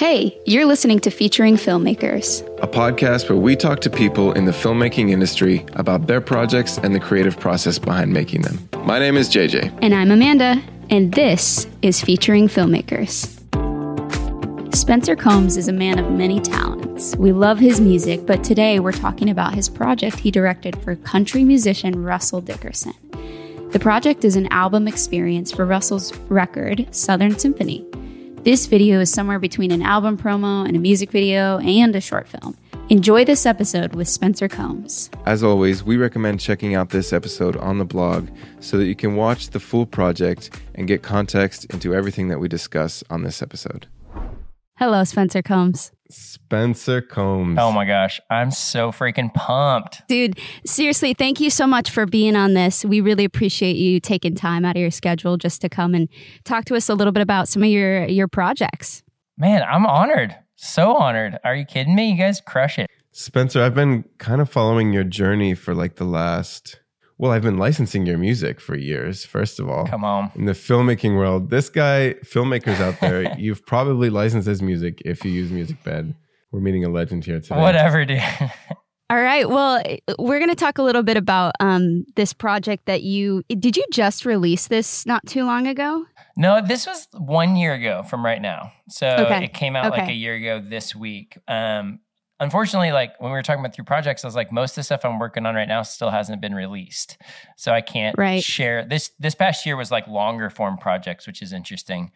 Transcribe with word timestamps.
Hey, 0.00 0.40
you're 0.46 0.64
listening 0.64 1.00
to 1.00 1.10
Featuring 1.10 1.56
Filmmakers, 1.56 2.40
a 2.62 2.66
podcast 2.66 3.28
where 3.28 3.36
we 3.36 3.54
talk 3.54 3.80
to 3.80 3.90
people 3.90 4.32
in 4.32 4.46
the 4.46 4.50
filmmaking 4.50 5.10
industry 5.10 5.66
about 5.74 6.06
their 6.06 6.22
projects 6.22 6.78
and 6.78 6.94
the 6.94 6.98
creative 6.98 7.38
process 7.38 7.78
behind 7.78 8.10
making 8.10 8.40
them. 8.40 8.66
My 8.86 8.98
name 8.98 9.18
is 9.18 9.28
JJ. 9.28 9.78
And 9.82 9.94
I'm 9.94 10.10
Amanda, 10.10 10.62
and 10.88 11.12
this 11.12 11.66
is 11.82 12.00
Featuring 12.00 12.48
Filmmakers. 12.48 13.28
Spencer 14.74 15.14
Combs 15.14 15.58
is 15.58 15.68
a 15.68 15.72
man 15.74 15.98
of 15.98 16.10
many 16.10 16.40
talents. 16.40 17.14
We 17.16 17.32
love 17.32 17.58
his 17.58 17.78
music, 17.78 18.24
but 18.24 18.42
today 18.42 18.80
we're 18.80 18.92
talking 18.92 19.28
about 19.28 19.52
his 19.52 19.68
project 19.68 20.18
he 20.18 20.30
directed 20.30 20.82
for 20.82 20.96
country 20.96 21.44
musician 21.44 22.02
Russell 22.02 22.40
Dickerson. 22.40 22.94
The 23.72 23.78
project 23.78 24.24
is 24.24 24.34
an 24.34 24.46
album 24.50 24.88
experience 24.88 25.52
for 25.52 25.66
Russell's 25.66 26.16
record, 26.30 26.88
Southern 26.90 27.38
Symphony. 27.38 27.86
This 28.42 28.64
video 28.64 29.00
is 29.00 29.12
somewhere 29.12 29.38
between 29.38 29.70
an 29.70 29.82
album 29.82 30.16
promo 30.16 30.66
and 30.66 30.74
a 30.74 30.80
music 30.80 31.10
video 31.10 31.58
and 31.58 31.94
a 31.94 32.00
short 32.00 32.26
film. 32.26 32.56
Enjoy 32.88 33.22
this 33.22 33.44
episode 33.44 33.94
with 33.94 34.08
Spencer 34.08 34.48
Combs. 34.48 35.10
As 35.26 35.44
always, 35.44 35.84
we 35.84 35.98
recommend 35.98 36.40
checking 36.40 36.74
out 36.74 36.88
this 36.88 37.12
episode 37.12 37.54
on 37.58 37.76
the 37.76 37.84
blog 37.84 38.30
so 38.60 38.78
that 38.78 38.86
you 38.86 38.94
can 38.94 39.14
watch 39.14 39.50
the 39.50 39.60
full 39.60 39.84
project 39.84 40.58
and 40.74 40.88
get 40.88 41.02
context 41.02 41.66
into 41.66 41.94
everything 41.94 42.28
that 42.28 42.40
we 42.40 42.48
discuss 42.48 43.04
on 43.10 43.24
this 43.24 43.42
episode. 43.42 43.88
Hello, 44.78 45.04
Spencer 45.04 45.42
Combs. 45.42 45.92
Spencer 46.10 47.00
Combs. 47.00 47.58
Oh 47.60 47.72
my 47.72 47.84
gosh, 47.84 48.20
I'm 48.30 48.50
so 48.50 48.90
freaking 48.92 49.32
pumped. 49.32 50.02
Dude, 50.08 50.38
seriously, 50.66 51.14
thank 51.14 51.40
you 51.40 51.50
so 51.50 51.66
much 51.66 51.90
for 51.90 52.06
being 52.06 52.36
on 52.36 52.54
this. 52.54 52.84
We 52.84 53.00
really 53.00 53.24
appreciate 53.24 53.76
you 53.76 54.00
taking 54.00 54.34
time 54.34 54.64
out 54.64 54.76
of 54.76 54.80
your 54.80 54.90
schedule 54.90 55.36
just 55.36 55.60
to 55.62 55.68
come 55.68 55.94
and 55.94 56.08
talk 56.44 56.64
to 56.66 56.74
us 56.74 56.88
a 56.88 56.94
little 56.94 57.12
bit 57.12 57.22
about 57.22 57.48
some 57.48 57.62
of 57.62 57.68
your 57.68 58.04
your 58.06 58.28
projects. 58.28 59.02
Man, 59.38 59.62
I'm 59.62 59.86
honored. 59.86 60.36
So 60.56 60.96
honored. 60.96 61.38
Are 61.44 61.54
you 61.54 61.64
kidding 61.64 61.94
me? 61.94 62.10
You 62.10 62.18
guys 62.18 62.40
crush 62.40 62.78
it. 62.78 62.90
Spencer, 63.12 63.62
I've 63.62 63.74
been 63.74 64.04
kind 64.18 64.40
of 64.40 64.50
following 64.50 64.92
your 64.92 65.04
journey 65.04 65.54
for 65.54 65.74
like 65.74 65.96
the 65.96 66.04
last 66.04 66.79
well, 67.20 67.32
I've 67.32 67.42
been 67.42 67.58
licensing 67.58 68.06
your 68.06 68.16
music 68.16 68.62
for 68.62 68.74
years, 68.74 69.26
first 69.26 69.60
of 69.60 69.68
all. 69.68 69.86
Come 69.86 70.06
on. 70.06 70.32
In 70.36 70.46
the 70.46 70.52
filmmaking 70.52 71.16
world, 71.16 71.50
this 71.50 71.68
guy, 71.68 72.14
filmmakers 72.24 72.80
out 72.80 72.98
there, 72.98 73.34
you've 73.38 73.66
probably 73.66 74.08
licensed 74.08 74.48
his 74.48 74.62
music 74.62 75.02
if 75.04 75.22
you 75.22 75.30
use 75.30 75.50
MusicBed. 75.50 76.14
We're 76.50 76.60
meeting 76.60 76.82
a 76.86 76.88
legend 76.88 77.26
here 77.26 77.38
today. 77.38 77.60
Whatever, 77.60 78.06
dude. 78.06 78.22
All 79.10 79.20
right. 79.20 79.46
Well, 79.46 79.82
we're 80.18 80.38
going 80.38 80.48
to 80.48 80.56
talk 80.56 80.78
a 80.78 80.82
little 80.82 81.02
bit 81.02 81.18
about 81.18 81.52
um, 81.60 82.06
this 82.16 82.32
project 82.32 82.86
that 82.86 83.02
you 83.02 83.42
did. 83.50 83.76
You 83.76 83.84
just 83.92 84.24
release 84.24 84.68
this 84.68 85.04
not 85.04 85.26
too 85.26 85.44
long 85.44 85.66
ago? 85.66 86.06
No, 86.38 86.62
this 86.66 86.86
was 86.86 87.06
one 87.12 87.54
year 87.54 87.74
ago 87.74 88.02
from 88.02 88.24
right 88.24 88.40
now. 88.40 88.72
So 88.88 89.06
okay. 89.06 89.44
it 89.44 89.52
came 89.52 89.76
out 89.76 89.92
okay. 89.92 90.00
like 90.00 90.10
a 90.10 90.14
year 90.14 90.36
ago 90.36 90.64
this 90.66 90.94
week. 90.94 91.36
Um, 91.46 92.00
unfortunately, 92.40 92.90
like 92.90 93.20
when 93.20 93.30
we 93.30 93.36
were 93.36 93.42
talking 93.42 93.60
about 93.60 93.74
through 93.74 93.84
projects, 93.84 94.24
I 94.24 94.26
was 94.26 94.34
like, 94.34 94.50
most 94.50 94.72
of 94.72 94.76
the 94.76 94.82
stuff 94.82 95.04
I'm 95.04 95.18
working 95.18 95.46
on 95.46 95.54
right 95.54 95.68
now 95.68 95.82
still 95.82 96.10
hasn't 96.10 96.40
been 96.40 96.54
released, 96.54 97.18
so 97.56 97.72
I 97.72 97.82
can't 97.82 98.16
right. 98.18 98.42
share. 98.42 98.84
This 98.84 99.10
this 99.20 99.34
past 99.34 99.64
year 99.66 99.76
was 99.76 99.90
like 99.90 100.08
longer 100.08 100.50
form 100.50 100.78
projects, 100.78 101.26
which 101.26 101.42
is 101.42 101.52
interesting. 101.52 102.10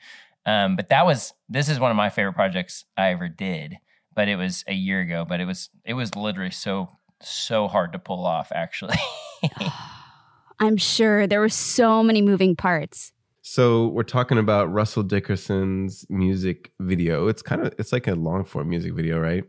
Um, 0.47 0.77
but 0.77 0.89
that 0.89 1.06
was 1.06 1.33
this 1.48 1.69
is 1.69 1.78
one 1.78 1.91
of 1.91 1.97
my 1.97 2.11
favorite 2.11 2.34
projects 2.34 2.86
I 2.97 3.11
ever 3.11 3.28
did. 3.28 3.77
But 4.14 4.28
it 4.28 4.36
was 4.36 4.64
a 4.67 4.75
year 4.75 5.00
ago. 5.00 5.25
But 5.28 5.41
it 5.41 5.45
was 5.45 5.70
it 5.84 5.95
was 5.95 6.14
literally 6.17 6.50
so 6.50 6.89
so 7.20 7.69
hard 7.69 7.92
to 7.92 7.98
pull 7.98 8.27
off. 8.27 8.50
Actually, 8.55 8.98
I'm 10.58 10.77
sure 10.77 11.27
there 11.27 11.41
were 11.41 11.48
so 11.48 12.02
many 12.02 12.22
moving 12.22 12.56
parts. 12.56 13.12
So 13.47 13.89
we're 13.89 14.05
talking 14.05 14.39
about 14.39 14.72
Russell 14.72 15.02
Dickerson's 15.02 16.06
music 16.08 16.72
video. 16.80 17.28
It's 17.28 17.42
kind 17.42 17.61
of 17.61 17.75
it's 17.78 17.92
like 17.92 18.06
a 18.06 18.14
long 18.14 18.45
form 18.45 18.70
music 18.70 18.95
video, 18.95 19.19
right? 19.19 19.45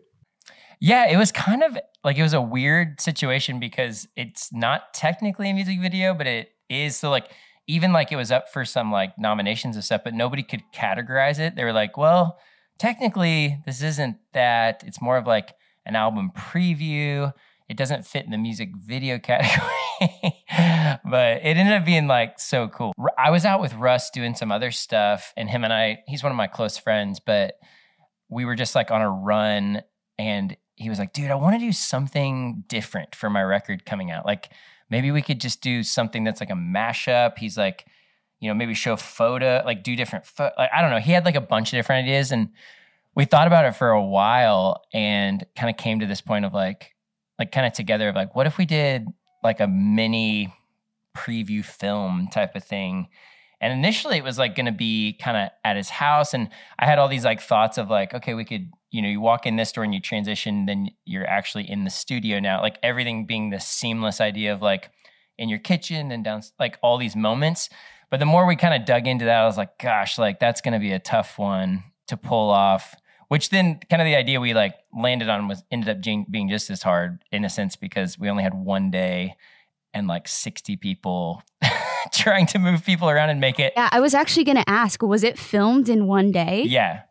Yeah, 0.86 1.08
it 1.08 1.18
was 1.18 1.32
kind 1.32 1.64
of 1.64 1.76
like 2.04 2.16
it 2.16 2.22
was 2.22 2.34
a 2.34 2.42
weird 2.42 3.02
situation 3.02 3.60
because 3.60 4.08
it's 4.16 4.54
not 4.54 4.94
technically 4.94 5.50
a 5.50 5.54
music 5.56 5.82
video, 5.82 6.14
but 6.14 6.28
it 6.28 6.50
is. 6.70 6.96
So 6.96 7.10
like 7.10 7.32
even 7.66 7.92
like 7.92 8.12
it 8.12 8.18
was 8.18 8.32
up 8.32 8.50
for 8.54 8.66
some 8.66 8.92
like 8.92 9.18
nominations 9.18 9.76
and 9.76 9.84
stuff, 9.84 10.02
but 10.04 10.14
nobody 10.14 10.44
could 10.44 10.62
categorize 10.76 11.40
it. 11.40 11.56
They 11.56 11.64
were 11.64 11.74
like, 11.74 11.98
well, 11.98 12.38
technically 12.78 13.58
this 13.66 13.82
isn't 13.82 14.18
that. 14.34 14.84
It's 14.86 15.02
more 15.02 15.18
of 15.18 15.26
like 15.26 15.56
an 15.88 15.96
album 15.96 16.30
preview. 16.38 17.34
It 17.68 17.78
doesn't 17.78 18.06
fit 18.06 18.26
in 18.26 18.30
the 18.30 18.38
music 18.38 18.70
video 18.78 19.18
category. 19.24 20.44
but 21.04 21.38
it 21.38 21.58
ended 21.58 21.74
up 21.74 21.84
being 21.84 22.06
like 22.06 22.40
so 22.40 22.68
cool. 22.68 22.94
I 23.18 23.32
was 23.32 23.44
out 23.44 23.60
with 23.60 23.74
Russ 23.74 24.12
doing 24.12 24.36
some 24.36 24.52
other 24.52 24.70
stuff, 24.70 25.34
and 25.36 25.50
him 25.50 25.64
and 25.64 25.74
I, 25.74 26.04
he's 26.06 26.22
one 26.22 26.32
of 26.32 26.38
my 26.38 26.46
close 26.46 26.78
friends, 26.78 27.20
but 27.20 27.56
we 28.30 28.46
were 28.46 28.54
just 28.54 28.76
like 28.76 28.92
on 28.92 29.02
a 29.02 29.10
run 29.10 29.82
and 30.20 30.56
he 30.76 30.90
was 30.90 31.00
like, 31.00 31.14
dude, 31.14 31.32
I 31.32 31.36
want 31.36 31.56
to 31.56 31.60
do 31.60 31.72
something 31.72 32.64
different 32.68 33.16
for 33.16 33.30
my 33.30 33.42
record 33.42 33.86
coming 33.86 34.12
out. 34.12 34.26
Like 34.26 34.50
maybe 34.90 35.12
we 35.12 35.22
could 35.22 35.40
just 35.40 35.62
do 35.62 35.84
something 35.84 36.24
that's 36.24 36.40
like 36.40 36.50
a 36.50 36.54
mashup. 36.54 37.38
He's 37.38 37.58
like, 37.58 37.86
you 38.40 38.50
know, 38.50 38.54
maybe 38.54 38.74
show 38.74 38.96
photo, 38.96 39.64
like 39.66 39.84
do 39.84 39.96
different, 39.96 40.26
fo- 40.26 40.52
like, 40.58 40.70
I 40.74 40.82
don't 40.82 40.92
know. 40.92 41.00
He 41.00 41.14
had 41.14 41.26
like 41.26 41.36
a 41.36 41.42
bunch 41.42 41.72
of 41.72 41.78
different 41.78 42.06
ideas 42.06 42.32
and 42.32 42.50
we 43.16 43.24
thought 43.26 43.48
about 43.48 43.66
it 43.66 43.72
for 43.76 43.90
a 43.90 44.04
while 44.04 44.84
and 44.94 45.46
kind 45.56 45.70
of 45.70 45.78
came 45.78 46.02
to 46.02 46.06
this 46.06 46.22
point 46.22 46.44
of 46.44 46.54
like, 46.54 46.94
like 47.40 47.52
kind 47.52 47.66
of 47.66 47.74
together 47.74 48.10
of 48.10 48.16
like, 48.16 48.36
what 48.36 48.46
if 48.46 48.58
we 48.58 48.66
did 48.66 49.08
like 49.44 49.62
a 49.62 49.68
mini 49.68 50.54
preview 51.16 51.64
film 51.64 52.28
type 52.32 52.56
of 52.56 52.64
thing? 52.64 53.08
And 53.62 53.74
initially 53.74 54.18
it 54.18 54.24
was 54.24 54.38
like 54.38 54.56
going 54.56 54.66
to 54.66 54.72
be 54.72 55.14
kind 55.22 55.38
of 55.38 55.50
at 55.64 55.78
his 55.78 55.90
house. 55.90 56.34
And 56.34 56.50
I 56.80 56.86
had 56.86 57.00
all 57.00 57.08
these 57.08 57.26
like 57.26 57.42
thoughts 57.42 57.78
of 57.78 57.90
like, 57.90 58.14
okay, 58.14 58.34
we 58.34 58.46
could 58.46 58.70
you 58.96 59.02
know 59.02 59.10
you 59.10 59.20
walk 59.20 59.46
in 59.46 59.58
this 59.58 59.74
door 59.74 59.84
and 59.84 59.94
you 59.94 60.00
transition 60.00 60.68
then 60.68 60.90
you're 61.04 61.28
actually 61.28 61.70
in 61.70 61.84
the 61.84 61.90
studio 61.90 62.40
now 62.40 62.62
like 62.62 62.80
everything 62.82 63.26
being 63.26 63.50
this 63.50 63.68
seamless 63.68 64.22
idea 64.22 64.54
of 64.54 64.62
like 64.62 64.90
in 65.38 65.50
your 65.50 65.60
kitchen 65.60 66.12
and 66.14 66.24
down 66.24 66.42
like 66.60 66.80
all 66.82 66.98
these 66.98 67.16
moments 67.16 67.70
but 68.10 68.22
the 68.22 68.26
more 68.26 68.46
we 68.46 68.56
kind 68.56 68.74
of 68.74 68.86
dug 68.86 69.06
into 69.06 69.26
that 69.26 69.42
i 69.42 69.46
was 69.46 69.58
like 69.58 69.78
gosh 69.80 70.18
like 70.18 70.40
that's 70.40 70.62
going 70.62 70.74
to 70.74 70.80
be 70.80 70.94
a 70.94 71.00
tough 71.00 71.38
one 71.38 71.84
to 72.08 72.16
pull 72.16 72.50
off 72.50 72.96
which 73.28 73.50
then 73.50 73.80
kind 73.90 74.02
of 74.02 74.06
the 74.06 74.16
idea 74.16 74.40
we 74.40 74.54
like 74.54 74.76
landed 74.98 75.28
on 75.28 75.50
was 75.50 75.62
ended 75.72 75.90
up 75.90 76.32
being 76.32 76.48
just 76.48 76.70
as 76.70 76.82
hard 76.82 77.22
in 77.34 77.44
a 77.44 77.50
sense 77.50 77.76
because 77.76 78.18
we 78.18 78.30
only 78.30 78.44
had 78.44 78.54
one 78.54 78.92
day 78.92 79.36
and 79.94 80.08
like 80.08 80.28
60 80.28 80.78
people 80.78 81.44
trying 82.14 82.46
to 82.46 82.60
move 82.60 82.84
people 82.86 83.10
around 83.10 83.30
and 83.30 83.40
make 83.40 83.60
it 83.60 83.74
yeah 83.76 83.90
i 83.92 84.00
was 84.00 84.14
actually 84.14 84.44
going 84.44 84.58
to 84.58 84.70
ask 84.70 85.02
was 85.02 85.24
it 85.24 85.38
filmed 85.38 85.90
in 85.90 86.08
one 86.08 86.32
day 86.32 86.64
yeah 86.68 87.02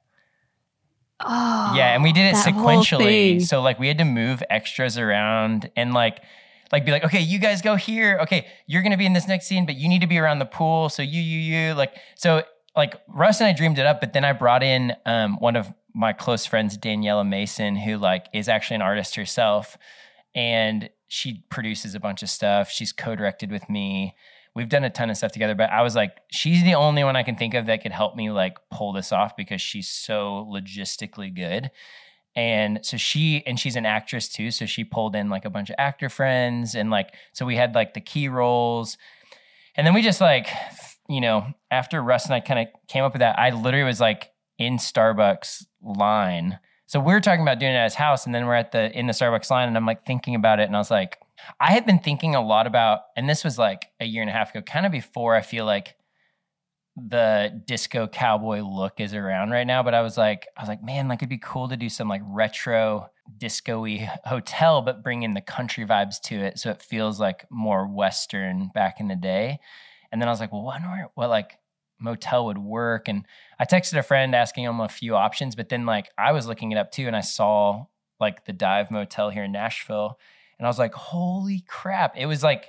Oh, 1.20 1.72
yeah, 1.76 1.94
and 1.94 2.02
we 2.02 2.12
did 2.12 2.26
it 2.26 2.34
sequentially. 2.34 3.40
So 3.40 3.62
like 3.62 3.78
we 3.78 3.88
had 3.88 3.98
to 3.98 4.04
move 4.04 4.42
extras 4.50 4.98
around 4.98 5.70
and 5.76 5.94
like 5.94 6.20
like 6.72 6.84
be 6.84 6.90
like, 6.90 7.04
okay, 7.04 7.20
you 7.20 7.38
guys 7.38 7.62
go 7.62 7.76
here. 7.76 8.18
Okay, 8.22 8.46
you're 8.66 8.82
gonna 8.82 8.96
be 8.96 9.06
in 9.06 9.12
this 9.12 9.28
next 9.28 9.46
scene, 9.46 9.64
but 9.64 9.76
you 9.76 9.88
need 9.88 10.00
to 10.00 10.06
be 10.06 10.18
around 10.18 10.40
the 10.40 10.46
pool. 10.46 10.88
So 10.88 11.02
you, 11.02 11.20
you, 11.20 11.38
you, 11.38 11.74
like 11.74 11.96
so 12.16 12.42
like 12.76 13.00
Russ 13.08 13.40
and 13.40 13.46
I 13.46 13.52
dreamed 13.52 13.78
it 13.78 13.86
up, 13.86 14.00
but 14.00 14.12
then 14.12 14.24
I 14.24 14.32
brought 14.32 14.62
in 14.62 14.94
um, 15.06 15.36
one 15.38 15.56
of 15.56 15.72
my 15.94 16.12
close 16.12 16.44
friends, 16.44 16.76
Daniela 16.76 17.26
Mason, 17.26 17.76
who 17.76 17.96
like 17.96 18.26
is 18.34 18.48
actually 18.48 18.76
an 18.76 18.82
artist 18.82 19.14
herself, 19.14 19.78
and 20.34 20.90
she 21.06 21.44
produces 21.48 21.94
a 21.94 22.00
bunch 22.00 22.22
of 22.22 22.28
stuff. 22.28 22.70
She's 22.70 22.92
co-directed 22.92 23.52
with 23.52 23.70
me 23.70 24.16
we've 24.54 24.68
done 24.68 24.84
a 24.84 24.90
ton 24.90 25.10
of 25.10 25.16
stuff 25.16 25.32
together, 25.32 25.54
but 25.54 25.70
I 25.70 25.82
was 25.82 25.96
like, 25.96 26.18
she's 26.30 26.62
the 26.62 26.74
only 26.74 27.02
one 27.04 27.16
I 27.16 27.22
can 27.22 27.36
think 27.36 27.54
of 27.54 27.66
that 27.66 27.82
could 27.82 27.92
help 27.92 28.14
me 28.16 28.30
like 28.30 28.58
pull 28.70 28.92
this 28.92 29.12
off 29.12 29.36
because 29.36 29.60
she's 29.60 29.88
so 29.88 30.48
logistically 30.50 31.34
good. 31.34 31.70
And 32.36 32.84
so 32.84 32.96
she 32.96 33.44
and 33.46 33.58
she's 33.58 33.76
an 33.76 33.86
actress 33.86 34.28
too, 34.28 34.50
so 34.50 34.66
she 34.66 34.84
pulled 34.84 35.14
in 35.14 35.28
like 35.30 35.44
a 35.44 35.50
bunch 35.50 35.70
of 35.70 35.76
actor 35.78 36.08
friends 36.08 36.74
and 36.74 36.90
like 36.90 37.14
so 37.32 37.46
we 37.46 37.56
had 37.56 37.74
like 37.74 37.94
the 37.94 38.00
key 38.00 38.28
roles. 38.28 38.96
And 39.76 39.86
then 39.86 39.94
we 39.94 40.02
just 40.02 40.20
like 40.20 40.48
you 41.08 41.20
know, 41.20 41.46
after 41.70 42.02
Russ 42.02 42.26
and 42.26 42.34
I 42.34 42.40
kind 42.40 42.60
of 42.60 42.88
came 42.88 43.04
up 43.04 43.12
with 43.12 43.20
that, 43.20 43.38
I 43.38 43.50
literally 43.50 43.84
was 43.84 44.00
like 44.00 44.32
in 44.58 44.78
Starbucks 44.78 45.66
line. 45.82 46.58
So 46.86 47.00
we 47.00 47.12
are 47.12 47.20
talking 47.20 47.42
about 47.42 47.58
doing 47.58 47.72
it 47.72 47.76
at 47.76 47.84
his 47.84 47.94
house, 47.94 48.26
and 48.26 48.34
then 48.34 48.46
we're 48.46 48.54
at 48.54 48.72
the 48.72 48.96
in 48.96 49.06
the 49.06 49.12
Starbucks 49.12 49.50
line, 49.50 49.68
and 49.68 49.76
I'm 49.76 49.86
like 49.86 50.06
thinking 50.06 50.34
about 50.34 50.60
it, 50.60 50.64
and 50.64 50.76
I 50.76 50.78
was 50.78 50.90
like, 50.90 51.18
I 51.60 51.72
had 51.72 51.86
been 51.86 51.98
thinking 51.98 52.34
a 52.34 52.44
lot 52.44 52.66
about, 52.66 53.00
and 53.16 53.28
this 53.28 53.44
was 53.44 53.58
like 53.58 53.86
a 54.00 54.04
year 54.04 54.22
and 54.22 54.30
a 54.30 54.32
half 54.32 54.50
ago, 54.50 54.62
kind 54.62 54.86
of 54.86 54.92
before 54.92 55.34
I 55.34 55.40
feel 55.40 55.64
like 55.64 55.96
the 56.96 57.62
disco 57.66 58.06
cowboy 58.06 58.60
look 58.60 59.00
is 59.00 59.14
around 59.14 59.50
right 59.50 59.66
now. 59.66 59.82
But 59.82 59.94
I 59.94 60.02
was 60.02 60.16
like, 60.16 60.46
I 60.56 60.62
was 60.62 60.68
like, 60.68 60.82
man, 60.82 61.08
like 61.08 61.18
it'd 61.18 61.28
be 61.28 61.38
cool 61.38 61.68
to 61.68 61.76
do 61.76 61.88
some 61.88 62.08
like 62.08 62.22
retro 62.24 63.10
disco-y 63.36 64.10
hotel, 64.24 64.82
but 64.82 65.02
bring 65.02 65.22
in 65.22 65.34
the 65.34 65.40
country 65.40 65.84
vibes 65.84 66.20
to 66.22 66.36
it. 66.36 66.58
So 66.58 66.70
it 66.70 66.82
feels 66.82 67.18
like 67.18 67.46
more 67.50 67.86
Western 67.86 68.70
back 68.74 69.00
in 69.00 69.08
the 69.08 69.16
day. 69.16 69.58
And 70.12 70.20
then 70.20 70.28
I 70.28 70.30
was 70.30 70.40
like, 70.40 70.52
well, 70.52 70.62
what, 70.62 70.80
what 71.14 71.30
like 71.30 71.58
motel 71.98 72.46
would 72.46 72.58
work? 72.58 73.08
And 73.08 73.26
I 73.58 73.64
texted 73.64 73.98
a 73.98 74.02
friend 74.02 74.34
asking 74.34 74.64
him 74.64 74.80
a 74.80 74.88
few 74.88 75.16
options, 75.16 75.56
but 75.56 75.68
then 75.68 75.86
like 75.86 76.10
I 76.16 76.32
was 76.32 76.46
looking 76.46 76.70
it 76.70 76.78
up 76.78 76.92
too. 76.92 77.06
And 77.06 77.16
I 77.16 77.22
saw 77.22 77.86
like 78.20 78.44
the 78.44 78.52
dive 78.52 78.90
motel 78.90 79.30
here 79.30 79.44
in 79.44 79.52
Nashville 79.52 80.18
and 80.58 80.66
I 80.66 80.70
was 80.70 80.78
like, 80.78 80.94
holy 80.94 81.64
crap. 81.66 82.16
It 82.16 82.26
was 82.26 82.42
like 82.42 82.66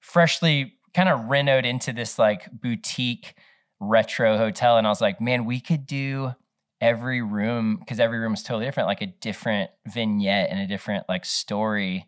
freshly 0.00 0.74
kind 0.94 1.08
of 1.08 1.20
renoed 1.20 1.64
into 1.64 1.92
this 1.92 2.18
like 2.18 2.48
boutique 2.50 3.34
retro 3.80 4.36
hotel. 4.36 4.78
And 4.78 4.86
I 4.86 4.90
was 4.90 5.00
like, 5.00 5.20
man, 5.20 5.44
we 5.44 5.60
could 5.60 5.86
do 5.86 6.34
every 6.80 7.22
room 7.22 7.76
because 7.78 8.00
every 8.00 8.18
room 8.18 8.34
is 8.34 8.42
totally 8.42 8.64
different, 8.64 8.88
like 8.88 9.02
a 9.02 9.06
different 9.06 9.70
vignette 9.86 10.50
and 10.50 10.60
a 10.60 10.66
different 10.66 11.08
like 11.08 11.24
story 11.24 12.06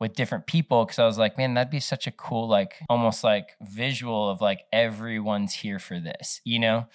with 0.00 0.14
different 0.14 0.46
people 0.46 0.84
because 0.84 0.98
I 0.98 1.06
was 1.06 1.18
like, 1.18 1.38
man, 1.38 1.54
that'd 1.54 1.70
be 1.70 1.80
such 1.80 2.06
a 2.06 2.10
cool, 2.10 2.48
like 2.48 2.74
almost 2.88 3.22
like 3.22 3.50
visual 3.62 4.28
of 4.28 4.40
like 4.40 4.62
everyone's 4.72 5.54
here 5.54 5.78
for 5.78 6.00
this, 6.00 6.40
you 6.44 6.58
know? 6.58 6.86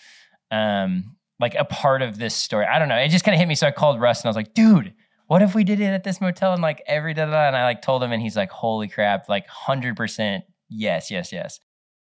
Um, 0.52 1.16
like 1.40 1.56
a 1.56 1.66
part 1.66 2.02
of 2.02 2.18
this 2.18 2.36
story. 2.36 2.66
I 2.66 2.80
don't 2.80 2.90
know. 2.90 2.98
It 2.98 3.10
just 3.10 3.24
kind 3.24 3.34
of 3.34 3.40
hit 3.40 3.48
me. 3.48 3.56
So 3.56 3.68
I 3.68 3.72
called 3.72 4.02
Russ 4.02 4.22
and 4.22 4.26
I 4.26 4.30
was 4.30 4.36
like, 4.36 4.54
dude, 4.54 4.94
what 5.28 5.42
if 5.42 5.54
we 5.54 5.64
did 5.64 5.80
it 5.80 5.86
at 5.86 6.04
this 6.04 6.20
motel 6.20 6.54
and 6.54 6.62
like 6.62 6.82
every 6.88 7.14
da 7.14 7.26
da? 7.26 7.48
And 7.48 7.56
I 7.56 7.64
like 7.64 7.82
told 7.82 8.02
him 8.02 8.12
and 8.12 8.22
he's 8.22 8.36
like, 8.36 8.50
holy 8.50 8.88
crap, 8.88 9.30
like 9.30 9.48
100% 9.48 10.42
yes, 10.70 11.12
yes, 11.12 11.32
yes. 11.32 11.60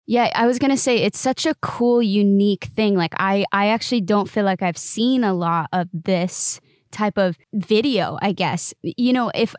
Yeah, 0.07 0.31
I 0.33 0.47
was 0.47 0.59
going 0.59 0.71
to 0.71 0.77
say 0.77 0.97
it's 0.97 1.19
such 1.19 1.45
a 1.45 1.55
cool 1.61 2.01
unique 2.01 2.65
thing. 2.65 2.95
Like 2.95 3.13
I 3.17 3.45
I 3.51 3.67
actually 3.67 4.01
don't 4.01 4.29
feel 4.29 4.43
like 4.43 4.61
I've 4.61 4.77
seen 4.77 5.23
a 5.23 5.33
lot 5.33 5.69
of 5.71 5.87
this 5.93 6.59
type 6.91 7.17
of 7.17 7.37
video, 7.53 8.17
I 8.21 8.31
guess. 8.33 8.73
You 8.81 9.13
know, 9.13 9.31
if 9.33 9.55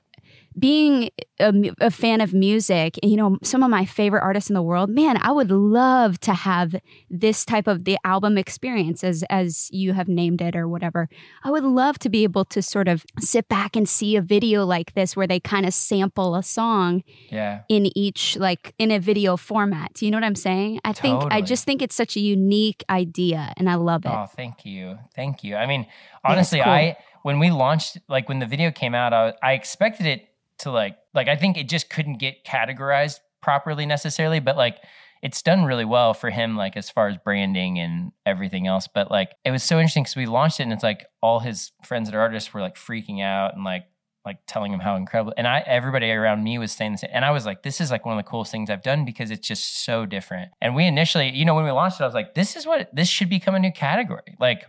being 0.58 1.10
a, 1.40 1.52
a, 1.80 1.90
fan 1.90 2.20
of 2.20 2.34
music, 2.34 2.98
you 3.02 3.16
know, 3.16 3.38
some 3.42 3.62
of 3.62 3.70
my 3.70 3.84
favorite 3.84 4.22
artists 4.22 4.50
in 4.50 4.54
the 4.54 4.62
world, 4.62 4.90
man, 4.90 5.16
I 5.20 5.32
would 5.32 5.50
love 5.50 6.18
to 6.20 6.32
have 6.34 6.74
this 7.10 7.44
type 7.44 7.66
of 7.66 7.84
the 7.84 7.98
album 8.04 8.36
experience 8.36 9.02
as 9.02 9.24
as 9.30 9.68
you 9.70 9.92
have 9.92 10.08
named 10.08 10.42
it 10.42 10.54
or 10.54 10.68
whatever. 10.68 11.08
I 11.44 11.50
would 11.50 11.64
love 11.64 11.98
to 12.00 12.08
be 12.08 12.22
able 12.24 12.44
to 12.46 12.62
sort 12.62 12.88
of 12.88 13.04
sit 13.18 13.48
back 13.48 13.76
and 13.76 13.88
see 13.88 14.16
a 14.16 14.22
video 14.22 14.64
like 14.64 14.94
this 14.94 15.16
where 15.16 15.26
they 15.26 15.40
kind 15.40 15.66
of 15.66 15.74
sample 15.74 16.34
a 16.34 16.42
song 16.42 17.02
yeah. 17.30 17.62
in 17.68 17.96
each 17.96 18.36
like 18.36 18.74
in 18.78 18.90
a 18.90 18.98
video 18.98 19.36
format. 19.36 19.94
Do 19.94 20.04
you 20.04 20.10
know 20.10 20.16
what 20.16 20.24
I'm 20.24 20.34
saying? 20.34 20.80
I 20.84 20.92
totally. 20.92 21.20
think 21.20 21.32
I 21.32 21.40
just 21.40 21.64
think 21.64 21.82
it's 21.82 21.96
such 21.96 22.16
a 22.16 22.20
unique 22.20 22.84
idea 22.90 23.52
and 23.56 23.70
I 23.70 23.76
love 23.76 24.04
it. 24.04 24.12
Oh, 24.12 24.26
thank 24.26 24.64
you. 24.64 24.98
Thank 25.14 25.44
you. 25.44 25.56
I 25.56 25.66
mean, 25.66 25.86
honestly, 26.24 26.58
yeah, 26.58 26.64
cool. 26.64 26.72
I 26.72 26.96
when 27.22 27.38
we 27.38 27.50
launched 27.50 27.98
like 28.08 28.28
when 28.28 28.38
the 28.38 28.46
video 28.46 28.70
came 28.70 28.94
out, 28.94 29.12
I, 29.12 29.32
I 29.42 29.52
expected 29.54 30.06
it 30.06 30.28
to 30.62 30.70
like 30.70 30.96
like 31.14 31.28
I 31.28 31.36
think 31.36 31.56
it 31.56 31.68
just 31.68 31.90
couldn't 31.90 32.18
get 32.18 32.44
categorized 32.44 33.20
properly 33.40 33.86
necessarily, 33.86 34.40
but 34.40 34.56
like 34.56 34.78
it's 35.22 35.40
done 35.42 35.64
really 35.64 35.84
well 35.84 36.14
for 36.14 36.30
him 36.30 36.56
like 36.56 36.76
as 36.76 36.90
far 36.90 37.08
as 37.08 37.16
branding 37.18 37.78
and 37.78 38.12
everything 38.26 38.66
else. 38.66 38.88
But 38.92 39.10
like 39.10 39.32
it 39.44 39.50
was 39.50 39.62
so 39.62 39.78
interesting 39.78 40.02
because 40.02 40.16
we 40.16 40.26
launched 40.26 40.60
it 40.60 40.64
and 40.64 40.72
it's 40.72 40.82
like 40.82 41.06
all 41.20 41.40
his 41.40 41.72
friends 41.84 42.08
that 42.08 42.16
are 42.16 42.20
artists 42.20 42.52
were 42.52 42.60
like 42.60 42.76
freaking 42.76 43.22
out 43.22 43.54
and 43.54 43.64
like 43.64 43.84
like 44.24 44.38
telling 44.46 44.72
him 44.72 44.78
how 44.78 44.94
incredible 44.94 45.34
and 45.36 45.48
I 45.48 45.64
everybody 45.66 46.08
around 46.10 46.44
me 46.44 46.58
was 46.58 46.72
saying 46.72 46.92
the 46.92 46.98
same. 46.98 47.10
And 47.12 47.24
I 47.24 47.32
was 47.32 47.44
like, 47.44 47.62
this 47.62 47.80
is 47.80 47.90
like 47.90 48.06
one 48.06 48.16
of 48.16 48.24
the 48.24 48.28
coolest 48.28 48.52
things 48.52 48.70
I've 48.70 48.82
done 48.82 49.04
because 49.04 49.30
it's 49.30 49.46
just 49.46 49.84
so 49.84 50.06
different. 50.06 50.52
And 50.60 50.74
we 50.74 50.86
initially, 50.86 51.30
you 51.30 51.44
know, 51.44 51.54
when 51.54 51.64
we 51.64 51.70
launched 51.70 52.00
it, 52.00 52.04
I 52.04 52.06
was 52.06 52.14
like, 52.14 52.34
this 52.34 52.56
is 52.56 52.66
what 52.66 52.94
this 52.94 53.08
should 53.08 53.28
become 53.28 53.54
a 53.54 53.60
new 53.60 53.72
category. 53.72 54.36
Like 54.38 54.64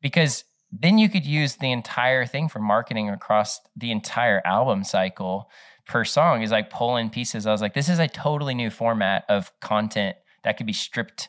because 0.00 0.44
then 0.70 0.98
you 0.98 1.08
could 1.08 1.24
use 1.24 1.56
the 1.56 1.72
entire 1.72 2.26
thing 2.26 2.48
for 2.48 2.58
marketing 2.58 3.08
across 3.08 3.60
the 3.76 3.90
entire 3.90 4.42
album 4.44 4.84
cycle 4.84 5.50
per 5.86 6.04
song 6.04 6.42
is 6.42 6.50
like 6.50 6.70
pull 6.70 6.96
in 6.96 7.08
pieces. 7.10 7.46
I 7.46 7.52
was 7.52 7.62
like, 7.62 7.74
this 7.74 7.88
is 7.88 7.98
a 7.98 8.08
totally 8.08 8.54
new 8.54 8.70
format 8.70 9.24
of 9.28 9.50
content 9.60 10.16
that 10.44 10.56
could 10.56 10.66
be 10.66 10.72
stripped 10.72 11.28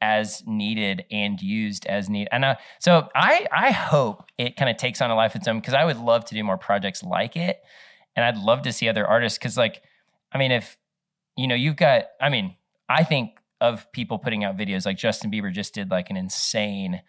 as 0.00 0.42
needed 0.46 1.04
and 1.12 1.40
used 1.40 1.86
as 1.86 2.10
needed. 2.10 2.28
And 2.32 2.44
uh, 2.44 2.56
so 2.80 3.08
I 3.14 3.46
I 3.52 3.70
hope 3.70 4.24
it 4.36 4.56
kind 4.56 4.68
of 4.68 4.76
takes 4.76 5.00
on 5.00 5.10
a 5.10 5.14
life 5.14 5.34
of 5.34 5.40
its 5.40 5.48
own 5.48 5.60
because 5.60 5.74
I 5.74 5.84
would 5.84 5.98
love 5.98 6.24
to 6.26 6.34
do 6.34 6.42
more 6.42 6.58
projects 6.58 7.04
like 7.04 7.36
it, 7.36 7.60
and 8.16 8.24
I'd 8.24 8.36
love 8.36 8.62
to 8.62 8.72
see 8.72 8.88
other 8.88 9.06
artists 9.06 9.38
because 9.38 9.56
like 9.56 9.82
I 10.32 10.38
mean 10.38 10.50
if 10.50 10.76
you 11.36 11.46
know 11.46 11.54
you've 11.54 11.76
got 11.76 12.06
I 12.20 12.28
mean 12.28 12.56
I 12.88 13.04
think 13.04 13.38
of 13.60 13.90
people 13.92 14.18
putting 14.18 14.42
out 14.42 14.56
videos 14.56 14.84
like 14.84 14.98
Justin 14.98 15.30
Bieber 15.30 15.52
just 15.52 15.72
did 15.72 15.88
like 15.88 16.10
an 16.10 16.16
insane 16.16 17.00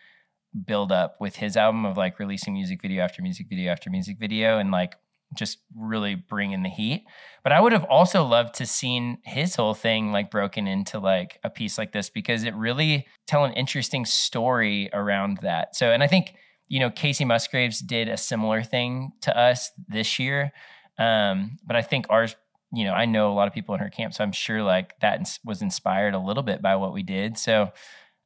build 0.65 0.91
up 0.91 1.17
with 1.19 1.37
his 1.37 1.57
album 1.57 1.85
of 1.85 1.97
like 1.97 2.19
releasing 2.19 2.53
music 2.53 2.81
video 2.81 3.03
after 3.03 3.21
music 3.21 3.47
video 3.49 3.71
after 3.71 3.89
music 3.89 4.17
video 4.19 4.59
and 4.59 4.71
like 4.71 4.95
just 5.35 5.59
really 5.75 6.15
bring 6.15 6.51
in 6.51 6.63
the 6.63 6.69
heat. 6.69 7.05
But 7.43 7.51
I 7.53 7.59
would 7.59 7.71
have 7.71 7.85
also 7.85 8.23
loved 8.23 8.55
to 8.55 8.65
seen 8.65 9.17
his 9.23 9.55
whole 9.55 9.73
thing 9.73 10.11
like 10.11 10.29
broken 10.29 10.67
into 10.67 10.99
like 10.99 11.39
a 11.43 11.49
piece 11.49 11.77
like 11.77 11.91
this 11.91 12.09
because 12.09 12.43
it 12.43 12.53
really 12.55 13.07
tell 13.25 13.45
an 13.45 13.53
interesting 13.53 14.05
story 14.05 14.89
around 14.93 15.39
that. 15.41 15.75
So 15.75 15.91
and 15.91 16.03
I 16.03 16.07
think 16.07 16.35
you 16.67 16.79
know 16.79 16.89
Kacey 16.89 17.25
Musgraves 17.25 17.79
did 17.79 18.07
a 18.07 18.17
similar 18.17 18.63
thing 18.63 19.13
to 19.21 19.37
us 19.37 19.71
this 19.87 20.19
year. 20.19 20.51
Um, 20.99 21.57
but 21.65 21.75
I 21.75 21.81
think 21.81 22.05
ours 22.09 22.35
you 22.75 22.85
know, 22.85 22.93
I 22.93 23.05
know 23.05 23.31
a 23.31 23.35
lot 23.35 23.47
of 23.47 23.53
people 23.53 23.75
in 23.75 23.81
her 23.81 23.89
camp, 23.89 24.15
so 24.15 24.23
I'm 24.23 24.31
sure 24.31 24.63
like 24.63 24.99
that 24.99 25.37
was 25.45 25.61
inspired 25.61 26.15
a 26.15 26.19
little 26.19 26.41
bit 26.41 26.61
by 26.61 26.75
what 26.75 26.91
we 26.91 27.03
did. 27.03 27.37
So 27.37 27.71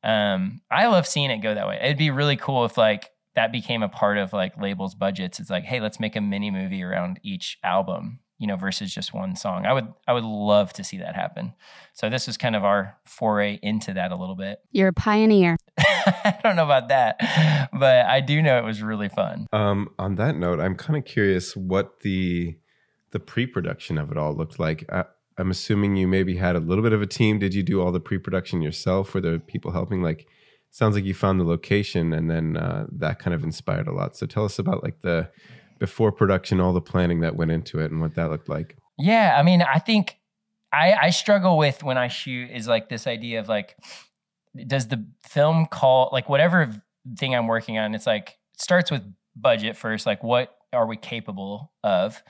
um, 0.04 0.62
I 0.72 0.88
love 0.88 1.08
seeing 1.08 1.32
it 1.32 1.40
go 1.40 1.54
that 1.54 1.68
way. 1.68 1.80
It'd 1.82 1.98
be 1.98 2.12
really 2.12 2.38
cool 2.38 2.66
if 2.66 2.78
like 2.78 3.12
that 3.36 3.52
became 3.52 3.84
a 3.84 3.90
part 3.90 4.18
of 4.18 4.34
like 4.34 4.60
labels 4.60 4.96
budgets. 4.96 5.40
It's 5.40 5.50
like, 5.50 5.64
hey, 5.64 5.80
let's 5.80 6.00
make 6.00 6.16
a 6.16 6.22
mini 6.22 6.50
movie 6.50 6.82
around 6.82 7.20
each 7.22 7.60
album, 7.64 8.20
you 8.40 8.48
know, 8.48 8.56
versus 8.56 8.94
just 8.94 9.14
one 9.14 9.36
song. 9.36 9.66
I 9.66 9.74
would 9.74 9.94
I 10.08 10.14
would 10.14 10.24
love 10.24 10.74
to 10.74 10.84
see 10.84 10.98
that 10.98 11.16
happen. 11.16 11.54
So 11.94 12.10
this 12.10 12.26
was 12.26 12.38
kind 12.38 12.56
of 12.56 12.64
our 12.64 12.98
foray 13.06 13.60
into 13.62 13.94
that 13.94 14.12
a 14.12 14.16
little 14.16 14.36
bit. 14.36 14.60
You're 14.72 14.90
a 14.90 14.94
pioneer. 14.94 15.58
I 15.78 16.40
don't 16.44 16.56
know 16.56 16.66
about 16.66 16.88
that, 16.90 17.70
but 17.74 18.06
I 18.06 18.22
do 18.22 18.42
know 18.42 18.58
it 18.58 18.64
was 18.64 18.82
really 18.82 19.10
fun. 19.10 19.48
Um, 19.54 19.90
on 20.00 20.16
that 20.16 20.36
note, 20.36 20.60
I'm 20.60 20.76
kind 20.76 20.98
of 20.98 21.06
curious 21.06 21.56
what 21.56 22.00
the 22.02 22.58
the 23.12 23.20
pre-production 23.20 23.98
of 23.98 24.12
it 24.12 24.18
all 24.18 24.36
looked 24.36 24.60
like. 24.60 24.86
Uh, 24.90 25.04
I'm 25.38 25.52
assuming 25.52 25.96
you 25.96 26.08
maybe 26.08 26.38
had 26.38 26.56
a 26.56 26.60
little 26.60 26.84
bit 26.84 26.94
of 26.94 27.02
a 27.02 27.08
team. 27.08 27.40
Did 27.40 27.54
you 27.54 27.64
do 27.64 27.82
all 27.82 27.92
the 27.92 28.00
pre-production 28.00 28.62
yourself? 28.62 29.14
Were 29.14 29.22
there 29.22 29.38
people 29.38 29.72
helping? 29.72 30.02
Like, 30.02 30.28
sounds 30.72 30.96
like 30.96 31.06
you 31.06 31.14
found 31.14 31.40
the 31.40 31.44
location, 31.44 32.14
and 32.14 32.30
then 32.30 32.58
uh, 32.58 32.88
that 32.92 33.20
kind 33.20 33.34
of 33.34 33.44
inspired 33.44 33.88
a 33.88 33.94
lot. 33.94 34.16
So 34.18 34.26
tell 34.26 34.46
us 34.46 34.60
about 34.60 34.84
like 34.84 35.02
the 35.02 35.30
before 35.80 36.12
production, 36.12 36.60
all 36.60 36.74
the 36.74 36.82
planning 36.82 37.20
that 37.22 37.36
went 37.36 37.52
into 37.52 37.80
it, 37.80 37.92
and 37.92 38.02
what 38.02 38.16
that 38.16 38.32
looked 38.32 38.50
like. 38.50 38.78
Yeah, 38.98 39.36
I 39.38 39.44
mean, 39.44 39.62
I 39.62 39.80
think 39.80 40.18
I, 40.74 40.94
I 40.94 41.10
struggle 41.12 41.58
with 41.58 41.84
when 41.84 41.98
I 41.98 42.08
shoot 42.08 42.50
is 42.52 42.68
like 42.68 42.90
this 42.90 43.06
idea 43.08 43.40
of 43.40 43.48
like, 43.48 43.78
does 44.66 44.88
the 44.88 45.06
film 45.22 45.68
call 45.68 46.10
like 46.12 46.30
whatever 46.30 46.84
thing 47.18 47.36
I'm 47.36 47.48
working 47.48 47.78
on? 47.78 47.94
It's 47.94 48.08
like 48.08 48.38
it 48.56 48.62
starts 48.62 48.90
with 48.90 49.04
budget 49.36 49.78
first. 49.78 50.06
Like, 50.06 50.24
what 50.24 50.56
are 50.74 50.88
we 50.88 50.98
capable 50.98 51.72
of? 51.84 52.22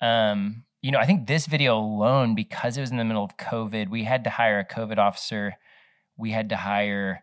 Um, 0.00 0.64
you 0.82 0.90
know, 0.90 0.98
I 0.98 1.06
think 1.06 1.28
this 1.28 1.46
video 1.46 1.78
alone, 1.78 2.34
because 2.34 2.76
it 2.76 2.80
was 2.80 2.90
in 2.90 2.96
the 2.96 3.04
middle 3.04 3.24
of 3.24 3.36
COVID, 3.36 3.88
we 3.88 4.02
had 4.02 4.24
to 4.24 4.30
hire 4.30 4.58
a 4.58 4.64
COVID 4.64 4.98
officer. 4.98 5.54
We 6.16 6.32
had 6.32 6.48
to 6.48 6.56
hire, 6.56 7.22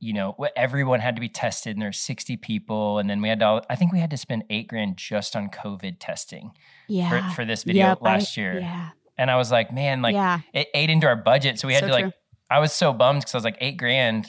you 0.00 0.12
know, 0.12 0.36
everyone 0.54 1.00
had 1.00 1.14
to 1.16 1.20
be 1.20 1.30
tested, 1.30 1.76
and 1.76 1.82
there's 1.82 1.98
60 1.98 2.36
people, 2.36 2.98
and 2.98 3.08
then 3.08 3.22
we 3.22 3.30
had 3.30 3.40
to. 3.40 3.62
I 3.70 3.76
think 3.76 3.92
we 3.92 4.00
had 4.00 4.10
to 4.10 4.18
spend 4.18 4.44
eight 4.50 4.68
grand 4.68 4.98
just 4.98 5.34
on 5.34 5.48
COVID 5.48 5.96
testing. 5.98 6.52
Yeah. 6.86 7.30
For, 7.30 7.36
for 7.36 7.44
this 7.46 7.64
video 7.64 7.86
yep, 7.88 8.02
last 8.02 8.36
I, 8.36 8.40
year. 8.40 8.58
Yeah. 8.60 8.90
And 9.16 9.30
I 9.30 9.36
was 9.36 9.50
like, 9.50 9.72
man, 9.72 10.02
like 10.02 10.14
yeah. 10.14 10.40
it 10.52 10.68
ate 10.74 10.90
into 10.90 11.06
our 11.06 11.16
budget, 11.16 11.58
so 11.58 11.66
we 11.66 11.74
had 11.74 11.84
so 11.84 11.86
to 11.86 11.92
like. 11.92 12.04
True. 12.04 12.12
I 12.50 12.58
was 12.58 12.72
so 12.74 12.92
bummed 12.92 13.20
because 13.20 13.34
I 13.34 13.38
was 13.38 13.44
like, 13.44 13.56
eight 13.60 13.78
grand 13.78 14.26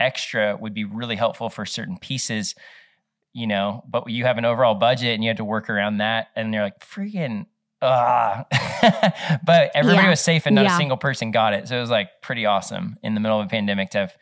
extra 0.00 0.56
would 0.56 0.72
be 0.72 0.84
really 0.84 1.16
helpful 1.16 1.50
for 1.50 1.66
certain 1.66 1.98
pieces 1.98 2.54
you 3.34 3.46
know, 3.46 3.84
but 3.88 4.08
you 4.10 4.24
have 4.24 4.38
an 4.38 4.44
overall 4.44 4.74
budget 4.74 5.14
and 5.14 5.22
you 5.22 5.28
have 5.28 5.36
to 5.36 5.44
work 5.44 5.68
around 5.70 5.98
that. 5.98 6.28
And 6.34 6.52
they're 6.52 6.62
like, 6.62 6.80
freaking 6.80 7.46
ah. 7.82 8.44
but 9.44 9.70
everybody 9.74 10.04
yeah. 10.04 10.10
was 10.10 10.20
safe 10.20 10.46
and 10.46 10.54
not 10.54 10.64
yeah. 10.64 10.74
a 10.74 10.76
single 10.78 10.96
person 10.96 11.30
got 11.30 11.52
it. 11.52 11.68
So 11.68 11.76
it 11.76 11.80
was 11.80 11.90
like 11.90 12.22
pretty 12.22 12.46
awesome 12.46 12.98
in 13.02 13.14
the 13.14 13.20
middle 13.20 13.40
of 13.40 13.46
a 13.46 13.48
pandemic 13.48 13.90
to 13.90 13.98
have 13.98 14.16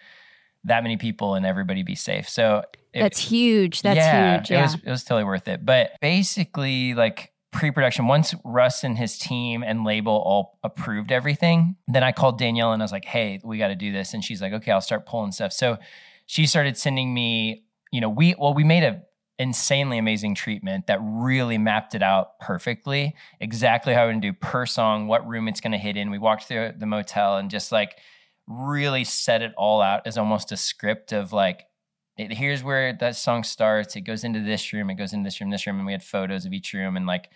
that 0.65 0.83
many 0.83 0.97
people 0.97 1.35
and 1.35 1.47
everybody 1.47 1.83
be 1.83 1.95
safe. 1.95 2.29
So 2.29 2.63
it, 2.93 3.01
that's 3.01 3.19
huge. 3.19 3.83
That's 3.83 3.97
yeah, 3.97 4.39
huge. 4.39 4.51
Yeah. 4.51 4.59
It 4.59 4.63
was 4.63 4.75
it 4.75 4.91
was 4.91 5.05
totally 5.05 5.25
worth 5.25 5.49
it. 5.49 5.65
But 5.65 5.93
basically 6.01 6.95
like 6.95 7.33
pre-production 7.53 8.07
once 8.07 8.35
russ 8.45 8.85
and 8.85 8.99
his 8.99 9.19
team 9.19 9.63
and 9.63 9.83
label 9.83 10.13
all 10.13 10.59
approved 10.63 11.11
everything 11.11 11.75
then 11.89 12.03
i 12.03 12.13
called 12.13 12.39
danielle 12.39 12.73
and 12.73 12.83
i 12.83 12.85
was 12.85 12.93
like 12.93 13.07
hey 13.07 13.41
we 13.45 13.57
got 13.57 13.69
to 13.69 13.75
do 13.75 13.93
this 13.93 14.13
and 14.13 14.23
she's 14.23 14.43
like 14.43 14.53
okay 14.53 14.71
i'll 14.71 14.81
start 14.81 15.07
pulling 15.07 15.33
stuff 15.33 15.53
so 15.55 15.79
she 16.27 16.45
started 16.45 16.77
sending 16.77 17.15
me 17.15 17.65
you 17.93 18.01
know 18.01 18.11
we 18.11 18.35
well 18.39 18.53
we 18.53 18.63
made 18.63 18.83
a 18.83 19.01
insanely 19.39 19.99
amazing 19.99 20.35
treatment 20.35 20.87
that 20.87 20.99
really 21.03 21.59
mapped 21.59 21.95
it 21.95 22.03
out 22.03 22.39
perfectly 22.41 23.15
exactly 23.39 23.93
how 23.93 24.07
we're 24.07 24.15
to 24.15 24.21
do 24.21 24.33
per 24.33 24.65
song 24.65 25.09
what 25.09 25.27
room 25.29 25.47
it's 25.47 25.61
to 25.73 25.79
hit 25.79 25.97
in. 25.97 26.11
We 26.11 26.19
walked 26.19 26.45
through 26.45 26.73
the 26.79 26.87
motel 26.87 27.37
and 27.37 27.51
just 27.51 27.71
like 27.71 27.99
really 28.47 29.05
set 29.05 29.43
it 29.43 29.53
all 29.57 29.83
out 29.83 30.07
as 30.07 30.17
almost 30.17 30.53
a 30.53 30.57
script 30.57 31.13
of 31.13 31.33
like 31.33 31.67
it, 32.17 32.33
here's 32.33 32.65
where 32.65 32.95
that 32.95 33.15
song 33.15 33.45
starts. 33.45 33.95
It 33.95 34.03
goes 34.03 34.25
into 34.25 34.41
this 34.41 34.73
room 34.73 34.89
it 34.89 34.95
goes 34.95 35.13
into 35.13 35.27
this 35.27 35.41
room 35.41 35.51
this 35.51 35.67
room 35.67 35.77
and 35.77 35.87
we 35.87 35.93
had 35.93 36.03
photos 36.03 36.47
of 36.47 36.55
each 36.55 36.73
room 36.73 36.97
and 36.97 37.07
like 37.07 37.29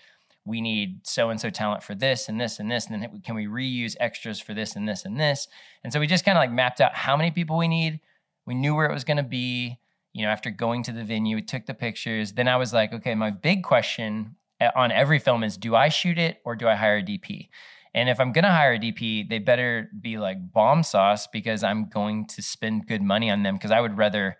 we 0.46 0.62
need 0.62 1.06
so 1.06 1.28
and 1.28 1.38
so 1.38 1.50
talent 1.50 1.82
for 1.82 1.94
this 1.94 2.30
and 2.30 2.40
this 2.40 2.58
and 2.58 2.70
this 2.70 2.86
and 2.86 3.02
then 3.02 3.20
can 3.22 3.34
we 3.34 3.46
reuse 3.46 3.94
extras 4.00 4.40
for 4.40 4.54
this 4.54 4.74
and 4.74 4.88
this 4.88 5.04
and 5.04 5.20
this? 5.20 5.48
And 5.84 5.92
so 5.92 6.00
we 6.00 6.06
just 6.06 6.24
kind 6.24 6.38
of 6.38 6.40
like 6.40 6.50
mapped 6.50 6.80
out 6.80 6.94
how 6.94 7.14
many 7.14 7.30
people 7.30 7.58
we 7.58 7.68
need. 7.68 8.00
We 8.46 8.54
knew 8.54 8.74
where 8.74 8.86
it 8.86 8.94
was 8.94 9.04
to 9.18 9.22
be 9.22 9.78
you 10.12 10.24
know, 10.24 10.30
after 10.30 10.50
going 10.50 10.82
to 10.84 10.92
the 10.92 11.04
venue, 11.04 11.40
took 11.40 11.66
the 11.66 11.74
pictures. 11.74 12.32
Then 12.32 12.48
I 12.48 12.56
was 12.56 12.72
like, 12.72 12.92
okay, 12.92 13.14
my 13.14 13.30
big 13.30 13.62
question 13.62 14.36
eh, 14.60 14.70
on 14.74 14.90
every 14.92 15.18
film 15.18 15.44
is 15.44 15.56
do 15.56 15.74
I 15.74 15.88
shoot 15.88 16.18
it 16.18 16.40
or 16.44 16.56
do 16.56 16.66
I 16.68 16.74
hire 16.74 16.98
a 16.98 17.02
DP? 17.02 17.48
And 17.94 18.08
if 18.08 18.20
I'm 18.20 18.32
gonna 18.32 18.52
hire 18.52 18.74
a 18.74 18.78
DP, 18.78 19.28
they 19.28 19.38
better 19.38 19.90
be 20.00 20.18
like 20.18 20.52
bomb 20.52 20.82
sauce 20.82 21.26
because 21.26 21.64
I'm 21.64 21.88
going 21.88 22.26
to 22.28 22.42
spend 22.42 22.86
good 22.86 23.02
money 23.02 23.30
on 23.30 23.42
them 23.42 23.56
because 23.56 23.72
I 23.72 23.80
would 23.80 23.98
rather 23.98 24.36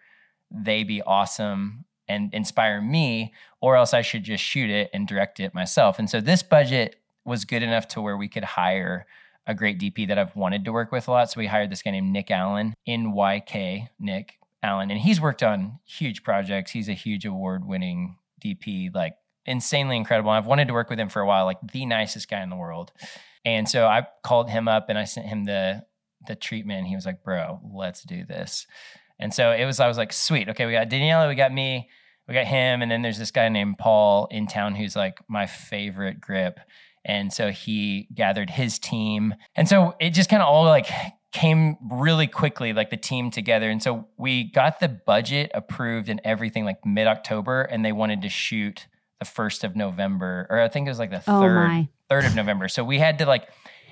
they 0.50 0.84
be 0.84 1.02
awesome 1.02 1.84
and 2.08 2.34
inspire 2.34 2.80
me, 2.80 3.32
or 3.60 3.76
else 3.76 3.94
I 3.94 4.02
should 4.02 4.24
just 4.24 4.42
shoot 4.42 4.68
it 4.68 4.90
and 4.92 5.06
direct 5.06 5.38
it 5.38 5.54
myself. 5.54 5.98
And 6.00 6.10
so 6.10 6.20
this 6.20 6.42
budget 6.42 6.96
was 7.24 7.44
good 7.44 7.62
enough 7.62 7.86
to 7.88 8.00
where 8.00 8.16
we 8.16 8.28
could 8.28 8.42
hire 8.42 9.06
a 9.46 9.54
great 9.54 9.78
DP 9.78 10.08
that 10.08 10.18
I've 10.18 10.34
wanted 10.34 10.64
to 10.64 10.72
work 10.72 10.90
with 10.90 11.06
a 11.06 11.12
lot. 11.12 11.30
So 11.30 11.38
we 11.38 11.46
hired 11.46 11.70
this 11.70 11.82
guy 11.82 11.92
named 11.92 12.14
Nyk 12.14 12.30
Allen, 12.30 12.74
NYK 12.88 13.88
Nick 14.00 14.39
Allen, 14.62 14.90
and 14.90 15.00
he's 15.00 15.20
worked 15.20 15.42
on 15.42 15.78
huge 15.84 16.22
projects. 16.22 16.70
He's 16.70 16.88
a 16.88 16.94
huge 16.94 17.24
award 17.24 17.64
winning 17.64 18.16
DP, 18.44 18.94
like 18.94 19.14
insanely 19.46 19.96
incredible. 19.96 20.30
I've 20.30 20.46
wanted 20.46 20.68
to 20.68 20.74
work 20.74 20.90
with 20.90 21.00
him 21.00 21.08
for 21.08 21.20
a 21.20 21.26
while, 21.26 21.44
like 21.44 21.58
the 21.72 21.86
nicest 21.86 22.28
guy 22.28 22.42
in 22.42 22.50
the 22.50 22.56
world. 22.56 22.92
And 23.44 23.68
so 23.68 23.86
I 23.86 24.06
called 24.22 24.50
him 24.50 24.68
up 24.68 24.88
and 24.88 24.98
I 24.98 25.04
sent 25.04 25.26
him 25.26 25.44
the 25.44 25.84
the 26.26 26.34
treatment. 26.34 26.86
He 26.86 26.94
was 26.94 27.06
like, 27.06 27.22
"Bro, 27.22 27.60
let's 27.72 28.02
do 28.02 28.24
this." 28.24 28.66
And 29.18 29.32
so 29.32 29.52
it 29.52 29.64
was. 29.64 29.80
I 29.80 29.88
was 29.88 29.96
like, 29.96 30.12
"Sweet, 30.12 30.48
okay, 30.50 30.66
we 30.66 30.72
got 30.72 30.88
Daniela, 30.88 31.28
we 31.28 31.34
got 31.34 31.52
me, 31.52 31.88
we 32.28 32.34
got 32.34 32.46
him, 32.46 32.82
and 32.82 32.90
then 32.90 33.02
there's 33.02 33.18
this 33.18 33.30
guy 33.30 33.48
named 33.48 33.78
Paul 33.78 34.28
in 34.30 34.46
town 34.46 34.74
who's 34.74 34.96
like 34.96 35.20
my 35.28 35.46
favorite 35.46 36.20
grip." 36.20 36.60
And 37.02 37.32
so 37.32 37.50
he 37.50 38.08
gathered 38.14 38.50
his 38.50 38.78
team, 38.78 39.34
and 39.56 39.66
so 39.66 39.94
it 40.00 40.10
just 40.10 40.28
kind 40.28 40.42
of 40.42 40.48
all 40.48 40.64
like 40.64 40.86
came 41.32 41.76
really 41.90 42.26
quickly, 42.26 42.72
like 42.72 42.90
the 42.90 42.96
team 42.96 43.30
together. 43.30 43.70
And 43.70 43.82
so 43.82 44.08
we 44.16 44.44
got 44.44 44.80
the 44.80 44.88
budget 44.88 45.50
approved 45.54 46.08
and 46.08 46.20
everything 46.24 46.64
like 46.64 46.84
mid 46.84 47.06
October, 47.06 47.62
and 47.62 47.84
they 47.84 47.92
wanted 47.92 48.22
to 48.22 48.28
shoot 48.28 48.86
the 49.18 49.24
first 49.24 49.64
of 49.64 49.76
November, 49.76 50.46
or 50.50 50.60
I 50.60 50.68
think 50.68 50.86
it 50.86 50.90
was 50.90 50.98
like 50.98 51.10
the 51.10 51.22
Oh 51.26 51.40
third 51.40 51.88
third 52.08 52.24
of 52.24 52.34
November. 52.34 52.66
So 52.68 52.82
we 52.82 52.98
had 52.98 53.18
to 53.18 53.26
like, 53.26 53.48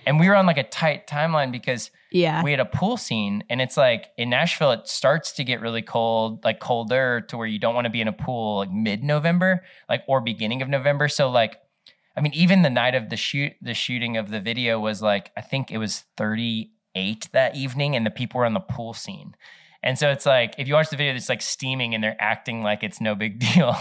and 0.07 0.19
we 0.19 0.29
were 0.29 0.35
on 0.35 0.47
like 0.47 0.59
a 0.59 0.65
tight 0.65 1.07
timeline 1.07 1.53
because 1.53 1.91
Yeah. 2.11 2.43
we 2.43 2.51
had 2.51 2.61
a 2.61 2.65
pool 2.65 2.97
scene, 2.97 3.45
and 3.49 3.61
it's 3.61 3.77
like 3.77 4.07
in 4.17 4.31
Nashville, 4.31 4.73
it 4.73 4.89
starts 4.89 5.33
to 5.33 5.45
get 5.45 5.61
really 5.61 5.83
cold, 5.83 6.43
like 6.45 6.59
colder 6.59 7.21
to 7.29 7.37
where 7.37 7.47
you 7.47 7.59
don't 7.59 7.75
want 7.75 7.85
to 7.85 7.91
be 7.91 8.01
in 8.01 8.09
a 8.09 8.13
pool 8.13 8.59
like 8.59 8.73
mid 8.73 9.05
November, 9.05 9.63
like 9.89 10.03
or 10.09 10.21
beginning 10.21 10.63
of 10.63 10.69
November. 10.69 11.09
So 11.09 11.31
like, 11.31 11.59
I 12.17 12.21
mean, 12.21 12.33
even 12.35 12.63
the 12.63 12.71
night 12.71 12.97
of 12.97 13.11
the 13.11 13.17
shoot, 13.17 13.53
the 13.63 13.75
shooting 13.75 14.17
of 14.17 14.31
the 14.31 14.41
video 14.41 14.81
was 14.81 15.01
like, 15.03 15.31
I 15.37 15.41
think 15.41 15.71
it 15.71 15.79
was 15.79 16.05
38 16.99 17.29
that 17.33 17.57
evening, 17.57 17.97
and 17.97 18.05
the 18.05 18.11
people 18.11 18.39
were 18.39 18.47
on 18.47 18.55
the 18.55 18.61
pool 18.61 18.95
scene. 18.95 19.35
And 19.83 19.97
so 19.99 20.11
it's 20.11 20.27
like 20.27 20.55
if 20.59 20.67
you 20.67 20.75
watch 20.75 20.91
the 20.91 20.97
video, 20.97 21.15
it's 21.15 21.29
like 21.29 21.43
steaming 21.43 21.95
and 21.95 22.03
they're 22.03 22.17
acting 22.19 22.63
like 22.63 22.83
it's 22.83 23.01
no 23.01 23.15
big 23.15 23.39
deal. 23.55 23.77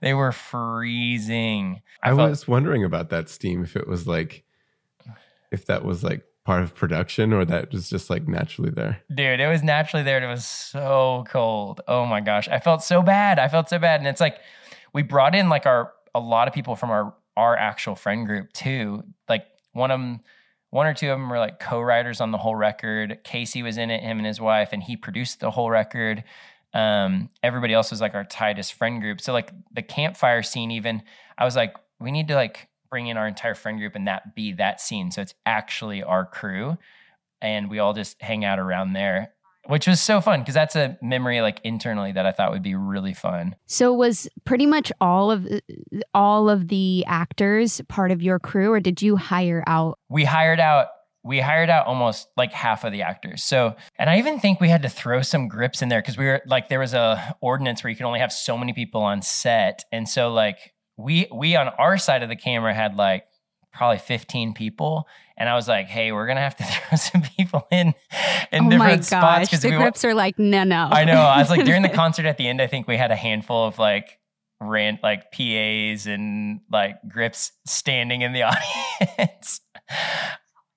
they 0.00 0.14
were 0.14 0.32
freezing. 0.32 1.82
I, 2.02 2.14
felt- 2.14 2.30
was 2.30 2.48
wondering 2.48 2.84
about 2.84 3.10
that 3.10 3.28
steam 3.28 3.62
if 3.62 3.76
it 3.76 3.86
was 3.86 4.06
like 4.06 4.44
if 5.52 5.66
that 5.66 5.84
was 5.84 6.02
like 6.02 6.22
part 6.44 6.62
of 6.62 6.74
production 6.74 7.32
or 7.32 7.44
that 7.44 7.72
was 7.72 7.90
just 7.90 8.08
like 8.08 8.26
naturally 8.26 8.70
there. 8.70 9.02
Dude, 9.14 9.40
it 9.40 9.48
was 9.48 9.62
naturally 9.62 10.02
there. 10.02 10.22
It 10.22 10.26
was 10.28 10.46
so 10.46 11.24
cold. 11.28 11.80
Oh 11.86 12.06
my 12.06 12.20
gosh. 12.20 12.48
I 12.48 12.58
felt 12.60 12.82
so 12.82 13.02
bad. 13.02 13.38
I 13.38 13.48
felt 13.48 13.68
so 13.68 13.78
bad. 13.78 14.00
And 14.00 14.08
it's 14.08 14.20
like 14.20 14.38
we 14.94 15.02
brought 15.02 15.34
in 15.34 15.48
like 15.48 15.66
our 15.66 15.92
a 16.14 16.20
lot 16.20 16.48
of 16.48 16.54
people 16.54 16.76
from 16.76 16.90
our 16.90 17.14
our 17.36 17.56
actual 17.56 17.94
friend 17.94 18.26
group 18.26 18.52
too. 18.54 19.02
Like 19.28 19.44
one 19.72 19.90
of 19.90 20.00
them, 20.00 20.20
one 20.76 20.86
or 20.86 20.92
two 20.92 21.10
of 21.10 21.18
them 21.18 21.30
were 21.30 21.38
like 21.38 21.58
co-writers 21.58 22.20
on 22.20 22.32
the 22.32 22.38
whole 22.38 22.54
record. 22.54 23.20
Casey 23.24 23.62
was 23.62 23.78
in 23.78 23.90
it, 23.90 24.02
him 24.02 24.18
and 24.18 24.26
his 24.26 24.42
wife, 24.42 24.68
and 24.72 24.82
he 24.82 24.94
produced 24.94 25.40
the 25.40 25.50
whole 25.50 25.70
record. 25.70 26.22
Um, 26.74 27.30
everybody 27.42 27.72
else 27.72 27.90
was 27.90 28.02
like 28.02 28.14
our 28.14 28.24
tightest 28.24 28.74
friend 28.74 29.00
group. 29.00 29.22
So 29.22 29.32
like 29.32 29.52
the 29.72 29.80
campfire 29.80 30.42
scene, 30.42 30.70
even 30.70 31.02
I 31.38 31.46
was 31.46 31.56
like, 31.56 31.74
we 31.98 32.12
need 32.12 32.28
to 32.28 32.34
like 32.34 32.68
bring 32.90 33.06
in 33.06 33.16
our 33.16 33.26
entire 33.26 33.54
friend 33.54 33.78
group 33.78 33.94
and 33.94 34.06
that 34.06 34.34
be 34.34 34.52
that 34.52 34.82
scene. 34.82 35.10
So 35.10 35.22
it's 35.22 35.32
actually 35.46 36.02
our 36.02 36.26
crew 36.26 36.76
and 37.40 37.70
we 37.70 37.78
all 37.78 37.94
just 37.94 38.20
hang 38.20 38.44
out 38.44 38.58
around 38.58 38.92
there, 38.92 39.32
which 39.68 39.86
was 39.86 40.00
so 40.00 40.20
fun 40.20 40.40
because 40.40 40.54
that's 40.54 40.76
a 40.76 40.96
memory 41.02 41.40
like 41.40 41.60
internally 41.64 42.12
that 42.12 42.26
I 42.26 42.32
thought 42.32 42.52
would 42.52 42.62
be 42.62 42.74
really 42.74 43.14
fun. 43.14 43.56
So 43.66 43.92
was 43.92 44.28
pretty 44.44 44.66
much 44.66 44.92
all 45.00 45.30
of 45.30 45.46
all 46.14 46.48
of 46.48 46.68
the 46.68 47.04
actors 47.06 47.80
part 47.88 48.10
of 48.10 48.22
your 48.22 48.38
crew, 48.38 48.72
or 48.72 48.80
did 48.80 49.02
you 49.02 49.16
hire 49.16 49.64
out? 49.66 49.98
We 50.08 50.24
hired 50.24 50.60
out 50.60 50.88
we 51.26 51.40
hired 51.40 51.68
out 51.68 51.86
almost 51.86 52.28
like 52.36 52.52
half 52.52 52.84
of 52.84 52.92
the 52.92 53.02
actors. 53.02 53.42
So, 53.42 53.74
and 53.98 54.08
I 54.08 54.18
even 54.18 54.38
think 54.38 54.60
we 54.60 54.68
had 54.68 54.82
to 54.82 54.88
throw 54.88 55.22
some 55.22 55.48
grips 55.48 55.82
in 55.82 55.88
there 55.88 56.00
because 56.00 56.16
we 56.16 56.26
were 56.26 56.40
like 56.46 56.68
there 56.68 56.78
was 56.78 56.94
a 56.94 57.36
ordinance 57.40 57.82
where 57.82 57.90
you 57.90 57.96
could 57.96 58.06
only 58.06 58.20
have 58.20 58.32
so 58.32 58.56
many 58.56 58.72
people 58.72 59.02
on 59.02 59.22
set, 59.22 59.84
and 59.90 60.08
so 60.08 60.32
like 60.32 60.72
we 60.96 61.26
we 61.34 61.56
on 61.56 61.68
our 61.68 61.98
side 61.98 62.22
of 62.22 62.28
the 62.28 62.36
camera 62.36 62.72
had 62.72 62.94
like 62.94 63.26
probably 63.76 63.98
15 63.98 64.54
people 64.54 65.06
and 65.36 65.48
i 65.48 65.54
was 65.54 65.68
like 65.68 65.86
hey 65.86 66.12
we're 66.12 66.26
gonna 66.26 66.40
have 66.40 66.56
to 66.56 66.64
throw 66.64 66.96
some 66.96 67.22
people 67.36 67.66
in 67.70 67.94
in 68.52 68.60
oh 68.60 68.62
my 68.62 68.70
different 68.70 69.10
gosh, 69.10 69.46
spots 69.48 69.62
the 69.62 69.68
we 69.68 69.76
wa- 69.76 69.82
grips 69.82 70.04
are 70.04 70.14
like 70.14 70.38
no, 70.38 70.64
no. 70.64 70.88
I 70.90 71.04
know. 71.04 71.20
I 71.20 71.38
was 71.38 71.50
like 71.50 71.64
during 71.64 71.82
the 71.82 71.88
concert 72.02 72.26
at 72.26 72.36
the 72.38 72.46
end, 72.48 72.60
I 72.62 72.66
think 72.66 72.86
we 72.86 72.96
had 72.96 73.10
a 73.10 73.16
handful 73.16 73.66
of 73.66 73.78
like 73.78 74.18
rant 74.60 75.02
like 75.02 75.30
PAs 75.32 76.06
and 76.06 76.60
like 76.70 76.96
grips 77.08 77.52
standing 77.66 78.22
in 78.22 78.32
the 78.32 78.42
audience. 79.08 79.60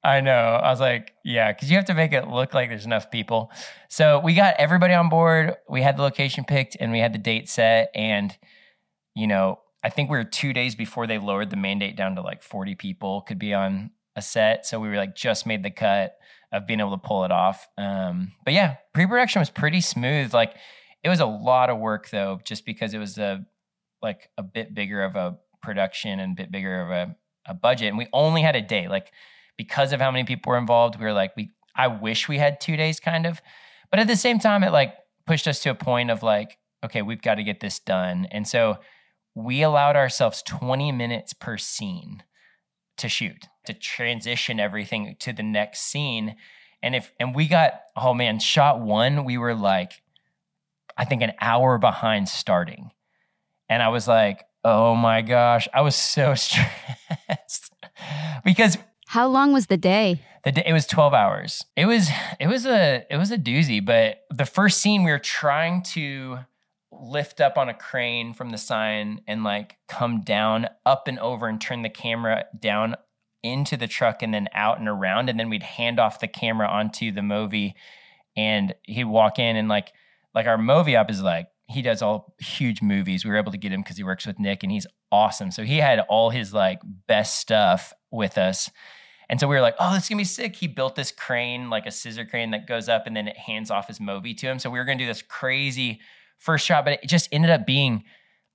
I 0.04 0.22
know. 0.22 0.32
I 0.32 0.70
was 0.72 0.80
like, 0.80 1.14
yeah, 1.26 1.52
because 1.52 1.70
you 1.70 1.76
have 1.76 1.86
to 1.86 1.94
make 1.94 2.14
it 2.14 2.28
look 2.28 2.54
like 2.54 2.70
there's 2.70 2.86
enough 2.86 3.12
people. 3.12 3.52
So 3.90 4.20
we 4.20 4.34
got 4.34 4.56
everybody 4.58 4.94
on 4.94 5.10
board. 5.10 5.56
We 5.70 5.82
had 5.82 5.98
the 5.98 6.04
location 6.04 6.46
picked 6.46 6.78
and 6.80 6.92
we 6.92 7.00
had 7.00 7.14
the 7.14 7.20
date 7.20 7.50
set. 7.50 7.92
And, 7.94 8.36
you 9.14 9.28
know, 9.28 9.60
I 9.84 9.90
think 9.90 10.10
we 10.10 10.18
were 10.18 10.24
two 10.24 10.54
days 10.54 10.76
before 10.76 11.08
they 11.08 11.18
lowered 11.18 11.50
the 11.50 11.56
mandate 11.56 11.96
down 11.96 12.16
to 12.16 12.22
like 12.22 12.44
40 12.44 12.76
people 12.76 13.22
could 13.22 13.40
be 13.40 13.54
on 13.54 13.92
a 14.16 14.22
set. 14.22 14.66
So 14.66 14.80
we 14.80 14.90
were 14.90 14.98
like 14.98 15.16
just 15.16 15.46
made 15.46 15.64
the 15.64 15.72
cut 15.72 16.18
of 16.52 16.68
being 16.68 16.80
able 16.80 16.92
to 16.92 17.08
pull 17.08 17.24
it 17.26 17.32
off. 17.32 17.68
Um, 17.78 18.34
but 18.44 18.54
yeah, 18.54 18.76
pre-production 18.94 19.40
was 19.40 19.50
pretty 19.50 19.82
smooth. 19.82 20.34
Like 20.34 20.56
it 21.04 21.10
was 21.10 21.20
a 21.20 21.26
lot 21.26 21.70
of 21.70 21.78
work 21.78 22.10
though, 22.10 22.40
just 22.44 22.66
because 22.66 22.94
it 22.94 23.00
was 23.00 23.18
a 23.18 23.46
like 24.02 24.30
a 24.38 24.44
bit 24.44 24.74
bigger 24.74 25.04
of 25.04 25.16
a 25.16 25.38
production 25.62 26.20
and 26.20 26.34
a 26.34 26.36
bit 26.36 26.52
bigger 26.52 26.82
of 26.82 26.90
a, 26.90 27.16
a 27.46 27.54
budget. 27.54 27.90
And 27.90 27.98
we 27.98 28.08
only 28.14 28.42
had 28.42 28.56
a 28.56 28.62
day. 28.62 28.88
Like 28.88 29.12
because 29.58 29.94
of 29.94 30.02
how 30.02 30.12
many 30.12 30.24
people 30.24 30.52
were 30.52 30.58
involved, 30.58 30.98
we 31.00 31.06
were 31.06 31.14
like, 31.14 31.36
we 31.36 31.52
I 31.76 31.88
wish 31.88 32.28
we 32.28 32.38
had 32.38 32.60
two 32.60 32.76
days 32.76 33.00
kind 33.00 33.26
of. 33.26 33.42
But 33.92 34.00
at 34.00 34.08
the 34.08 34.16
same 34.16 34.40
time, 34.40 34.64
it 34.64 34.72
like 34.72 34.96
pushed 35.26 35.48
us 35.48 35.62
to 35.62 35.70
a 35.70 35.76
point 35.76 36.12
of 36.12 36.24
like, 36.24 36.58
okay, 36.84 37.02
we've 37.02 37.22
got 37.22 37.36
to 37.36 37.44
get 37.44 37.60
this 37.60 37.80
done. 37.80 38.28
And 38.32 38.48
so 38.48 38.78
we 39.44 39.62
allowed 39.62 39.96
ourselves 39.96 40.42
20 40.44 40.92
minutes 40.92 41.34
per 41.34 41.58
scene 41.58 42.24
to 42.98 43.08
shoot 43.08 43.48
to 43.66 43.74
transition 43.74 44.60
everything 44.60 45.16
to 45.20 45.32
the 45.32 45.44
next 45.44 45.82
scene. 45.82 46.36
And 46.82 46.96
if 46.96 47.12
and 47.20 47.36
we 47.36 47.48
got 47.48 47.82
oh 47.96 48.14
man 48.14 48.40
shot 48.40 48.82
one 48.82 49.26
we 49.26 49.38
were 49.38 49.56
like 49.56 50.02
i 50.98 51.06
think 51.06 51.22
an 51.22 51.34
hour 51.40 51.78
behind 51.78 52.28
starting. 52.30 52.92
And 53.70 53.82
i 53.84 53.90
was 53.90 54.08
like 54.08 54.46
oh 54.64 54.96
my 54.96 55.22
gosh 55.22 55.68
i 55.74 55.82
was 55.82 55.96
so 55.96 56.34
stressed. 56.36 57.74
Because 58.44 58.78
How 59.08 59.28
long 59.28 59.54
was 59.54 59.68
the 59.68 59.78
day? 59.78 60.22
the 60.44 60.54
day, 60.54 60.64
it 60.66 60.74
was 60.74 60.86
12 60.86 61.14
hours. 61.14 61.66
It 61.76 61.86
was 61.86 62.10
it 62.40 62.48
was 62.48 62.66
a 62.66 63.06
it 63.10 63.18
was 63.18 63.32
a 63.32 63.38
doozy 63.38 63.84
but 63.84 64.22
the 64.30 64.46
first 64.46 64.80
scene 64.82 65.04
we 65.04 65.12
were 65.12 65.20
trying 65.20 65.84
to 65.94 66.40
lift 66.92 67.40
up 67.40 67.58
on 67.58 67.70
a 67.70 67.74
crane 67.74 68.34
from 68.34 68.50
the 68.50 68.58
sign 68.58 69.22
and 69.28 69.44
like 69.44 69.78
come 69.88 70.22
down 70.22 70.68
up 70.86 71.08
and 71.08 71.20
over 71.20 71.48
and 71.48 71.62
turn 71.62 71.82
the 71.82 71.90
camera 71.90 72.46
down 72.58 72.96
into 73.44 73.78
the 73.78 73.88
truck 73.88 74.22
and 74.22 74.34
then 74.34 74.48
out 74.54 74.80
and 74.80 74.88
around 74.88 75.30
and 75.30 75.40
then 75.40 75.50
we'd 75.50 75.64
hand 75.64 76.00
off 76.00 76.20
the 76.20 76.28
camera 76.28 76.68
onto 76.68 77.12
the 77.12 77.22
Movi 77.22 77.74
and 78.36 78.74
he'd 78.84 79.06
walk 79.06 79.40
in 79.40 79.56
and 79.56 79.70
like 79.70 79.94
like 80.34 80.48
our 80.48 80.58
Movi 80.58 81.00
op 81.00 81.10
is 81.10 81.22
like 81.22 81.48
he 81.68 81.82
does 81.82 82.02
all 82.02 82.34
huge 82.40 82.82
movies 82.82 83.24
we 83.24 83.30
were 83.30 83.38
able 83.38 83.52
to 83.52 83.58
get 83.58 83.72
him 83.72 83.82
because 83.82 83.98
he 83.98 84.04
works 84.04 84.26
with 84.26 84.38
Nyk 84.38 84.64
and 84.64 84.72
he's 84.72 84.88
awesome 85.12 85.52
so 85.52 85.64
he 85.64 85.78
had 85.78 86.00
all 86.02 86.32
his 86.32 86.54
like 86.54 86.80
best 87.08 87.40
stuff 87.40 87.94
with 88.12 88.38
us 88.38 88.70
and 89.30 89.40
so 89.40 89.48
we 89.48 89.56
were 89.56 89.62
like, 89.62 89.76
oh, 89.80 89.94
this 89.94 90.06
is 90.06 90.10
gonna 90.10 90.22
be 90.22 90.24
sick. 90.24 90.56
He 90.56 90.66
built 90.66 90.96
this 90.96 91.12
crane, 91.12 91.70
like 91.70 91.86
a 91.86 91.92
scissor 91.92 92.26
crane 92.26 92.50
that 92.50 92.68
goes 92.68 92.90
up 92.90 93.06
and 93.06 93.16
then 93.16 93.28
it 93.28 93.38
hands 93.38 93.70
off 93.70 93.88
his 93.88 94.00
Movi 94.00 94.36
to 94.38 94.48
him. 94.48 94.58
So 94.58 94.72
we 94.72 94.80
were 94.80 94.86
gonna 94.86 94.98
do 94.98 95.06
this 95.06 95.22
crazy 95.22 96.00
first 96.40 96.66
shot, 96.66 96.86
but 96.86 96.94
it 96.94 97.08
just 97.08 97.30
ended 97.32 97.52
up 97.52 97.66
being 97.66 98.04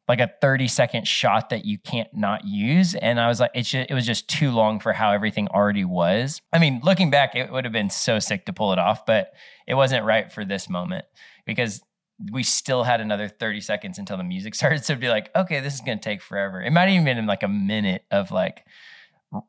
like 0.08 0.20
a 0.20 0.30
30 0.40 0.68
second 0.68 1.08
shot 1.08 1.50
that 1.50 1.64
you 1.64 1.78
can't 1.78 2.12
not 2.12 2.44
use. 2.44 2.94
And 2.94 3.18
I 3.18 3.28
was 3.28 3.40
like, 3.40 3.52
it's 3.54 3.70
just, 3.70 3.90
it 3.90 3.94
was 3.94 4.04
just 4.04 4.28
too 4.28 4.50
long 4.50 4.80
for 4.80 4.92
how 4.92 5.12
everything 5.12 5.48
already 5.48 5.84
was. 5.84 6.42
I 6.52 6.58
mean, 6.58 6.80
looking 6.82 7.10
back, 7.10 7.34
it 7.34 7.50
would 7.50 7.64
have 7.64 7.72
been 7.72 7.90
so 7.90 8.18
sick 8.18 8.46
to 8.46 8.52
pull 8.52 8.72
it 8.72 8.78
off, 8.78 9.06
but 9.06 9.32
it 9.66 9.74
wasn't 9.74 10.04
right 10.04 10.30
for 10.30 10.44
this 10.44 10.68
moment 10.68 11.06
because 11.46 11.80
we 12.32 12.42
still 12.42 12.84
had 12.84 13.00
another 13.00 13.28
30 13.28 13.60
seconds 13.60 13.98
until 13.98 14.16
the 14.16 14.24
music 14.24 14.54
started. 14.56 14.84
So 14.84 14.92
it'd 14.92 15.00
be 15.00 15.08
like, 15.08 15.30
okay, 15.34 15.60
this 15.60 15.74
is 15.74 15.80
gonna 15.80 16.00
take 16.00 16.22
forever. 16.22 16.60
It 16.60 16.70
might 16.70 16.90
even 16.90 17.04
been 17.04 17.26
like 17.26 17.42
a 17.42 17.48
minute 17.48 18.04
of 18.10 18.30
like 18.30 18.64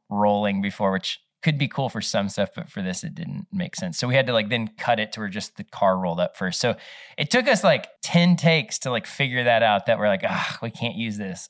rolling 0.09 0.61
before, 0.61 0.91
which 0.91 1.19
could 1.45 1.59
be 1.59 1.67
cool 1.67 1.89
for 1.89 2.01
some 2.01 2.27
stuff, 2.27 2.49
but 2.55 2.71
for 2.71 2.81
this, 2.81 3.03
it 3.03 3.13
didn't 3.13 3.45
make 3.53 3.75
sense. 3.75 3.99
So 3.99 4.07
we 4.07 4.15
had 4.15 4.25
to 4.25 4.33
like 4.33 4.49
then 4.49 4.67
cut 4.79 4.99
it 4.99 5.11
to 5.11 5.19
where 5.19 5.29
just 5.29 5.57
the 5.57 5.63
car 5.63 5.95
rolled 5.95 6.19
up 6.19 6.35
first. 6.35 6.59
So 6.59 6.75
it 7.19 7.29
took 7.29 7.47
us 7.47 7.63
like 7.63 7.85
10 8.01 8.35
takes 8.35 8.79
to 8.79 8.89
like 8.89 9.05
figure 9.05 9.43
that 9.43 9.61
out 9.61 9.85
that 9.85 9.99
we're 9.99 10.07
like, 10.07 10.23
ah, 10.27 10.57
we 10.63 10.71
can't 10.71 10.95
use 10.95 11.19
this. 11.19 11.49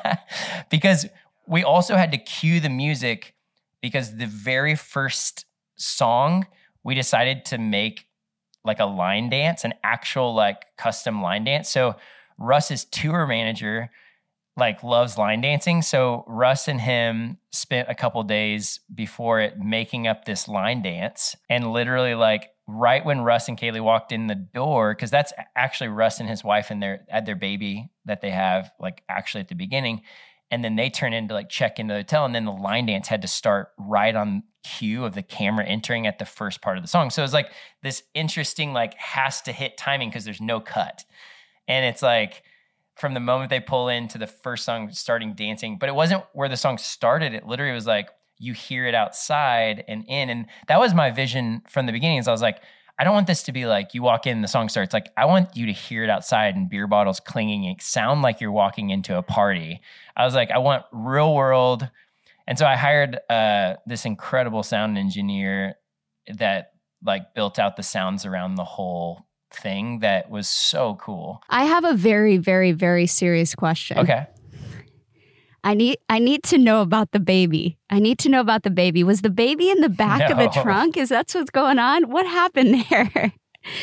because 0.70 1.04
we 1.46 1.62
also 1.62 1.94
had 1.94 2.10
to 2.12 2.16
cue 2.16 2.58
the 2.58 2.70
music 2.70 3.34
because 3.82 4.16
the 4.16 4.26
very 4.26 4.74
first 4.74 5.44
song 5.76 6.46
we 6.82 6.94
decided 6.94 7.44
to 7.44 7.58
make 7.58 8.06
like 8.64 8.80
a 8.80 8.86
line 8.86 9.28
dance, 9.28 9.62
an 9.62 9.74
actual 9.84 10.34
like 10.34 10.64
custom 10.78 11.20
line 11.20 11.44
dance. 11.44 11.68
So 11.68 11.96
Russ's 12.38 12.86
tour 12.86 13.26
manager 13.26 13.90
like 14.58 14.82
loves 14.82 15.16
line 15.16 15.40
dancing. 15.40 15.82
So 15.82 16.24
Russ 16.26 16.68
and 16.68 16.80
him 16.80 17.38
spent 17.52 17.88
a 17.88 17.94
couple 17.94 18.22
days 18.24 18.80
before 18.94 19.40
it 19.40 19.58
making 19.58 20.06
up 20.06 20.24
this 20.24 20.48
line 20.48 20.82
dance 20.82 21.36
and 21.48 21.72
literally 21.72 22.14
like 22.14 22.50
right 22.66 23.04
when 23.04 23.22
Russ 23.22 23.48
and 23.48 23.58
Kailey 23.58 23.80
walked 23.80 24.12
in 24.12 24.26
the 24.26 24.34
door, 24.34 24.94
because 24.94 25.10
that's 25.10 25.32
actually 25.56 25.88
Russ 25.88 26.20
and 26.20 26.28
his 26.28 26.44
wife 26.44 26.70
and 26.70 26.82
their 26.82 27.06
at 27.08 27.24
their 27.24 27.36
baby 27.36 27.90
that 28.04 28.20
they 28.20 28.30
have, 28.30 28.70
like 28.78 29.02
actually 29.08 29.40
at 29.40 29.48
the 29.48 29.54
beginning. 29.54 30.02
And 30.50 30.64
then 30.64 30.76
they 30.76 30.90
turn 30.90 31.12
in 31.12 31.28
to 31.28 31.34
like 31.34 31.50
check 31.50 31.78
into 31.78 31.94
the 31.94 32.00
hotel, 32.00 32.24
and 32.24 32.34
then 32.34 32.46
the 32.46 32.52
line 32.52 32.86
dance 32.86 33.08
had 33.08 33.22
to 33.22 33.28
start 33.28 33.68
right 33.78 34.14
on 34.14 34.42
cue 34.64 35.04
of 35.04 35.14
the 35.14 35.22
camera 35.22 35.64
entering 35.64 36.06
at 36.06 36.18
the 36.18 36.24
first 36.24 36.60
part 36.62 36.76
of 36.76 36.82
the 36.82 36.88
song. 36.88 37.10
So 37.10 37.22
it's 37.22 37.32
like 37.32 37.52
this 37.82 38.02
interesting, 38.14 38.72
like 38.72 38.94
has 38.94 39.40
to 39.42 39.52
hit 39.52 39.76
timing 39.76 40.08
because 40.08 40.24
there's 40.24 40.40
no 40.40 40.58
cut. 40.58 41.04
And 41.68 41.84
it's 41.84 42.02
like 42.02 42.42
from 42.98 43.14
the 43.14 43.20
moment 43.20 43.50
they 43.50 43.60
pull 43.60 43.88
into 43.88 44.18
the 44.18 44.26
first 44.26 44.64
song 44.64 44.90
starting 44.92 45.34
dancing, 45.34 45.78
but 45.78 45.88
it 45.88 45.94
wasn't 45.94 46.24
where 46.32 46.48
the 46.48 46.56
song 46.56 46.78
started. 46.78 47.32
It 47.32 47.46
literally 47.46 47.72
was 47.72 47.86
like 47.86 48.10
you 48.38 48.52
hear 48.52 48.86
it 48.86 48.94
outside 48.94 49.84
and 49.88 50.04
in. 50.08 50.30
And 50.30 50.46
that 50.66 50.80
was 50.80 50.94
my 50.94 51.10
vision 51.10 51.62
from 51.68 51.86
the 51.86 51.92
beginning. 51.92 52.18
Is 52.18 52.28
I 52.28 52.32
was 52.32 52.42
like, 52.42 52.60
I 52.98 53.04
don't 53.04 53.14
want 53.14 53.28
this 53.28 53.44
to 53.44 53.52
be 53.52 53.66
like 53.66 53.94
you 53.94 54.02
walk 54.02 54.26
in, 54.26 54.42
the 54.42 54.48
song 54.48 54.68
starts. 54.68 54.92
Like 54.92 55.10
I 55.16 55.26
want 55.26 55.56
you 55.56 55.66
to 55.66 55.72
hear 55.72 56.02
it 56.02 56.10
outside 56.10 56.56
and 56.56 56.68
beer 56.68 56.88
bottles 56.88 57.20
clinging 57.20 57.66
and 57.66 57.80
sound 57.80 58.22
like 58.22 58.40
you're 58.40 58.52
walking 58.52 58.90
into 58.90 59.16
a 59.16 59.22
party. 59.22 59.80
I 60.16 60.24
was 60.24 60.34
like, 60.34 60.50
I 60.50 60.58
want 60.58 60.84
real 60.92 61.34
world. 61.34 61.88
And 62.48 62.58
so 62.58 62.66
I 62.66 62.74
hired 62.74 63.18
uh, 63.30 63.74
this 63.86 64.04
incredible 64.04 64.64
sound 64.64 64.98
engineer 64.98 65.74
that 66.34 66.72
like 67.04 67.34
built 67.34 67.60
out 67.60 67.76
the 67.76 67.82
sounds 67.84 68.26
around 68.26 68.56
the 68.56 68.64
whole 68.64 69.27
thing 69.50 70.00
that 70.00 70.30
was 70.30 70.48
so 70.48 70.96
cool. 71.00 71.42
I 71.48 71.64
have 71.64 71.84
a 71.84 71.94
very, 71.94 72.36
very, 72.38 72.72
very 72.72 73.06
serious 73.06 73.54
question. 73.54 73.98
Okay. 73.98 74.26
I 75.64 75.74
need 75.74 75.98
I 76.08 76.18
need 76.18 76.44
to 76.44 76.58
know 76.58 76.82
about 76.82 77.10
the 77.10 77.20
baby. 77.20 77.78
I 77.90 77.98
need 77.98 78.18
to 78.20 78.28
know 78.28 78.40
about 78.40 78.62
the 78.62 78.70
baby. 78.70 79.02
Was 79.02 79.22
the 79.22 79.30
baby 79.30 79.70
in 79.70 79.80
the 79.80 79.88
back 79.88 80.30
of 80.30 80.38
the 80.38 80.48
trunk? 80.62 80.96
Is 80.96 81.08
that 81.08 81.30
what's 81.32 81.50
going 81.50 81.78
on? 81.78 82.10
What 82.10 82.26
happened 82.26 82.86
there? 82.88 83.32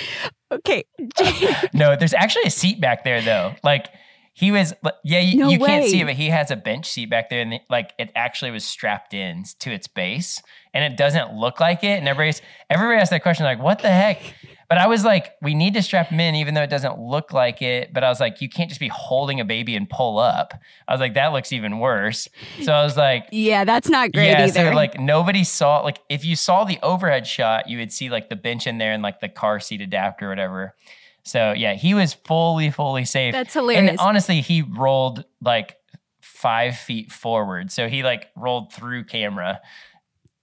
okay. 0.51 0.85
no, 1.73 1.95
there's 1.95 2.13
actually 2.13 2.45
a 2.45 2.49
seat 2.49 2.79
back 2.79 3.03
there 3.03 3.21
though. 3.21 3.55
Like 3.63 3.87
he 4.35 4.51
was, 4.51 4.73
yeah, 5.05 5.19
you, 5.19 5.37
No 5.37 5.49
you 5.49 5.59
can't 5.59 5.85
see 5.85 6.01
it, 6.01 6.05
but 6.05 6.15
he 6.15 6.29
has 6.29 6.51
a 6.51 6.57
bench 6.57 6.89
seat 6.89 7.09
back 7.09 7.29
there, 7.29 7.39
and 7.39 7.53
the, 7.53 7.59
like 7.69 7.93
it 7.97 8.11
actually 8.15 8.51
was 8.51 8.65
strapped 8.65 9.13
in 9.13 9.45
to 9.59 9.71
its 9.71 9.87
base, 9.87 10.41
and 10.73 10.83
it 10.83 10.97
doesn't 10.97 11.33
look 11.35 11.61
like 11.61 11.85
it. 11.85 11.99
And 11.99 12.07
everybody's 12.07 12.41
everybody 12.69 12.99
asked 12.99 13.11
that 13.11 13.23
question, 13.23 13.45
like, 13.45 13.61
what 13.61 13.79
the 13.79 13.89
heck? 13.89 14.21
But 14.67 14.79
I 14.79 14.87
was 14.87 15.05
like, 15.05 15.33
we 15.41 15.53
need 15.53 15.75
to 15.75 15.83
strap 15.83 16.07
him 16.07 16.19
in, 16.19 16.33
even 16.35 16.53
though 16.55 16.63
it 16.63 16.69
doesn't 16.69 16.99
look 16.99 17.33
like 17.33 17.61
it. 17.61 17.93
But 17.93 18.03
I 18.03 18.09
was 18.09 18.19
like, 18.19 18.41
you 18.41 18.49
can't 18.49 18.67
just 18.69 18.79
be 18.79 18.87
holding 18.87 19.39
a 19.39 19.45
baby 19.45 19.75
and 19.75 19.87
pull 19.89 20.17
up. 20.17 20.53
I 20.87 20.93
was 20.93 20.99
like, 20.99 21.13
that 21.13 21.33
looks 21.33 21.53
even 21.53 21.79
worse. 21.79 22.27
So 22.63 22.73
I 22.73 22.83
was 22.83 22.97
like, 22.97 23.27
Yeah, 23.31 23.63
that's 23.63 23.89
not 23.89 24.11
great 24.11 24.25
yeah, 24.29 24.43
either. 24.45 24.69
so 24.71 24.75
like 24.75 24.99
nobody 24.99 25.43
saw 25.43 25.81
like 25.81 25.99
if 26.09 26.25
you 26.25 26.35
saw 26.35 26.63
the 26.63 26.79
overhead 26.81 27.27
shot, 27.27 27.69
you 27.69 27.77
would 27.77 27.91
see 27.93 28.09
like 28.09 28.29
the 28.29 28.35
bench 28.35 28.65
in 28.65 28.77
there 28.79 28.91
and 28.91 29.03
like 29.03 29.19
the 29.19 29.29
car 29.29 29.59
seat 29.59 29.81
adapter 29.81 30.25
or 30.25 30.29
whatever. 30.29 30.75
So 31.23 31.53
yeah, 31.53 31.73
he 31.75 31.93
was 31.93 32.13
fully, 32.13 32.69
fully 32.71 33.05
safe. 33.05 33.33
that's 33.33 33.53
hilarious. 33.53 33.89
and 33.91 33.99
honestly, 33.99 34.41
he 34.41 34.61
rolled 34.61 35.25
like 35.41 35.77
five 36.21 36.77
feet 36.77 37.11
forward. 37.11 37.71
So 37.71 37.87
he 37.87 38.03
like 38.03 38.27
rolled 38.35 38.73
through 38.73 39.05
camera 39.05 39.61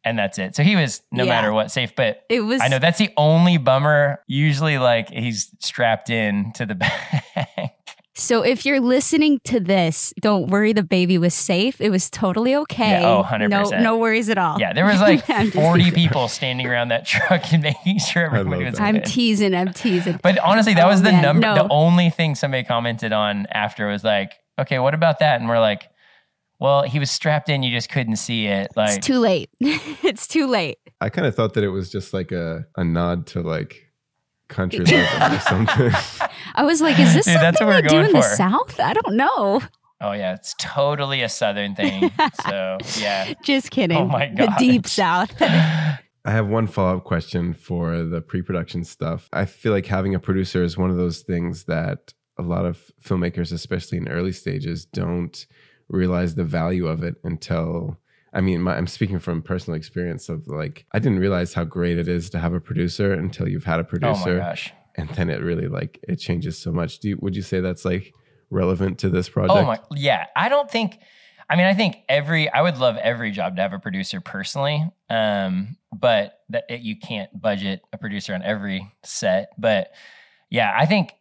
and 0.04 0.18
that's 0.18 0.38
it. 0.38 0.54
So 0.56 0.62
he 0.62 0.76
was 0.76 1.02
no 1.12 1.24
Yeah. 1.24 1.30
matter 1.30 1.52
what 1.52 1.70
safe. 1.70 1.94
But 1.96 2.24
it 2.28 2.40
was 2.40 2.60
I 2.60 2.68
know 2.68 2.78
that's 2.78 2.98
the 2.98 3.10
only 3.16 3.56
bummer. 3.58 4.20
Usually 4.26 4.78
like 4.78 5.10
he's 5.10 5.50
strapped 5.60 6.10
in 6.10 6.52
to 6.54 6.66
the 6.66 6.74
back. 7.36 7.74
So 8.14 8.42
if 8.42 8.66
you're 8.66 8.78
listening 8.80 9.40
to 9.44 9.58
this, 9.58 10.12
don't 10.20 10.48
worry 10.48 10.74
the 10.74 10.82
baby 10.82 11.16
was 11.16 11.32
safe. 11.32 11.80
It 11.80 11.88
was 11.88 12.10
totally 12.10 12.54
okay. 12.56 13.00
Yeah, 13.00 13.08
oh, 13.08 13.22
100%. 13.24 13.48
No 13.48 13.62
no 13.80 13.96
worries 13.96 14.28
at 14.28 14.36
all. 14.36 14.60
yeah, 14.60 14.74
there 14.74 14.84
was 14.84 15.00
like 15.00 15.24
40 15.52 15.90
people 15.92 16.28
standing 16.28 16.66
around 16.66 16.88
that 16.88 17.06
truck 17.06 17.42
and 17.54 17.62
making 17.62 17.98
sure 18.00 18.24
love 18.24 18.34
everybody 18.40 18.64
was 18.66 18.74
that. 18.74 18.82
I'm 18.82 19.00
teasing, 19.02 19.54
I'm 19.54 19.72
teasing. 19.72 20.20
But 20.22 20.38
honestly, 20.40 20.74
that 20.74 20.84
Oh, 20.84 20.88
was 20.88 21.00
the 21.00 21.10
man, 21.12 21.22
number. 21.22 21.40
no. 21.46 21.54
The 21.54 21.68
only 21.72 22.10
thing 22.10 22.34
somebody 22.34 22.64
commented 22.64 23.12
on 23.14 23.46
after 23.50 23.88
was 23.88 24.04
like, 24.04 24.34
"Okay, 24.58 24.78
what 24.78 24.92
about 24.92 25.20
that?" 25.20 25.40
And 25.40 25.48
we're 25.48 25.58
like, 25.60 25.88
"Well, 26.62 26.82
he 26.82 26.98
was 26.98 27.10
strapped 27.10 27.48
in. 27.48 27.62
You 27.62 27.70
just 27.74 27.88
couldn't 27.90 28.16
see 28.16 28.46
it." 28.46 28.70
Like, 28.76 28.96
it's 28.96 29.06
too 29.06 29.18
late. 29.18 29.50
it's 29.60 30.26
too 30.26 30.46
late. 30.46 30.78
I 31.00 31.08
kind 31.08 31.26
of 31.26 31.34
thought 31.34 31.54
that 31.54 31.64
it 31.64 31.68
was 31.70 31.90
just 31.90 32.14
like 32.14 32.32
a, 32.32 32.64
a 32.76 32.84
nod 32.84 33.26
to 33.28 33.40
like 33.42 33.88
country 34.48 34.80
living 34.84 35.04
or 35.04 35.40
something. 35.40 35.90
I 36.54 36.64
was 36.64 36.80
like, 36.80 36.98
is 36.98 37.14
this 37.14 37.24
Dude, 37.26 37.36
that's 37.36 37.58
something 37.58 37.66
what 37.66 37.76
we're 37.76 37.82
they 37.82 37.88
do 37.88 37.94
going 37.94 38.06
in 38.06 38.12
the 38.12 38.22
for. 38.22 38.36
South? 38.36 38.78
I 38.80 38.92
don't 38.92 39.16
know. 39.16 39.60
oh 40.00 40.12
yeah, 40.12 40.34
it's 40.34 40.54
totally 40.60 41.22
a 41.22 41.28
Southern 41.28 41.74
thing. 41.74 42.10
so 42.46 42.78
yeah. 42.98 43.32
Just 43.42 43.70
kidding. 43.70 43.96
Oh 43.96 44.06
my 44.06 44.28
The 44.28 44.54
deep 44.58 44.82
gosh. 44.84 44.92
South. 44.92 45.32
I 46.24 46.30
have 46.30 46.46
one 46.46 46.68
follow 46.68 46.98
up 46.98 47.04
question 47.04 47.52
for 47.52 48.02
the 48.04 48.20
pre 48.20 48.42
production 48.42 48.84
stuff. 48.84 49.28
I 49.32 49.44
feel 49.44 49.72
like 49.72 49.86
having 49.86 50.14
a 50.14 50.20
producer 50.20 50.62
is 50.62 50.78
one 50.78 50.90
of 50.90 50.96
those 50.96 51.22
things 51.22 51.64
that 51.64 52.14
a 52.38 52.42
lot 52.42 52.64
of 52.64 52.90
filmmakers, 53.04 53.52
especially 53.52 53.98
in 53.98 54.08
early 54.08 54.32
stages, 54.32 54.84
don't 54.84 55.46
realize 55.92 56.34
the 56.34 56.44
value 56.44 56.86
of 56.88 57.02
it 57.02 57.16
until. 57.22 57.98
I 58.34 58.40
mean, 58.40 58.62
my, 58.62 58.76
I'm 58.76 58.86
speaking 58.86 59.18
from 59.18 59.42
personal 59.42 59.76
experience 59.76 60.30
of 60.30 60.48
like, 60.48 60.86
I 60.92 60.98
didn't 60.98 61.18
realize 61.18 61.52
how 61.52 61.64
great 61.64 61.98
it 61.98 62.08
is 62.08 62.30
to 62.30 62.38
have 62.38 62.54
a 62.54 62.60
producer 62.60 63.12
until 63.12 63.46
you've 63.46 63.64
had 63.64 63.78
a 63.78 63.82
oh 63.82 63.86
producer. 63.86 64.38
my 64.38 64.38
gosh. 64.38 64.72
and 64.96 65.10
then 65.10 65.28
it 65.28 65.42
really 65.42 65.68
like 65.68 66.00
it 66.08 66.16
changes 66.16 66.58
so 66.58 66.72
much. 66.72 67.00
Do 67.00 67.10
you, 67.10 67.18
would 67.20 67.36
you 67.36 67.42
say 67.42 67.60
that's 67.60 67.84
like 67.84 68.14
relevant 68.48 69.00
to 69.00 69.10
this 69.10 69.28
project? 69.28 69.58
Oh 69.58 69.66
my, 69.66 69.80
yeah. 69.94 70.26
I 70.34 70.48
don't 70.48 70.70
think. 70.70 70.98
I 71.50 71.56
mean, 71.56 71.66
I 71.66 71.74
think 71.74 71.96
every. 72.08 72.48
I 72.48 72.62
would 72.62 72.78
love 72.78 72.96
every 72.96 73.30
job 73.30 73.56
to 73.56 73.62
have 73.62 73.74
a 73.74 73.78
producer 73.78 74.22
personally, 74.22 74.82
um, 75.10 75.76
but 75.94 76.38
that 76.48 76.64
it, 76.70 76.80
you 76.80 76.98
can't 76.98 77.28
budget 77.38 77.82
a 77.92 77.98
producer 77.98 78.32
on 78.32 78.42
every 78.42 78.90
set. 79.02 79.50
But 79.58 79.92
yeah, 80.48 80.72
I 80.74 80.86
think 80.86 81.12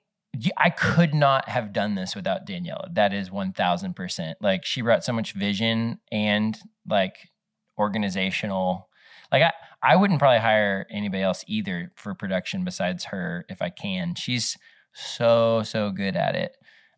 I 0.58 0.70
could 0.70 1.14
not 1.14 1.50
have 1.50 1.74
done 1.74 1.96
this 1.96 2.16
without 2.16 2.48
Daniela. 2.48 2.94
That 2.94 3.14
is 3.14 3.32
one 3.32 3.52
thousand 3.52 3.96
percent. 3.96 4.38
Like 4.42 4.66
she 4.66 4.82
brought 4.82 5.04
so 5.04 5.14
much 5.14 5.34
vision 5.34 6.00
and 6.12 6.58
like 6.88 7.30
organizational. 7.78 8.88
Like 9.32 9.44
I, 9.44 9.54
I 9.84 9.96
wouldn't 9.96 10.20
probably 10.20 10.40
hire 10.40 10.88
anybody 10.90 11.24
else 11.24 11.44
either 11.48 11.92
for 11.96 12.14
production 12.14 12.64
besides 12.64 13.06
her 13.06 13.46
if 13.50 13.62
I 13.62 13.70
can. 13.70 14.16
She's 14.16 14.58
so 14.94 15.64
so 15.64 15.92
good 15.92 16.16
at 16.16 16.36
it. 16.36 16.56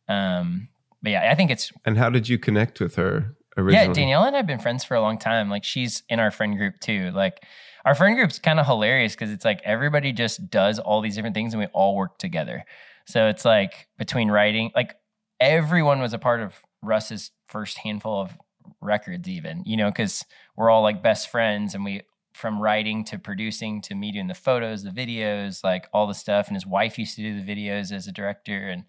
Um, 0.08 0.70
but 1.02 1.12
yeah, 1.12 1.30
I 1.32 1.36
think 1.36 1.50
it's 1.50 1.72
And 1.86 1.98
how 1.98 2.10
did 2.10 2.30
you 2.30 2.38
connect 2.38 2.80
with 2.80 2.96
her 2.96 3.36
yeah. 3.58 3.88
Daniela 3.88 4.28
and 4.28 4.36
I've 4.36 4.48
been 4.48 4.60
friends 4.60 4.84
for 4.84 4.96
a 4.96 5.02
long 5.02 5.18
time. 5.18 5.50
Like 5.50 5.64
she's 5.64 6.04
in 6.10 6.20
our 6.20 6.32
friend 6.32 6.58
group 6.58 6.80
too. 6.80 7.12
Like 7.12 7.44
our 7.86 7.96
friend 7.96 8.16
group's 8.16 8.40
kind 8.40 8.60
of 8.60 8.66
hilarious 8.66 9.14
because 9.14 9.32
it's 9.32 9.46
like 9.46 9.62
everybody 9.64 10.12
just 10.12 10.50
does 10.50 10.80
all 10.80 11.02
these 11.02 11.16
different 11.16 11.36
things 11.36 11.54
and 11.54 11.62
we 11.62 11.68
all 11.68 11.96
work 11.96 12.18
together. 12.18 12.64
So 13.06 13.28
it's 13.28 13.46
like 13.46 13.88
between 13.98 14.30
writing, 14.30 14.72
like 14.76 14.96
everyone 15.40 16.00
was 16.00 16.14
a 16.14 16.20
part 16.20 16.42
of 16.42 16.56
Russ's 16.82 17.32
first 17.48 17.78
handful 17.78 18.22
of 18.22 18.38
records, 18.82 19.28
even 19.28 19.64
you 19.66 19.78
know, 19.78 19.90
because 19.90 20.24
we're 20.56 20.70
all 20.70 20.84
like 20.84 21.04
best 21.04 21.30
friends 21.30 21.76
and 21.76 21.84
we 21.84 22.02
from 22.34 22.60
writing 22.60 23.04
to 23.06 23.20
producing 23.20 23.80
to 23.82 23.94
me 23.94 24.12
doing 24.12 24.28
the 24.28 24.34
photos, 24.34 24.84
the 24.84 24.90
videos, 24.90 25.64
like 25.64 25.88
all 25.94 26.08
the 26.08 26.14
stuff. 26.14 26.48
And 26.48 26.56
his 26.56 26.66
wife 26.66 26.98
used 26.98 27.16
to 27.16 27.22
do 27.22 27.40
the 27.40 27.46
videos 27.46 27.92
as 27.92 28.08
a 28.08 28.12
director 28.12 28.70
and 28.70 28.86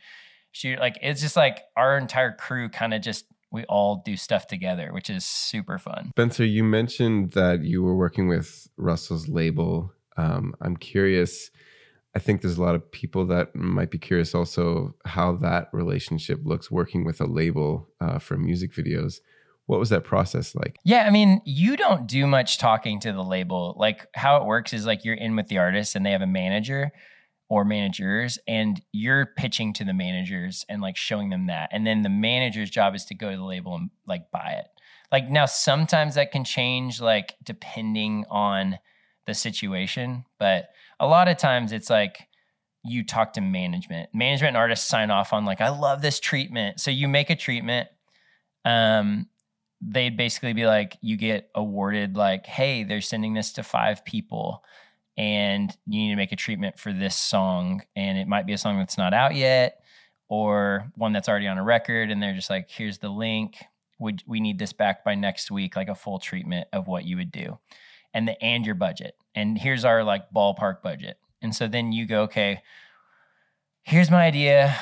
she 0.52 0.76
like 0.76 0.98
it's 1.02 1.20
just 1.20 1.36
like 1.36 1.64
our 1.76 1.98
entire 1.98 2.32
crew 2.32 2.68
kind 2.68 2.94
of 2.94 3.02
just 3.02 3.26
we 3.50 3.64
all 3.64 4.02
do 4.04 4.16
stuff 4.16 4.46
together, 4.46 4.92
which 4.92 5.08
is 5.10 5.24
super 5.24 5.78
fun. 5.78 6.10
Spencer, 6.10 6.44
you 6.44 6.64
mentioned 6.64 7.32
that 7.32 7.62
you 7.62 7.82
were 7.82 7.96
working 7.96 8.26
with 8.26 8.68
Russell's 8.76 9.28
label. 9.28 9.92
Um, 10.16 10.54
I'm 10.60 10.76
curious. 10.76 11.50
I 12.14 12.20
think 12.20 12.40
there's 12.40 12.58
a 12.58 12.62
lot 12.62 12.76
of 12.76 12.90
people 12.92 13.26
that 13.26 13.54
might 13.56 13.90
be 13.90 13.98
curious 13.98 14.34
also 14.34 14.94
how 15.04 15.32
that 15.36 15.68
relationship 15.72 16.40
looks 16.44 16.70
working 16.70 17.04
with 17.04 17.20
a 17.20 17.26
label 17.26 17.88
uh, 18.00 18.18
for 18.18 18.36
music 18.36 18.72
videos. 18.72 19.16
What 19.66 19.80
was 19.80 19.88
that 19.88 20.04
process 20.04 20.54
like? 20.54 20.76
Yeah, 20.84 21.06
I 21.06 21.10
mean, 21.10 21.40
you 21.44 21.76
don't 21.76 22.06
do 22.06 22.26
much 22.26 22.58
talking 22.58 23.00
to 23.00 23.12
the 23.12 23.24
label. 23.24 23.74
Like 23.78 24.06
how 24.14 24.36
it 24.36 24.44
works 24.44 24.72
is 24.72 24.86
like 24.86 25.04
you're 25.04 25.14
in 25.14 25.34
with 25.34 25.48
the 25.48 25.58
artist 25.58 25.96
and 25.96 26.06
they 26.06 26.12
have 26.12 26.22
a 26.22 26.26
manager 26.26 26.92
or 27.48 27.64
managers 27.64 28.38
and 28.46 28.80
you're 28.92 29.26
pitching 29.36 29.72
to 29.74 29.84
the 29.84 29.94
managers 29.94 30.64
and 30.68 30.82
like 30.82 30.96
showing 30.96 31.30
them 31.30 31.46
that. 31.46 31.70
And 31.72 31.86
then 31.86 32.02
the 32.02 32.08
manager's 32.08 32.70
job 32.70 32.94
is 32.94 33.04
to 33.06 33.14
go 33.14 33.30
to 33.30 33.36
the 33.36 33.44
label 33.44 33.74
and 33.74 33.90
like 34.06 34.30
buy 34.30 34.56
it. 34.58 34.66
Like 35.10 35.30
now 35.30 35.46
sometimes 35.46 36.14
that 36.14 36.30
can 36.30 36.44
change 36.44 37.00
like 37.00 37.34
depending 37.42 38.24
on 38.30 38.78
the 39.26 39.34
situation, 39.34 40.24
but 40.38 40.68
a 41.04 41.08
lot 41.08 41.28
of 41.28 41.36
times 41.36 41.72
it's 41.72 41.90
like 41.90 42.28
you 42.82 43.04
talk 43.04 43.32
to 43.34 43.40
management. 43.40 44.10
Management 44.14 44.50
and 44.50 44.56
artists 44.56 44.86
sign 44.88 45.10
off 45.10 45.32
on 45.32 45.44
like 45.44 45.60
I 45.60 45.70
love 45.70 46.02
this 46.02 46.20
treatment. 46.20 46.80
So 46.80 46.90
you 46.90 47.08
make 47.08 47.30
a 47.30 47.36
treatment 47.36 47.88
um 48.64 49.28
they'd 49.86 50.16
basically 50.16 50.54
be 50.54 50.66
like, 50.66 50.96
you 51.02 51.16
get 51.16 51.50
awarded 51.54 52.16
like, 52.16 52.46
hey, 52.46 52.84
they're 52.84 53.02
sending 53.02 53.34
this 53.34 53.52
to 53.54 53.62
five 53.62 54.04
people. 54.04 54.64
and 55.16 55.76
you 55.86 56.00
need 56.00 56.10
to 56.10 56.16
make 56.16 56.32
a 56.32 56.36
treatment 56.36 56.78
for 56.78 56.92
this 56.92 57.14
song 57.16 57.82
and 57.94 58.18
it 58.18 58.26
might 58.26 58.46
be 58.46 58.52
a 58.52 58.58
song 58.58 58.78
that's 58.78 58.98
not 58.98 59.14
out 59.14 59.34
yet 59.34 59.80
or 60.28 60.90
one 60.96 61.12
that's 61.12 61.28
already 61.28 61.46
on 61.46 61.58
a 61.58 61.62
record 61.64 62.10
and 62.10 62.22
they're 62.22 62.34
just 62.34 62.50
like 62.50 62.68
here's 62.70 62.98
the 62.98 63.08
link 63.08 63.64
would 64.00 64.22
we 64.26 64.40
need 64.40 64.58
this 64.58 64.72
back 64.72 65.04
by 65.04 65.14
next 65.14 65.50
week 65.52 65.76
like 65.76 65.88
a 65.88 65.94
full 65.94 66.18
treatment 66.18 66.66
of 66.72 66.88
what 66.88 67.04
you 67.04 67.16
would 67.16 67.30
do 67.30 67.58
and 68.12 68.26
the 68.26 68.42
and 68.42 68.66
your 68.66 68.74
budget 68.74 69.14
and 69.34 69.58
here's 69.58 69.84
our 69.84 70.04
like 70.04 70.30
ballpark 70.34 70.82
budget 70.82 71.18
and 71.42 71.54
so 71.54 71.66
then 71.66 71.92
you 71.92 72.06
go 72.06 72.22
okay 72.22 72.62
here's 73.82 74.10
my 74.10 74.24
idea 74.24 74.76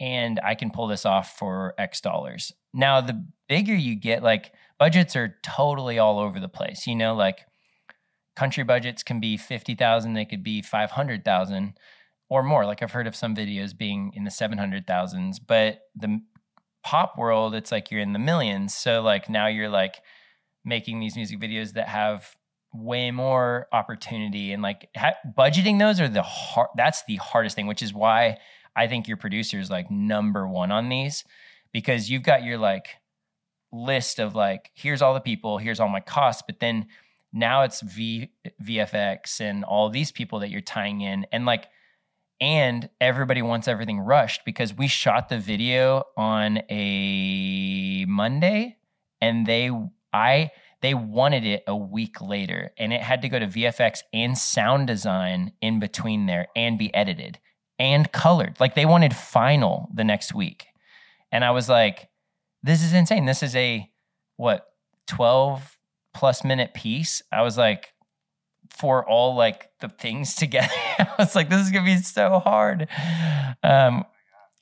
and 0.00 0.40
i 0.44 0.54
can 0.54 0.70
pull 0.70 0.86
this 0.86 1.06
off 1.06 1.36
for 1.38 1.74
x 1.78 2.00
dollars 2.00 2.52
now 2.72 3.00
the 3.00 3.24
bigger 3.48 3.74
you 3.74 3.94
get 3.94 4.22
like 4.22 4.52
budgets 4.78 5.16
are 5.16 5.36
totally 5.42 5.98
all 5.98 6.18
over 6.18 6.40
the 6.40 6.48
place 6.48 6.86
you 6.86 6.96
know 6.96 7.14
like 7.14 7.46
country 8.40 8.64
budgets 8.64 9.02
can 9.02 9.20
be 9.20 9.36
50,000, 9.36 10.14
they 10.14 10.24
could 10.24 10.42
be 10.42 10.62
500,000 10.62 11.74
or 12.30 12.42
more. 12.42 12.64
Like 12.64 12.82
I've 12.82 12.92
heard 12.92 13.06
of 13.06 13.14
some 13.14 13.36
videos 13.36 13.76
being 13.76 14.12
in 14.14 14.24
the 14.24 14.30
700,000s, 14.30 15.36
but 15.46 15.80
the 15.94 16.22
pop 16.82 17.18
world, 17.18 17.54
it's 17.54 17.70
like 17.70 17.90
you're 17.90 18.00
in 18.00 18.14
the 18.14 18.18
millions. 18.18 18.74
So 18.74 19.02
like 19.02 19.28
now 19.28 19.46
you're 19.46 19.68
like 19.68 19.96
making 20.64 21.00
these 21.00 21.16
music 21.16 21.38
videos 21.38 21.74
that 21.74 21.88
have 21.88 22.34
way 22.72 23.10
more 23.10 23.66
opportunity 23.72 24.52
and 24.52 24.62
like 24.62 24.88
ha- 24.96 25.14
budgeting 25.36 25.78
those 25.78 26.00
are 26.00 26.08
the 26.08 26.22
hard 26.22 26.68
that's 26.76 27.02
the 27.08 27.16
hardest 27.16 27.56
thing 27.56 27.66
which 27.66 27.82
is 27.82 27.92
why 27.92 28.38
i 28.76 28.86
think 28.86 29.08
your 29.08 29.16
producer 29.16 29.58
is 29.58 29.70
like 29.70 29.90
number 29.90 30.46
one 30.46 30.70
on 30.70 30.88
these 30.88 31.24
because 31.72 32.08
you've 32.08 32.22
got 32.22 32.44
your 32.44 32.58
like 32.58 32.96
list 33.72 34.20
of 34.20 34.34
like 34.34 34.70
here's 34.74 35.02
all 35.02 35.14
the 35.14 35.20
people 35.20 35.58
here's 35.58 35.80
all 35.80 35.88
my 35.88 36.00
costs 36.00 36.42
but 36.46 36.60
then 36.60 36.86
now 37.32 37.62
it's 37.62 37.80
v 37.80 38.30
vfx 38.62 39.40
and 39.40 39.64
all 39.64 39.90
these 39.90 40.12
people 40.12 40.38
that 40.38 40.50
you're 40.50 40.60
tying 40.60 41.00
in 41.00 41.26
and 41.32 41.46
like 41.46 41.68
and 42.40 42.88
everybody 43.00 43.42
wants 43.42 43.68
everything 43.68 43.98
rushed 44.00 44.44
because 44.44 44.72
we 44.74 44.86
shot 44.86 45.28
the 45.28 45.38
video 45.38 46.04
on 46.16 46.60
a 46.70 48.04
monday 48.08 48.76
and 49.20 49.46
they 49.46 49.70
i 50.12 50.50
they 50.82 50.94
wanted 50.94 51.44
it 51.44 51.62
a 51.66 51.76
week 51.76 52.20
later 52.20 52.72
and 52.78 52.92
it 52.92 53.02
had 53.02 53.22
to 53.22 53.28
go 53.28 53.38
to 53.38 53.46
vfx 53.46 54.00
and 54.12 54.36
sound 54.36 54.86
design 54.86 55.52
in 55.60 55.78
between 55.78 56.26
there 56.26 56.48
and 56.56 56.78
be 56.78 56.94
edited 56.94 57.38
and 57.78 58.12
colored. 58.12 58.56
Like 58.60 58.74
they 58.74 58.86
wanted 58.86 59.14
final 59.14 59.88
the 59.94 60.04
next 60.04 60.34
week. 60.34 60.66
And 61.32 61.44
i 61.44 61.50
was 61.50 61.68
like 61.68 62.08
this 62.62 62.82
is 62.82 62.92
insane. 62.92 63.24
This 63.24 63.42
is 63.42 63.56
a 63.56 63.88
what 64.36 64.66
12 65.06 65.78
plus 66.14 66.44
minute 66.44 66.74
piece, 66.74 67.22
I 67.32 67.42
was 67.42 67.56
like, 67.56 67.92
for 68.68 69.06
all 69.08 69.34
like 69.34 69.68
the 69.80 69.88
things 69.88 70.34
together, 70.36 70.68
I 70.98 71.14
was 71.18 71.34
like, 71.34 71.48
this 71.48 71.60
is 71.60 71.70
gonna 71.70 71.84
be 71.84 71.96
so 71.98 72.38
hard. 72.38 72.88
Um, 73.62 74.04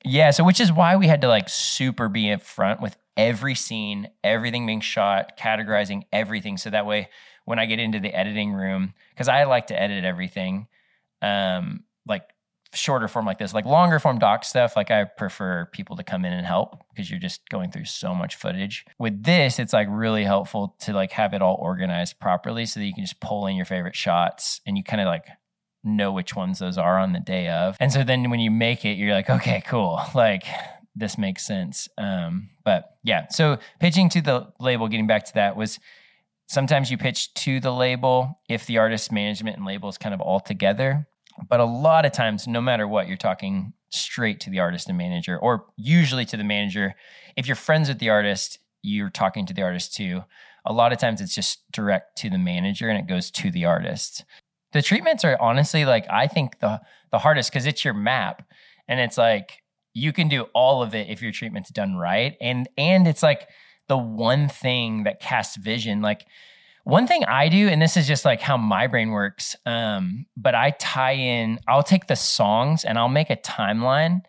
yeah, 0.03 0.31
so 0.31 0.43
which 0.43 0.59
is 0.59 0.71
why 0.71 0.95
we 0.95 1.07
had 1.07 1.21
to 1.21 1.27
like 1.27 1.49
super 1.49 2.07
be 2.09 2.27
in 2.29 2.39
front 2.39 2.81
with 2.81 2.97
every 3.19 3.53
scene, 3.53 4.09
everything 4.23 4.65
being 4.65 4.79
shot, 4.79 5.37
categorizing 5.37 6.03
everything, 6.13 6.55
so 6.57 6.69
that 6.69 6.85
way 6.85 7.09
when 7.43 7.59
I 7.59 7.65
get 7.65 7.79
into 7.79 7.99
the 7.99 8.13
editing 8.13 8.53
room, 8.53 8.93
because 9.11 9.27
I 9.27 9.43
like 9.43 9.67
to 9.67 9.79
edit 9.79 10.05
everything, 10.05 10.67
um, 11.21 11.83
like 12.07 12.23
shorter 12.73 13.07
form 13.07 13.25
like 13.25 13.39
this. 13.39 13.53
Like 13.53 13.65
longer 13.65 13.99
form 13.99 14.19
doc 14.19 14.45
stuff, 14.45 14.75
like 14.77 14.89
I 14.89 15.03
prefer 15.03 15.65
people 15.65 15.97
to 15.97 16.03
come 16.03 16.23
in 16.23 16.31
and 16.31 16.45
help 16.45 16.79
because 16.93 17.09
you're 17.09 17.19
just 17.19 17.47
going 17.49 17.71
through 17.71 17.85
so 17.85 18.15
much 18.15 18.35
footage. 18.35 18.85
With 18.97 19.23
this, 19.23 19.59
it's 19.59 19.73
like 19.73 19.87
really 19.89 20.23
helpful 20.23 20.75
to 20.81 20.93
like 20.93 21.11
have 21.13 21.33
it 21.33 21.41
all 21.41 21.57
organized 21.59 22.19
properly 22.19 22.65
so 22.65 22.79
that 22.79 22.85
you 22.85 22.93
can 22.93 23.03
just 23.03 23.19
pull 23.19 23.47
in 23.47 23.55
your 23.55 23.65
favorite 23.65 23.95
shots 23.95 24.61
and 24.65 24.77
you 24.77 24.83
kind 24.83 25.01
of 25.01 25.07
like 25.07 25.25
know 25.83 26.11
which 26.11 26.35
ones 26.35 26.59
those 26.59 26.77
are 26.77 26.99
on 26.99 27.13
the 27.13 27.19
day 27.19 27.49
of. 27.49 27.75
And 27.79 27.91
so 27.91 28.03
then 28.03 28.29
when 28.29 28.39
you 28.39 28.51
make 28.51 28.85
it, 28.85 28.97
you're 28.97 29.13
like, 29.13 29.29
okay, 29.29 29.61
cool. 29.65 29.99
Like 30.13 30.43
this 30.95 31.17
makes 31.17 31.45
sense. 31.45 31.87
Um, 31.97 32.49
but 32.63 32.97
yeah, 33.03 33.27
so 33.29 33.57
pitching 33.79 34.09
to 34.09 34.21
the 34.21 34.47
label, 34.59 34.87
getting 34.87 35.07
back 35.07 35.25
to 35.25 35.33
that 35.35 35.55
was 35.55 35.79
sometimes 36.47 36.89
you 36.91 36.97
pitch 36.97 37.33
to 37.35 37.59
the 37.59 37.71
label 37.71 38.39
if 38.49 38.65
the 38.65 38.77
artist 38.77 39.11
management 39.11 39.57
and 39.57 39.65
label 39.65 39.89
is 39.89 39.97
kind 39.97 40.13
of 40.13 40.21
all 40.21 40.39
together 40.39 41.07
but 41.47 41.59
a 41.59 41.65
lot 41.65 42.05
of 42.05 42.11
times, 42.11 42.47
no 42.47 42.61
matter 42.61 42.87
what, 42.87 43.07
you're 43.07 43.17
talking 43.17 43.73
straight 43.91 44.39
to 44.41 44.49
the 44.49 44.59
artist 44.59 44.89
and 44.89 44.97
manager, 44.97 45.37
or 45.37 45.65
usually 45.77 46.25
to 46.25 46.37
the 46.37 46.43
manager. 46.43 46.95
If 47.35 47.47
you're 47.47 47.55
friends 47.55 47.87
with 47.87 47.99
the 47.99 48.09
artist, 48.09 48.59
you're 48.81 49.09
talking 49.09 49.45
to 49.45 49.53
the 49.53 49.61
artist 49.61 49.93
too. 49.93 50.23
A 50.65 50.73
lot 50.73 50.91
of 50.91 50.99
times 50.99 51.21
it's 51.21 51.35
just 51.35 51.63
direct 51.71 52.17
to 52.17 52.29
the 52.29 52.37
manager 52.37 52.89
and 52.89 52.99
it 52.99 53.07
goes 53.07 53.31
to 53.31 53.49
the 53.51 53.65
artist. 53.65 54.25
The 54.73 54.81
treatments 54.81 55.23
are 55.23 55.37
honestly 55.39 55.85
like 55.85 56.05
I 56.09 56.27
think 56.27 56.59
the 56.59 56.81
the 57.11 57.19
hardest 57.19 57.51
because 57.51 57.65
it's 57.65 57.83
your 57.83 57.93
map 57.93 58.43
and 58.87 58.99
it's 58.99 59.17
like 59.17 59.58
you 59.93 60.13
can 60.13 60.27
do 60.27 60.43
all 60.53 60.81
of 60.81 60.95
it 60.95 61.09
if 61.09 61.21
your 61.21 61.31
treatment's 61.31 61.69
done 61.69 61.95
right. 61.95 62.35
And 62.41 62.67
and 62.77 63.07
it's 63.07 63.23
like 63.23 63.47
the 63.87 63.97
one 63.97 64.47
thing 64.47 65.03
that 65.03 65.19
casts 65.19 65.57
vision. 65.57 66.01
Like 66.01 66.25
one 66.83 67.07
thing 67.07 67.25
I 67.25 67.49
do, 67.49 67.67
and 67.67 67.81
this 67.81 67.97
is 67.97 68.07
just 68.07 68.25
like 68.25 68.41
how 68.41 68.57
my 68.57 68.87
brain 68.87 69.11
works, 69.11 69.55
um, 69.65 70.25
but 70.37 70.55
I 70.55 70.71
tie 70.71 71.13
in, 71.13 71.59
I'll 71.67 71.83
take 71.83 72.07
the 72.07 72.15
songs 72.15 72.85
and 72.85 72.97
I'll 72.97 73.09
make 73.09 73.29
a 73.29 73.35
timeline. 73.35 74.21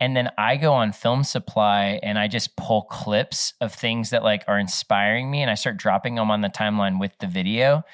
And 0.00 0.16
then 0.16 0.30
I 0.36 0.56
go 0.56 0.72
on 0.74 0.92
Film 0.92 1.24
Supply 1.24 2.00
and 2.02 2.18
I 2.18 2.28
just 2.28 2.56
pull 2.56 2.82
clips 2.82 3.54
of 3.60 3.72
things 3.72 4.10
that 4.10 4.22
like 4.22 4.44
are 4.48 4.58
inspiring 4.58 5.30
me 5.30 5.40
and 5.40 5.50
I 5.50 5.54
start 5.54 5.76
dropping 5.76 6.16
them 6.16 6.30
on 6.30 6.40
the 6.40 6.48
timeline 6.48 7.00
with 7.00 7.12
the 7.20 7.26
video. 7.26 7.84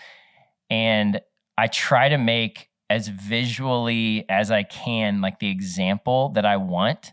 And 0.70 1.20
I 1.56 1.66
try 1.66 2.08
to 2.08 2.16
make 2.16 2.69
as 2.90 3.06
visually 3.06 4.26
as 4.28 4.50
I 4.50 4.64
can, 4.64 5.20
like 5.20 5.38
the 5.38 5.48
example 5.48 6.30
that 6.30 6.44
I 6.44 6.56
want 6.56 7.12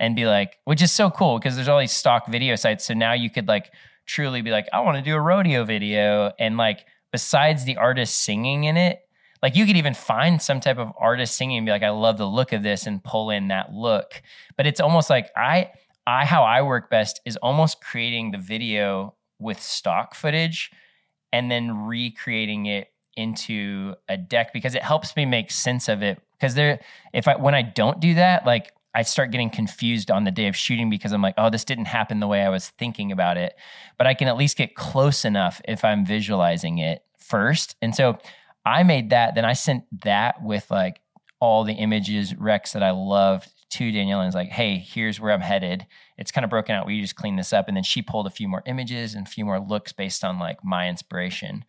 and 0.00 0.16
be 0.16 0.26
like, 0.26 0.56
which 0.64 0.80
is 0.80 0.90
so 0.90 1.10
cool 1.10 1.38
because 1.38 1.54
there's 1.54 1.68
all 1.68 1.78
these 1.78 1.92
stock 1.92 2.26
video 2.28 2.56
sites. 2.56 2.86
So 2.86 2.94
now 2.94 3.12
you 3.12 3.28
could 3.28 3.46
like 3.46 3.70
truly 4.06 4.40
be 4.40 4.50
like, 4.50 4.66
I 4.72 4.80
want 4.80 4.96
to 4.96 5.02
do 5.02 5.14
a 5.14 5.20
rodeo 5.20 5.64
video. 5.64 6.32
And 6.38 6.56
like, 6.56 6.86
besides 7.12 7.64
the 7.64 7.76
artist 7.76 8.22
singing 8.22 8.64
in 8.64 8.78
it, 8.78 9.00
like 9.42 9.54
you 9.54 9.66
could 9.66 9.76
even 9.76 9.94
find 9.94 10.40
some 10.40 10.60
type 10.60 10.78
of 10.78 10.92
artist 10.98 11.36
singing 11.36 11.58
and 11.58 11.66
be 11.66 11.72
like, 11.72 11.82
I 11.82 11.90
love 11.90 12.16
the 12.16 12.26
look 12.26 12.52
of 12.54 12.62
this 12.62 12.86
and 12.86 13.04
pull 13.04 13.30
in 13.30 13.48
that 13.48 13.72
look. 13.72 14.22
But 14.56 14.66
it's 14.66 14.80
almost 14.80 15.10
like 15.10 15.30
I, 15.36 15.70
I, 16.06 16.24
how 16.24 16.42
I 16.42 16.62
work 16.62 16.88
best 16.88 17.20
is 17.26 17.36
almost 17.36 17.82
creating 17.82 18.30
the 18.30 18.38
video 18.38 19.14
with 19.38 19.60
stock 19.60 20.14
footage 20.14 20.72
and 21.32 21.50
then 21.50 21.84
recreating 21.84 22.64
it 22.66 22.88
into 23.18 23.94
a 24.08 24.16
deck 24.16 24.52
because 24.52 24.74
it 24.74 24.82
helps 24.82 25.14
me 25.16 25.26
make 25.26 25.50
sense 25.50 25.88
of 25.88 26.02
it. 26.02 26.20
Because 26.32 26.54
there, 26.54 26.80
if 27.12 27.28
I, 27.28 27.36
when 27.36 27.54
I 27.54 27.62
don't 27.62 28.00
do 28.00 28.14
that, 28.14 28.46
like 28.46 28.72
I 28.94 29.02
start 29.02 29.30
getting 29.30 29.50
confused 29.50 30.10
on 30.10 30.24
the 30.24 30.30
day 30.30 30.46
of 30.48 30.56
shooting 30.56 30.88
because 30.88 31.12
I'm 31.12 31.22
like, 31.22 31.34
oh, 31.36 31.50
this 31.50 31.64
didn't 31.64 31.86
happen 31.86 32.20
the 32.20 32.26
way 32.26 32.42
I 32.42 32.48
was 32.48 32.68
thinking 32.70 33.12
about 33.12 33.36
it. 33.36 33.54
But 33.98 34.06
I 34.06 34.14
can 34.14 34.28
at 34.28 34.36
least 34.36 34.56
get 34.56 34.74
close 34.74 35.24
enough 35.24 35.60
if 35.66 35.84
I'm 35.84 36.06
visualizing 36.06 36.78
it 36.78 37.02
first. 37.18 37.76
And 37.82 37.94
so 37.94 38.18
I 38.64 38.82
made 38.84 39.10
that. 39.10 39.34
Then 39.34 39.44
I 39.44 39.52
sent 39.52 39.84
that 40.04 40.42
with 40.42 40.70
like 40.70 41.00
all 41.40 41.64
the 41.64 41.74
images, 41.74 42.34
Rex 42.34 42.72
that 42.72 42.82
I 42.82 42.90
loved 42.90 43.50
to 43.70 43.92
Danielle 43.92 44.20
and 44.20 44.28
was 44.28 44.34
like, 44.34 44.48
hey, 44.48 44.78
here's 44.78 45.20
where 45.20 45.32
I'm 45.32 45.40
headed. 45.40 45.86
It's 46.16 46.32
kind 46.32 46.44
of 46.44 46.50
broken 46.50 46.74
out. 46.74 46.86
We 46.86 47.00
just 47.00 47.16
clean 47.16 47.36
this 47.36 47.52
up. 47.52 47.68
And 47.68 47.76
then 47.76 47.84
she 47.84 48.02
pulled 48.02 48.26
a 48.26 48.30
few 48.30 48.48
more 48.48 48.62
images 48.66 49.14
and 49.14 49.26
a 49.26 49.30
few 49.30 49.44
more 49.44 49.60
looks 49.60 49.92
based 49.92 50.24
on 50.24 50.38
like 50.38 50.64
my 50.64 50.88
inspiration. 50.88 51.64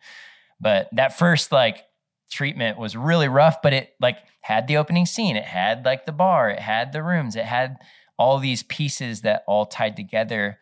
But 0.60 0.88
that 0.92 1.18
first 1.18 1.52
like 1.52 1.84
treatment 2.30 2.78
was 2.78 2.96
really 2.96 3.28
rough, 3.28 3.62
but 3.62 3.72
it 3.72 3.94
like 4.00 4.18
had 4.40 4.66
the 4.66 4.76
opening 4.76 5.06
scene, 5.06 5.36
it 5.36 5.44
had 5.44 5.84
like 5.84 6.06
the 6.06 6.12
bar, 6.12 6.50
it 6.50 6.60
had 6.60 6.92
the 6.92 7.02
rooms, 7.02 7.36
it 7.36 7.44
had 7.44 7.76
all 8.18 8.38
these 8.38 8.62
pieces 8.62 9.22
that 9.22 9.44
all 9.46 9.66
tied 9.66 9.96
together. 9.96 10.58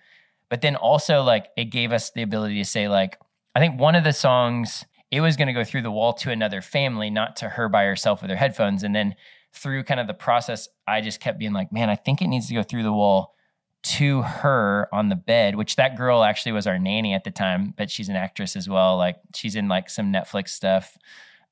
But 0.49 0.61
then 0.61 0.77
also 0.77 1.23
like 1.23 1.49
it 1.57 1.67
gave 1.67 1.93
us 1.93 2.11
the 2.11 2.23
ability 2.23 2.57
to 2.59 2.65
say 2.65 2.89
like 2.89 3.19
I 3.55 3.61
think 3.61 3.81
one 3.81 3.95
of 3.95 4.05
the 4.05 4.13
songs 4.13 4.85
it 5.11 5.21
was 5.21 5.37
going 5.37 5.49
to 5.49 5.55
go 5.55 5.65
through 5.65 5.83
the 5.83 5.91
wall 5.91 6.13
to 6.13 6.31
another 6.31 6.61
family, 6.61 7.11
not 7.11 7.37
to 7.37 7.49
her 7.49 7.69
by 7.69 7.85
herself 7.85 8.21
with 8.21 8.31
her 8.31 8.37
headphones. 8.37 8.83
And 8.83 8.95
then 8.95 9.15
through 9.53 9.85
kind 9.85 10.01
of 10.01 10.07
the 10.07 10.15
process, 10.15 10.69
I 10.87 11.01
just 11.01 11.21
kept 11.21 11.39
being 11.39 11.55
like, 11.55 11.73
man, 11.73 11.89
I 11.89 11.97
think 11.97 12.21
it 12.21 12.27
needs 12.27 12.49
to 12.49 12.55
go 12.55 12.63
through 12.63 12.83
the 12.83 12.93
wall 12.93 13.35
to 13.83 14.23
her 14.23 14.89
on 14.93 15.09
the 15.09 15.17
bed, 15.17 15.55
which 15.55 15.77
that 15.77 15.97
girl 15.97 16.25
actually 16.25 16.53
was 16.53 16.67
our 16.67 16.79
nanny 16.79 17.15
at 17.15 17.25
the 17.25 17.31
time, 17.31 17.75
but 17.77 17.91
she's 17.91 18.09
an 18.09 18.17
actress 18.17 18.57
as 18.57 18.69
well. 18.69 18.97
Like 18.97 19.17
she's 19.35 19.55
in 19.55 19.69
like 19.69 19.89
some 19.89 20.13
Netflix 20.13 20.49
stuff. 20.49 20.97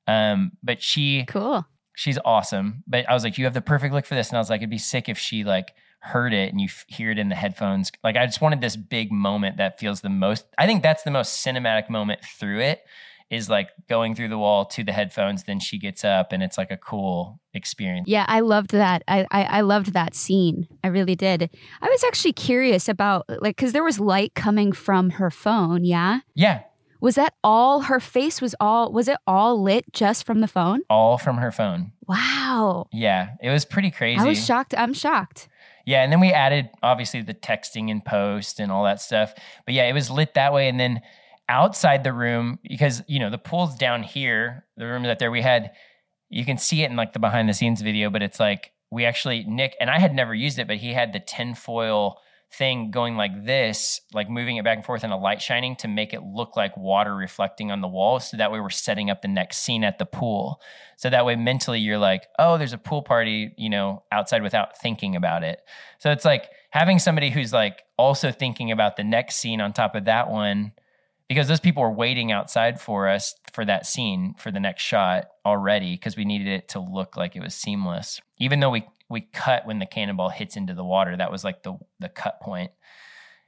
Um, 0.07 0.51
but 0.63 0.81
she 0.81 1.25
cool. 1.25 1.65
She's 1.95 2.19
awesome. 2.23 2.83
But 2.85 3.09
I 3.09 3.13
was 3.13 3.23
like, 3.23 3.37
you 3.37 3.45
have 3.45 3.53
the 3.53 3.61
perfect 3.61 3.93
look 3.93 4.05
for 4.05 4.15
this, 4.15 4.29
and 4.29 4.37
I 4.37 4.39
was 4.39 4.49
like, 4.49 4.59
it'd 4.59 4.69
be 4.69 4.77
sick 4.77 5.09
if 5.09 5.17
she 5.17 5.43
like 5.43 5.73
heard 5.99 6.33
it 6.33 6.51
and 6.51 6.61
you 6.61 6.65
f- 6.65 6.85
hear 6.87 7.11
it 7.11 7.17
in 7.17 7.29
the 7.29 7.35
headphones. 7.35 7.91
Like 8.03 8.15
I 8.15 8.25
just 8.25 8.41
wanted 8.41 8.61
this 8.61 8.75
big 8.75 9.11
moment 9.11 9.57
that 9.57 9.79
feels 9.79 10.01
the 10.01 10.09
most. 10.09 10.45
I 10.57 10.65
think 10.65 10.83
that's 10.83 11.03
the 11.03 11.11
most 11.11 11.45
cinematic 11.45 11.89
moment 11.89 12.21
through 12.23 12.61
it. 12.61 12.83
Is 13.29 13.49
like 13.49 13.69
going 13.89 14.15
through 14.15 14.29
the 14.29 14.37
wall 14.37 14.63
to 14.67 14.83
the 14.85 14.93
headphones. 14.93 15.43
Then 15.43 15.59
she 15.59 15.77
gets 15.77 16.05
up, 16.05 16.31
and 16.31 16.41
it's 16.41 16.57
like 16.57 16.71
a 16.71 16.77
cool 16.77 17.41
experience. 17.53 18.07
Yeah, 18.07 18.25
I 18.27 18.39
loved 18.39 18.71
that. 18.71 19.03
I, 19.07 19.27
I, 19.31 19.43
I 19.43 19.61
loved 19.61 19.91
that 19.93 20.15
scene. 20.15 20.67
I 20.83 20.87
really 20.87 21.15
did. 21.15 21.49
I 21.81 21.89
was 21.89 22.03
actually 22.05 22.33
curious 22.33 22.87
about 22.87 23.25
like 23.27 23.57
because 23.57 23.73
there 23.73 23.83
was 23.83 23.99
light 23.99 24.33
coming 24.33 24.71
from 24.71 25.09
her 25.11 25.29
phone. 25.29 25.83
Yeah. 25.83 26.21
Yeah 26.35 26.61
Was 27.01 27.15
that 27.15 27.33
all 27.43 27.81
her 27.81 27.99
face 27.99 28.41
was 28.41 28.55
all 28.61 28.93
was 28.93 29.09
it 29.09 29.17
all 29.27 29.61
lit 29.61 29.91
just 29.91 30.25
from 30.25 30.39
the 30.39 30.47
phone? 30.47 30.81
All 30.89 31.17
from 31.17 31.37
her 31.37 31.51
phone. 31.51 31.91
Wow. 32.07 32.87
Yeah, 32.93 33.31
it 33.43 33.49
was 33.49 33.65
pretty 33.65 33.91
crazy. 33.91 34.21
I 34.21 34.25
was 34.25 34.43
shocked. 34.45 34.73
I'm 34.77 34.93
shocked. 34.93 35.49
Yeah, 35.85 36.01
and 36.03 36.11
then 36.11 36.19
we 36.19 36.31
added 36.31 36.69
obviously 36.81 37.21
the 37.21 37.33
texting 37.33 37.91
and 37.91 38.03
post 38.03 38.59
and 38.59 38.71
all 38.71 38.83
that 38.85 39.01
stuff. 39.01 39.33
But 39.65 39.73
yeah, 39.73 39.87
it 39.89 39.93
was 39.93 40.09
lit 40.09 40.33
that 40.35 40.53
way. 40.53 40.67
And 40.69 40.79
then 40.79 41.01
outside 41.49 42.03
the 42.03 42.13
room, 42.13 42.59
because 42.67 43.01
you 43.07 43.19
know 43.19 43.29
the 43.29 43.37
pool's 43.37 43.75
down 43.75 44.03
here, 44.03 44.65
the 44.77 44.85
room 44.85 45.03
that 45.03 45.19
there 45.19 45.31
we 45.31 45.41
had, 45.41 45.71
you 46.29 46.45
can 46.45 46.57
see 46.57 46.83
it 46.83 46.91
in 46.91 46.97
like 46.97 47.13
the 47.13 47.19
behind 47.19 47.47
the 47.47 47.53
scenes 47.53 47.81
video. 47.81 48.09
But 48.09 48.21
it's 48.21 48.39
like 48.39 48.71
we 48.91 49.05
actually 49.05 49.45
Nyk 49.45 49.73
and 49.79 49.89
I 49.89 49.99
had 49.99 50.13
never 50.13 50.33
used 50.33 50.59
it, 50.59 50.67
but 50.67 50.77
he 50.77 50.93
had 50.93 51.13
the 51.13 51.19
tinfoil 51.19 52.19
thing 52.51 52.91
going 52.91 53.17
like 53.17 53.45
this, 53.45 53.99
like 54.13 54.29
moving 54.29 54.55
it 54.55 54.63
back 54.63 54.77
and 54.77 54.85
forth 54.85 55.03
and 55.03 55.11
a 55.11 55.17
light 55.17 55.41
shining 55.41 55.75
to 55.75 55.87
make 55.87 56.13
it 56.13 56.23
look 56.23 56.55
like 56.55 56.77
water 56.77 57.13
reflecting 57.13 57.71
on 57.71 57.81
the 57.81 57.87
wall. 57.87 58.19
So 58.19 58.37
that 58.37 58.51
way 58.51 58.59
we're 58.59 58.69
setting 58.69 59.09
up 59.09 59.21
the 59.21 59.27
next 59.27 59.57
scene 59.57 59.83
at 59.83 59.99
the 59.99 60.05
pool. 60.05 60.61
So 60.95 61.09
that 61.09 61.25
way 61.25 61.35
mentally 61.35 61.79
you're 61.79 61.97
like, 61.97 62.27
oh, 62.39 62.57
there's 62.57 62.73
a 62.73 62.77
pool 62.77 63.01
party, 63.01 63.53
you 63.57 63.69
know, 63.69 64.03
outside 64.11 64.43
without 64.43 64.77
thinking 64.77 65.15
about 65.15 65.43
it. 65.43 65.61
So 65.99 66.11
it's 66.11 66.23
like 66.23 66.49
having 66.69 66.99
somebody 66.99 67.29
who's 67.29 67.51
like 67.51 67.83
also 67.97 68.31
thinking 68.31 68.71
about 68.71 68.95
the 68.95 69.03
next 69.03 69.35
scene 69.37 69.59
on 69.59 69.73
top 69.73 69.95
of 69.95 70.05
that 70.05 70.29
one 70.29 70.71
because 71.27 71.47
those 71.47 71.59
people 71.59 71.83
were 71.83 71.91
waiting 71.91 72.31
outside 72.31 72.79
for 72.79 73.07
us 73.07 73.35
for 73.51 73.65
that 73.65 73.85
scene 73.85 74.33
for 74.37 74.51
the 74.51 74.59
next 74.59 74.83
shot 74.83 75.27
already 75.45 75.95
because 75.95 76.15
we 76.15 76.25
needed 76.25 76.47
it 76.47 76.69
to 76.69 76.79
look 76.79 77.17
like 77.17 77.35
it 77.35 77.41
was 77.41 77.53
seamless 77.53 78.21
even 78.39 78.59
though 78.59 78.69
we 78.69 78.85
we 79.09 79.21
cut 79.21 79.65
when 79.65 79.79
the 79.79 79.85
cannonball 79.85 80.29
hits 80.29 80.57
into 80.57 80.73
the 80.73 80.83
water. 80.83 81.15
That 81.15 81.31
was 81.31 81.43
like 81.43 81.63
the 81.63 81.77
the 81.99 82.09
cut 82.09 82.39
point, 82.41 82.71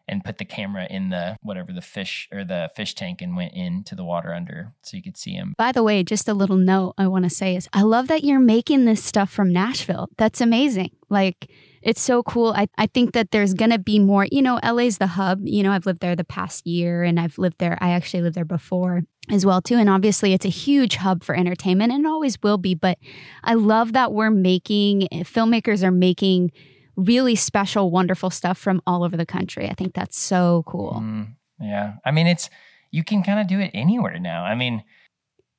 and 0.08 0.24
put 0.24 0.38
the 0.38 0.46
camera 0.46 0.88
in 0.90 1.10
the 1.10 1.38
whatever 1.42 1.72
the 1.72 1.82
fish 1.82 2.28
or 2.32 2.44
the 2.44 2.70
fish 2.76 2.96
tank 2.96 3.22
and 3.22 3.36
went 3.36 3.54
into 3.54 3.96
the 3.96 4.04
water 4.04 4.34
under 4.34 4.74
so 4.82 4.98
you 4.98 5.04
could 5.04 5.18
see 5.18 5.32
him. 5.32 5.54
By 5.58 5.72
the 5.72 5.84
way, 5.84 6.04
just 6.04 6.28
a 6.28 6.34
little 6.34 6.58
note 6.58 6.96
I 6.98 7.08
want 7.08 7.26
to 7.26 7.30
say 7.30 7.56
is 7.56 7.68
I 7.74 7.82
love 7.82 8.08
that 8.08 8.24
you're 8.24 8.40
making 8.40 8.86
this 8.86 9.04
stuff 9.04 9.32
from 9.32 9.52
Nashville. 9.52 10.08
That's 10.18 10.42
amazing. 10.42 10.92
Like 11.10 11.50
it's 11.82 12.02
so 12.02 12.24
cool. 12.24 12.54
I, 12.56 12.68
I 12.78 12.88
think 12.88 13.14
that 13.14 13.32
there's 13.32 13.54
going 13.54 13.72
to 13.72 13.80
be 13.80 14.00
more, 14.00 14.28
you 14.32 14.42
know, 14.42 14.60
LA's 14.64 14.98
the 14.98 15.08
hub. 15.08 15.42
You 15.44 15.64
know, 15.64 15.72
I've 15.72 15.86
lived 15.86 16.02
there 16.02 16.16
the 16.16 16.24
past 16.24 16.68
year 16.68 17.04
and 17.04 17.20
I've 17.20 17.38
lived 17.38 17.60
there. 17.60 17.78
I 17.82 17.92
actually 17.92 18.24
lived 18.24 18.36
there 18.36 18.46
before 18.46 19.04
as 19.30 19.46
well 19.46 19.62
too 19.62 19.76
and 19.76 19.90
obviously 19.90 20.34
it's 20.34 20.46
a 20.46 20.50
huge 20.50 20.96
hub 20.96 21.24
for 21.24 21.36
entertainment 21.36 21.92
and 21.92 22.08
always 22.08 22.42
will 22.42 22.58
be 22.58 22.74
but 22.74 22.98
i 23.44 23.54
love 23.54 23.94
that 23.94 24.12
we're 24.12 24.32
making 24.32 25.08
filmmakers 25.12 25.84
are 25.84 25.92
making 25.92 26.52
really 26.96 27.36
special 27.36 27.92
wonderful 27.92 28.30
stuff 28.30 28.58
from 28.58 28.82
all 28.88 29.04
over 29.04 29.16
the 29.16 29.26
country 29.26 29.70
i 29.70 29.74
think 29.74 29.94
that's 29.94 30.20
so 30.20 30.64
cool 30.66 31.00
mm, 31.04 31.28
yeah 31.60 31.94
i 32.06 32.12
mean 32.12 32.28
it's 32.28 32.50
you 32.92 33.04
can 33.04 33.22
kind 33.24 33.40
of 33.40 33.48
do 33.48 33.60
it 33.60 33.72
anywhere 33.74 34.20
now 34.20 34.44
i 34.44 34.56
mean 34.56 34.84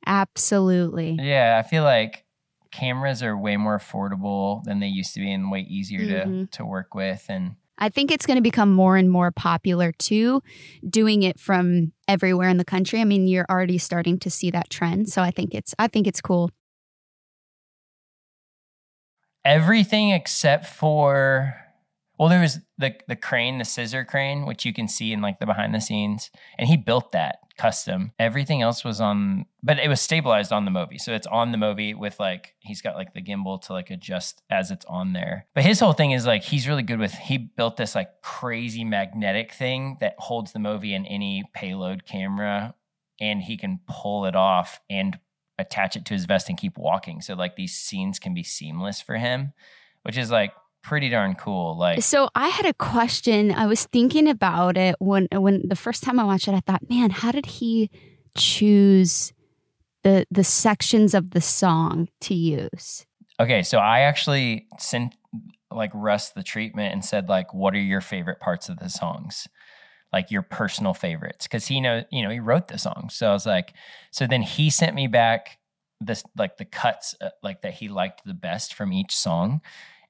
absolutely 0.06 1.16
yeah 1.20 1.60
i 1.62 1.66
feel 1.66 1.84
like 1.84 2.24
cameras 2.72 3.22
are 3.22 3.36
way 3.36 3.56
more 3.56 3.78
affordable 3.78 4.62
than 4.64 4.80
they 4.80 4.86
used 4.86 5.14
to 5.14 5.20
be 5.20 5.32
and 5.32 5.50
way 5.50 5.60
easier 5.60 6.00
mm-hmm. 6.00 6.44
to 6.44 6.46
to 6.46 6.64
work 6.64 6.94
with 6.94 7.26
and 7.28 7.56
I 7.80 7.88
think 7.88 8.10
it's 8.10 8.26
going 8.26 8.36
to 8.36 8.42
become 8.42 8.70
more 8.70 8.98
and 8.98 9.10
more 9.10 9.30
popular 9.30 9.90
too, 9.90 10.42
doing 10.86 11.22
it 11.22 11.40
from 11.40 11.92
everywhere 12.06 12.50
in 12.50 12.58
the 12.58 12.64
country. 12.64 13.00
I 13.00 13.04
mean, 13.04 13.26
you're 13.26 13.46
already 13.48 13.78
starting 13.78 14.18
to 14.18 14.30
see 14.30 14.50
that 14.50 14.68
trend, 14.68 15.08
so 15.08 15.22
I 15.22 15.30
think 15.30 15.54
it's 15.54 15.74
I 15.78 15.88
think 15.88 16.06
it's 16.06 16.20
cool. 16.20 16.50
Everything 19.46 20.10
except 20.10 20.66
for 20.66 21.54
well, 22.18 22.28
there 22.28 22.42
was 22.42 22.58
the 22.76 22.94
the 23.08 23.16
crane, 23.16 23.56
the 23.56 23.64
scissor 23.64 24.04
crane, 24.04 24.44
which 24.44 24.66
you 24.66 24.74
can 24.74 24.86
see 24.86 25.14
in 25.14 25.22
like 25.22 25.38
the 25.38 25.46
behind 25.46 25.74
the 25.74 25.80
scenes, 25.80 26.30
and 26.58 26.68
he 26.68 26.76
built 26.76 27.12
that 27.12 27.38
custom. 27.60 28.12
Everything 28.18 28.62
else 28.62 28.84
was 28.84 29.02
on, 29.02 29.44
but 29.62 29.78
it 29.78 29.88
was 29.88 30.00
stabilized 30.00 30.50
on 30.50 30.64
the 30.64 30.70
Movi. 30.70 30.98
So 30.98 31.12
it's 31.12 31.26
on 31.26 31.52
the 31.52 31.58
Movi 31.58 31.94
with 31.94 32.18
like, 32.18 32.54
he's 32.60 32.80
got 32.80 32.96
like 32.96 33.12
the 33.12 33.20
gimbal 33.20 33.60
to 33.66 33.74
like 33.74 33.90
adjust 33.90 34.42
as 34.50 34.70
it's 34.70 34.86
on 34.86 35.12
there. 35.12 35.46
But 35.54 35.64
his 35.64 35.78
whole 35.78 35.92
thing 35.92 36.12
is 36.12 36.24
like, 36.24 36.42
he's 36.42 36.66
really 36.66 36.82
good 36.82 36.98
with, 36.98 37.12
he 37.12 37.36
built 37.36 37.76
this 37.76 37.94
like 37.94 38.22
crazy 38.22 38.82
magnetic 38.82 39.52
thing 39.52 39.98
that 40.00 40.14
holds 40.16 40.52
the 40.52 40.58
Movi 40.58 40.92
in 40.92 41.04
any 41.04 41.44
payload 41.52 42.06
camera 42.06 42.74
and 43.20 43.42
he 43.42 43.58
can 43.58 43.80
pull 43.86 44.24
it 44.24 44.34
off 44.34 44.80
and 44.88 45.18
attach 45.58 45.96
it 45.96 46.06
to 46.06 46.14
his 46.14 46.24
vest 46.24 46.48
and 46.48 46.56
keep 46.56 46.78
walking. 46.78 47.20
So 47.20 47.34
like 47.34 47.56
these 47.56 47.76
scenes 47.76 48.18
can 48.18 48.32
be 48.32 48.42
seamless 48.42 49.02
for 49.02 49.16
him, 49.16 49.52
which 50.02 50.16
is 50.16 50.30
like 50.30 50.54
pretty 50.82 51.08
darn 51.08 51.34
cool. 51.34 51.76
Like 51.78 52.02
So 52.02 52.28
I 52.34 52.48
had 52.48 52.66
a 52.66 52.74
question. 52.74 53.52
I 53.52 53.66
was 53.66 53.84
thinking 53.86 54.28
about 54.28 54.76
it 54.76 54.96
when 54.98 55.28
when 55.32 55.68
the 55.68 55.76
first 55.76 56.02
time 56.02 56.18
I 56.18 56.24
watched 56.24 56.48
it, 56.48 56.54
I 56.54 56.60
thought, 56.60 56.88
man, 56.88 57.10
how 57.10 57.32
did 57.32 57.46
he 57.46 57.90
choose 58.36 59.32
the 60.02 60.26
the 60.30 60.44
sections 60.44 61.14
of 61.14 61.30
the 61.30 61.40
song 61.40 62.08
to 62.22 62.34
use? 62.34 63.06
Okay, 63.38 63.62
so 63.62 63.78
I 63.78 64.00
actually 64.00 64.66
sent 64.78 65.16
like 65.70 65.90
Russ 65.94 66.30
the 66.30 66.42
treatment 66.42 66.92
and 66.92 67.04
said 67.04 67.28
like 67.28 67.54
what 67.54 67.74
are 67.74 67.80
your 67.80 68.00
favorite 68.00 68.40
parts 68.40 68.68
of 68.68 68.78
the 68.78 68.88
songs? 68.88 69.48
Like 70.12 70.30
your 70.30 70.42
personal 70.42 70.94
favorites 70.94 71.46
cuz 71.46 71.66
he 71.66 71.80
know, 71.80 72.04
you 72.10 72.22
know, 72.22 72.30
he 72.30 72.40
wrote 72.40 72.68
the 72.68 72.78
song. 72.78 73.08
So 73.10 73.30
I 73.30 73.32
was 73.32 73.46
like 73.46 73.74
so 74.10 74.26
then 74.26 74.42
he 74.42 74.70
sent 74.70 74.94
me 74.94 75.06
back 75.06 75.58
this 76.00 76.24
like 76.36 76.56
the 76.56 76.64
cuts 76.64 77.14
uh, 77.20 77.28
like 77.42 77.60
that 77.62 77.74
he 77.74 77.88
liked 77.88 78.24
the 78.24 78.34
best 78.34 78.74
from 78.74 78.92
each 78.92 79.14
song 79.14 79.60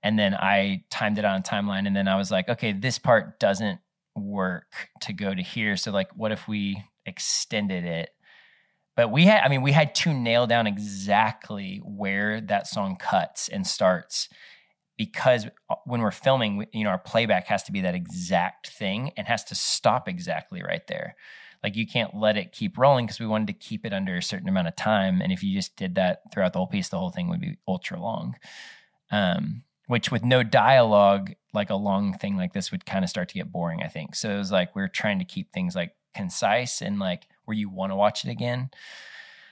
and 0.02 0.18
then 0.18 0.34
I 0.34 0.84
timed 0.90 1.18
it 1.18 1.24
on 1.24 1.40
a 1.40 1.42
timeline. 1.42 1.86
And 1.86 1.94
then 1.94 2.08
I 2.08 2.16
was 2.16 2.30
like, 2.30 2.48
okay, 2.48 2.72
this 2.72 2.98
part 2.98 3.38
doesn't 3.38 3.80
work 4.16 4.88
to 5.02 5.12
go 5.12 5.34
to 5.34 5.42
here. 5.42 5.76
So 5.76 5.90
like, 5.90 6.10
what 6.16 6.32
if 6.32 6.48
we 6.48 6.82
extended 7.06 7.84
it? 7.84 8.10
But 8.96 9.10
we 9.10 9.26
had, 9.26 9.42
I 9.42 9.48
mean, 9.48 9.62
we 9.62 9.72
had 9.72 9.94
to 9.96 10.12
nail 10.12 10.46
down 10.46 10.66
exactly 10.66 11.80
where 11.84 12.40
that 12.42 12.66
song 12.66 12.96
cuts 12.96 13.48
and 13.48 13.66
starts 13.66 14.28
because 14.98 15.46
uh, 15.70 15.76
when 15.84 16.00
we're 16.00 16.10
filming, 16.10 16.66
you 16.72 16.84
know, 16.84 16.90
our 16.90 16.98
playback 16.98 17.46
has 17.46 17.62
to 17.64 17.72
be 17.72 17.80
that 17.82 17.94
exact 17.94 18.68
thing 18.68 19.12
and 19.16 19.26
has 19.26 19.44
to 19.44 19.54
stop 19.54 20.08
exactly 20.08 20.62
right 20.62 20.86
there. 20.88 21.14
Like 21.62 21.76
you 21.76 21.86
can't 21.86 22.14
let 22.14 22.36
it 22.36 22.52
keep 22.52 22.78
rolling 22.78 23.06
because 23.06 23.20
we 23.20 23.26
wanted 23.26 23.46
to 23.48 23.52
keep 23.52 23.84
it 23.84 23.92
under 23.92 24.16
a 24.16 24.22
certain 24.22 24.48
amount 24.48 24.68
of 24.68 24.76
time. 24.76 25.20
And 25.20 25.30
if 25.32 25.42
you 25.42 25.54
just 25.54 25.76
did 25.76 25.94
that 25.94 26.22
throughout 26.32 26.52
the 26.52 26.58
whole 26.58 26.66
piece, 26.66 26.88
the 26.88 26.98
whole 26.98 27.10
thing 27.10 27.28
would 27.28 27.40
be 27.40 27.58
ultra 27.68 28.00
long. 28.00 28.36
Um, 29.10 29.62
which 29.90 30.12
with 30.12 30.24
no 30.24 30.44
dialogue, 30.44 31.32
like 31.52 31.68
a 31.68 31.74
long 31.74 32.16
thing 32.16 32.36
like 32.36 32.52
this 32.52 32.70
would 32.70 32.86
kind 32.86 33.02
of 33.02 33.10
start 33.10 33.28
to 33.28 33.34
get 33.34 33.50
boring, 33.50 33.82
I 33.82 33.88
think. 33.88 34.14
So 34.14 34.30
it 34.30 34.38
was 34.38 34.52
like 34.52 34.76
we 34.76 34.82
are 34.82 34.88
trying 34.88 35.18
to 35.18 35.24
keep 35.24 35.52
things 35.52 35.74
like 35.74 35.96
concise 36.14 36.80
and 36.80 37.00
like 37.00 37.26
where 37.44 37.56
you 37.56 37.68
want 37.68 37.90
to 37.90 37.96
watch 37.96 38.24
it 38.24 38.30
again. 38.30 38.70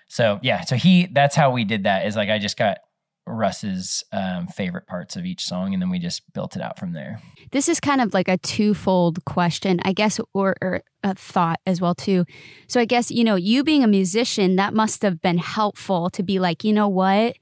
So 0.06 0.38
yeah, 0.40 0.60
so 0.60 0.76
he 0.76 1.08
that's 1.10 1.34
how 1.34 1.50
we 1.50 1.64
did 1.64 1.82
that 1.82 2.06
is 2.06 2.14
like 2.14 2.30
I 2.30 2.38
just 2.38 2.56
got 2.56 2.78
Russ's 3.26 4.04
um, 4.12 4.46
favorite 4.46 4.86
parts 4.86 5.16
of 5.16 5.26
each 5.26 5.44
song, 5.44 5.74
and 5.74 5.82
then 5.82 5.90
we 5.90 5.98
just 5.98 6.32
built 6.32 6.54
it 6.54 6.62
out 6.62 6.78
from 6.78 6.92
there. 6.92 7.20
This 7.50 7.68
is 7.68 7.80
kind 7.80 8.00
of 8.00 8.14
like 8.14 8.28
a 8.28 8.38
twofold 8.38 9.24
question, 9.24 9.80
I 9.82 9.92
guess, 9.92 10.20
or, 10.34 10.54
or, 10.62 10.82
a 11.02 11.16
thought 11.16 11.60
as 11.66 11.80
well 11.80 11.96
too. 11.96 12.24
So 12.68 12.80
I 12.80 12.84
guess 12.84 13.10
you 13.10 13.24
know, 13.24 13.34
you 13.34 13.64
being 13.64 13.82
a 13.82 13.88
musician, 13.88 14.54
that 14.54 14.72
must 14.72 15.02
have 15.02 15.20
been 15.20 15.38
helpful 15.38 16.10
to 16.10 16.22
be 16.22 16.38
like, 16.38 16.62
you 16.62 16.72
know 16.72 16.88
what, 16.88 17.36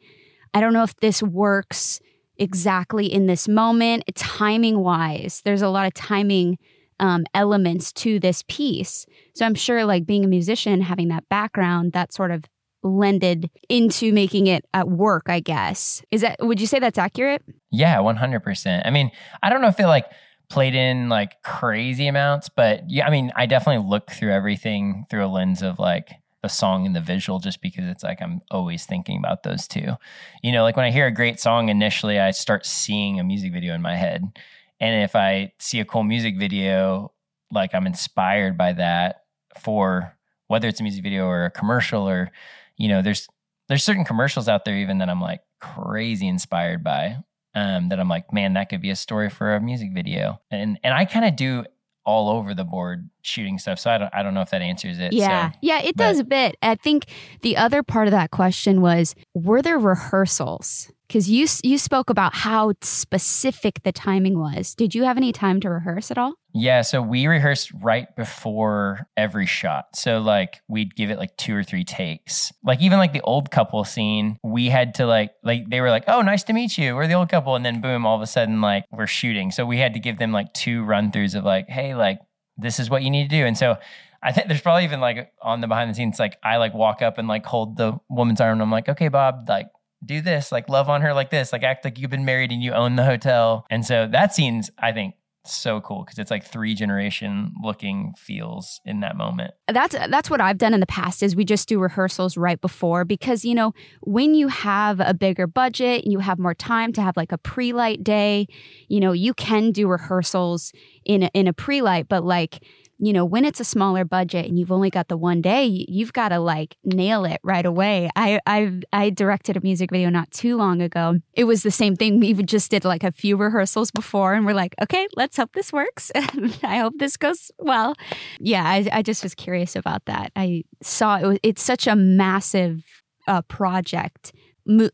I 0.54 0.60
don't 0.60 0.72
know 0.72 0.82
if 0.82 0.96
this 0.96 1.22
works 1.22 2.00
exactly 2.38 3.06
in 3.06 3.26
this 3.26 3.48
moment, 3.48 4.04
timing 4.14 4.80
wise. 4.80 5.42
There's 5.44 5.62
a 5.62 5.68
lot 5.68 5.86
of 5.86 5.94
timing 5.94 6.58
um, 6.98 7.24
elements 7.34 7.92
to 7.92 8.18
this 8.18 8.42
piece. 8.48 9.06
So 9.34 9.44
I'm 9.44 9.54
sure, 9.54 9.84
like 9.84 10.06
being 10.06 10.24
a 10.24 10.28
musician, 10.28 10.80
having 10.80 11.08
that 11.08 11.28
background, 11.28 11.92
that 11.92 12.12
sort 12.12 12.30
of 12.30 12.44
lended 12.82 13.50
into 13.68 14.12
making 14.12 14.46
it 14.46 14.64
at 14.72 14.88
work, 14.88 15.24
I 15.26 15.40
guess. 15.40 16.02
Is 16.10 16.20
that, 16.20 16.36
would 16.40 16.60
you 16.60 16.66
say 16.66 16.78
that's 16.78 16.98
accurate? 16.98 17.42
Yeah, 17.70 17.98
100%. 17.98 18.82
I 18.84 18.90
mean, 18.90 19.10
I 19.42 19.50
don't 19.50 19.60
know 19.60 19.68
if 19.68 19.80
it 19.80 19.86
like 19.86 20.06
played 20.48 20.74
in 20.74 21.08
like 21.08 21.42
crazy 21.42 22.06
amounts, 22.06 22.48
but 22.48 22.88
yeah, 22.88 23.06
I 23.06 23.10
mean, 23.10 23.32
I 23.36 23.46
definitely 23.46 23.88
look 23.88 24.10
through 24.10 24.32
everything 24.32 25.04
through 25.10 25.24
a 25.24 25.28
lens 25.28 25.62
of 25.62 25.78
like, 25.78 26.10
the 26.46 26.54
song 26.54 26.86
and 26.86 26.94
the 26.94 27.00
visual 27.00 27.40
just 27.40 27.60
because 27.60 27.86
it's 27.86 28.04
like 28.04 28.22
I'm 28.22 28.40
always 28.52 28.86
thinking 28.86 29.18
about 29.18 29.42
those 29.42 29.66
two. 29.66 29.96
You 30.42 30.52
know, 30.52 30.62
like 30.62 30.76
when 30.76 30.86
I 30.86 30.92
hear 30.92 31.06
a 31.06 31.10
great 31.10 31.40
song 31.40 31.68
initially, 31.68 32.20
I 32.20 32.30
start 32.30 32.64
seeing 32.64 33.18
a 33.18 33.24
music 33.24 33.52
video 33.52 33.74
in 33.74 33.82
my 33.82 33.96
head. 33.96 34.38
And 34.78 35.02
if 35.02 35.16
I 35.16 35.52
see 35.58 35.80
a 35.80 35.84
cool 35.84 36.04
music 36.04 36.38
video, 36.38 37.12
like 37.50 37.74
I'm 37.74 37.86
inspired 37.86 38.56
by 38.56 38.74
that 38.74 39.24
for 39.58 40.16
whether 40.46 40.68
it's 40.68 40.78
a 40.78 40.84
music 40.84 41.02
video 41.02 41.26
or 41.26 41.46
a 41.46 41.50
commercial 41.50 42.08
or, 42.08 42.30
you 42.76 42.88
know, 42.88 43.02
there's 43.02 43.26
there's 43.68 43.82
certain 43.82 44.04
commercials 44.04 44.48
out 44.48 44.64
there 44.64 44.76
even 44.76 44.98
that 44.98 45.10
I'm 45.10 45.20
like 45.20 45.40
crazy 45.60 46.28
inspired 46.28 46.84
by. 46.84 47.16
Um, 47.54 47.88
that 47.88 47.98
I'm 47.98 48.08
like, 48.08 48.34
man, 48.34 48.52
that 48.52 48.68
could 48.68 48.82
be 48.82 48.90
a 48.90 48.96
story 48.96 49.30
for 49.30 49.54
a 49.54 49.60
music 49.60 49.88
video. 49.92 50.40
And 50.50 50.78
and 50.84 50.94
I 50.94 51.06
kind 51.06 51.24
of 51.24 51.34
do 51.34 51.64
all 52.06 52.30
over 52.30 52.54
the 52.54 52.64
board 52.64 53.10
shooting 53.22 53.58
stuff. 53.58 53.78
So 53.78 53.90
I 53.90 53.98
don't 53.98 54.14
I 54.14 54.22
don't 54.22 54.32
know 54.32 54.40
if 54.40 54.50
that 54.50 54.62
answers 54.62 54.98
it. 54.98 55.12
Yeah. 55.12 55.50
So, 55.50 55.58
yeah, 55.60 55.82
it 55.82 55.96
does 55.96 56.18
a 56.20 56.24
bit. 56.24 56.56
I 56.62 56.76
think 56.76 57.06
the 57.42 57.56
other 57.56 57.82
part 57.82 58.06
of 58.06 58.12
that 58.12 58.30
question 58.30 58.80
was 58.80 59.14
were 59.34 59.60
there 59.60 59.78
rehearsals? 59.78 60.90
Because 61.08 61.28
you 61.28 61.46
you 61.62 61.78
spoke 61.78 62.08
about 62.08 62.34
how 62.34 62.72
specific 62.80 63.82
the 63.82 63.92
timing 63.92 64.38
was. 64.38 64.74
Did 64.74 64.94
you 64.94 65.04
have 65.04 65.16
any 65.16 65.32
time 65.32 65.60
to 65.60 65.68
rehearse 65.68 66.10
at 66.10 66.18
all? 66.18 66.34
Yeah, 66.58 66.80
so 66.80 67.02
we 67.02 67.26
rehearsed 67.26 67.70
right 67.82 68.14
before 68.16 69.06
every 69.14 69.44
shot. 69.44 69.94
So 69.94 70.20
like 70.20 70.62
we'd 70.68 70.96
give 70.96 71.10
it 71.10 71.18
like 71.18 71.36
two 71.36 71.54
or 71.54 71.62
three 71.62 71.84
takes. 71.84 72.50
Like 72.64 72.80
even 72.80 72.98
like 72.98 73.12
the 73.12 73.20
old 73.20 73.50
couple 73.50 73.84
scene, 73.84 74.38
we 74.42 74.70
had 74.70 74.94
to 74.94 75.06
like 75.06 75.32
like 75.44 75.68
they 75.68 75.82
were 75.82 75.90
like, 75.90 76.04
"Oh, 76.08 76.22
nice 76.22 76.42
to 76.44 76.54
meet 76.54 76.78
you. 76.78 76.96
We're 76.96 77.08
the 77.08 77.14
old 77.14 77.28
couple." 77.28 77.56
And 77.56 77.64
then 77.64 77.82
boom, 77.82 78.06
all 78.06 78.16
of 78.16 78.22
a 78.22 78.26
sudden 78.26 78.62
like 78.62 78.84
we're 78.90 79.06
shooting. 79.06 79.50
So 79.50 79.66
we 79.66 79.76
had 79.78 79.92
to 79.94 80.00
give 80.00 80.18
them 80.18 80.32
like 80.32 80.52
two 80.54 80.82
run 80.82 81.12
throughs 81.12 81.34
of 81.34 81.44
like, 81.44 81.68
"Hey, 81.68 81.94
like 81.94 82.20
this 82.56 82.80
is 82.80 82.88
what 82.88 83.02
you 83.02 83.10
need 83.10 83.28
to 83.28 83.36
do." 83.36 83.44
And 83.44 83.56
so 83.58 83.76
I 84.22 84.32
think 84.32 84.48
there's 84.48 84.62
probably 84.62 84.84
even 84.84 85.00
like 85.00 85.30
on 85.42 85.60
the 85.60 85.66
behind 85.66 85.90
the 85.90 85.94
scenes, 85.94 86.18
like 86.18 86.38
I 86.42 86.56
like 86.56 86.72
walk 86.72 87.02
up 87.02 87.18
and 87.18 87.28
like 87.28 87.44
hold 87.44 87.76
the 87.76 87.98
woman's 88.08 88.40
arm 88.40 88.52
and 88.52 88.62
I'm 88.62 88.70
like, 88.70 88.88
okay, 88.88 89.08
Bob, 89.08 89.44
like 89.46 89.68
do 90.04 90.22
this, 90.22 90.50
like 90.50 90.68
love 90.70 90.88
on 90.88 91.02
her 91.02 91.12
like 91.12 91.30
this, 91.30 91.52
like 91.52 91.62
act 91.62 91.84
like 91.84 91.98
you've 91.98 92.10
been 92.10 92.24
married 92.24 92.50
and 92.50 92.62
you 92.62 92.72
own 92.72 92.96
the 92.96 93.04
hotel. 93.04 93.66
And 93.68 93.84
so 93.84 94.08
that 94.10 94.34
scene's, 94.34 94.70
I 94.78 94.92
think, 94.92 95.14
so 95.54 95.80
cool 95.80 96.04
because 96.04 96.18
it's 96.18 96.30
like 96.30 96.44
three 96.44 96.74
generation 96.74 97.54
looking 97.62 98.14
feels 98.16 98.80
in 98.84 99.00
that 99.00 99.16
moment. 99.16 99.54
That's 99.68 99.94
that's 99.94 100.30
what 100.30 100.40
I've 100.40 100.58
done 100.58 100.74
in 100.74 100.80
the 100.80 100.86
past 100.86 101.22
is 101.22 101.36
we 101.36 101.44
just 101.44 101.68
do 101.68 101.78
rehearsals 101.78 102.36
right 102.36 102.60
before 102.60 103.04
because 103.04 103.44
you 103.44 103.54
know 103.54 103.72
when 104.02 104.34
you 104.34 104.48
have 104.48 105.00
a 105.00 105.14
bigger 105.14 105.46
budget 105.46 106.04
and 106.04 106.12
you 106.12 106.18
have 106.20 106.38
more 106.38 106.54
time 106.54 106.92
to 106.94 107.02
have 107.02 107.16
like 107.16 107.32
a 107.32 107.38
pre-light 107.38 108.02
day, 108.04 108.46
you 108.88 109.00
know, 109.00 109.12
you 109.12 109.34
can 109.34 109.72
do 109.72 109.88
rehearsals 109.88 110.72
in 111.04 111.24
a, 111.24 111.30
in 111.34 111.46
a 111.46 111.52
pre-light 111.52 112.08
but 112.08 112.24
like 112.24 112.62
you 112.98 113.12
know, 113.12 113.24
when 113.24 113.44
it's 113.44 113.60
a 113.60 113.64
smaller 113.64 114.04
budget 114.04 114.46
and 114.46 114.58
you've 114.58 114.72
only 114.72 114.88
got 114.88 115.08
the 115.08 115.16
one 115.16 115.42
day, 115.42 115.66
you've 115.88 116.12
got 116.12 116.30
to 116.30 116.38
like 116.38 116.76
nail 116.84 117.24
it 117.24 117.40
right 117.42 117.66
away. 117.66 118.08
I 118.16 118.40
I 118.46 118.80
I 118.92 119.10
directed 119.10 119.56
a 119.56 119.60
music 119.60 119.90
video 119.90 120.08
not 120.08 120.30
too 120.30 120.56
long 120.56 120.80
ago. 120.80 121.18
It 121.34 121.44
was 121.44 121.62
the 121.62 121.70
same 121.70 121.96
thing. 121.96 122.20
We 122.20 122.32
just 122.34 122.70
did 122.70 122.84
like 122.84 123.04
a 123.04 123.12
few 123.12 123.36
rehearsals 123.36 123.90
before, 123.90 124.34
and 124.34 124.46
we're 124.46 124.54
like, 124.54 124.74
okay, 124.82 125.06
let's 125.14 125.36
hope 125.36 125.52
this 125.52 125.72
works. 125.72 126.10
I 126.62 126.78
hope 126.78 126.94
this 126.98 127.16
goes 127.16 127.50
well. 127.58 127.94
Yeah, 128.40 128.64
I, 128.64 128.88
I 128.92 129.02
just 129.02 129.22
was 129.22 129.34
curious 129.34 129.76
about 129.76 130.06
that. 130.06 130.32
I 130.34 130.64
saw 130.82 131.18
it 131.18 131.26
was, 131.26 131.38
it's 131.42 131.62
such 131.62 131.86
a 131.86 131.94
massive 131.96 132.82
uh, 133.28 133.42
project, 133.42 134.32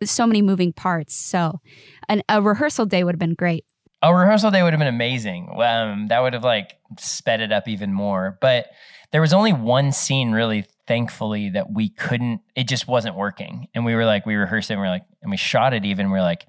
so 0.03 0.27
many 0.27 0.43
moving 0.43 0.73
parts. 0.73 1.15
So, 1.15 1.61
an, 2.09 2.23
a 2.29 2.43
rehearsal 2.43 2.87
day 2.87 3.05
would 3.05 3.15
have 3.15 3.21
been 3.21 3.35
great. 3.35 3.65
A 4.03 4.15
rehearsal 4.15 4.51
day 4.51 4.63
would 4.63 4.73
have 4.73 4.81
been 4.81 4.89
amazing. 4.89 5.49
Um, 5.63 6.09
that 6.09 6.21
would 6.21 6.33
have 6.33 6.45
like 6.45 6.75
sped 6.99 7.41
it 7.41 7.53
up 7.53 7.69
even 7.69 7.93
more. 7.93 8.37
But 8.41 8.67
there 9.13 9.21
was 9.21 9.33
only 9.33 9.53
one 9.53 9.93
scene 9.93 10.33
really, 10.33 10.65
thankfully, 10.87 11.51
that 11.51 11.73
we 11.73 11.89
couldn't. 11.89 12.41
It 12.57 12.67
just 12.67 12.89
wasn't 12.89 13.15
working, 13.15 13.69
and 13.75 13.85
we 13.85 13.95
were 13.95 14.05
like, 14.05 14.27
we 14.27 14.35
rehearsed 14.35 14.71
it, 14.71 14.75
and 14.75 14.81
we 14.81 14.89
are 14.89 14.91
like, 14.91 15.05
and 15.21 15.31
we 15.31 15.37
shot 15.37 15.73
it 15.75 15.85
even. 15.85 16.11
We 16.11 16.19
are 16.19 16.23
like, 16.23 16.47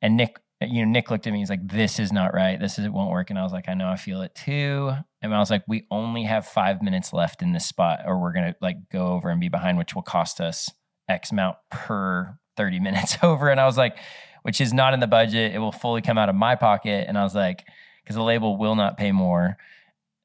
and 0.00 0.18
Nyk, 0.18 0.36
you 0.60 0.86
know, 0.86 1.00
Nyk 1.00 1.10
looked 1.10 1.26
at 1.26 1.32
me. 1.32 1.40
He's 1.40 1.50
like, 1.50 1.66
"This 1.66 1.98
is 1.98 2.12
not 2.12 2.34
right. 2.34 2.60
This 2.60 2.78
is 2.78 2.84
it 2.84 2.92
won't 2.92 3.10
work." 3.10 3.30
And 3.30 3.38
I 3.38 3.42
was 3.42 3.52
like, 3.52 3.68
"I 3.68 3.74
know, 3.74 3.88
I 3.88 3.96
feel 3.96 4.22
it 4.22 4.34
too." 4.34 4.92
And 5.22 5.34
I 5.34 5.38
was 5.38 5.50
like, 5.50 5.64
"We 5.66 5.86
only 5.90 6.24
have 6.24 6.46
five 6.46 6.82
minutes 6.82 7.12
left 7.12 7.42
in 7.42 7.52
this 7.52 7.66
spot, 7.66 8.00
or 8.06 8.20
we're 8.20 8.32
gonna 8.32 8.54
like 8.60 8.76
go 8.90 9.08
over 9.08 9.30
and 9.30 9.40
be 9.40 9.48
behind, 9.48 9.78
which 9.78 9.94
will 9.94 10.02
cost 10.02 10.40
us 10.40 10.70
X 11.08 11.32
amount 11.32 11.56
per 11.70 12.38
30 12.56 12.78
minutes 12.80 13.18
over." 13.22 13.48
And 13.48 13.60
I 13.60 13.66
was 13.66 13.76
like, 13.76 13.98
which 14.46 14.60
is 14.60 14.72
not 14.72 14.94
in 14.94 15.00
the 15.00 15.08
budget. 15.08 15.56
It 15.56 15.58
will 15.58 15.72
fully 15.72 16.02
come 16.02 16.16
out 16.16 16.28
of 16.28 16.36
my 16.36 16.54
pocket. 16.54 17.06
And 17.08 17.18
I 17.18 17.24
was 17.24 17.34
like, 17.34 17.66
because 18.04 18.14
the 18.14 18.22
label 18.22 18.56
will 18.56 18.76
not 18.76 18.96
pay 18.96 19.10
more, 19.10 19.56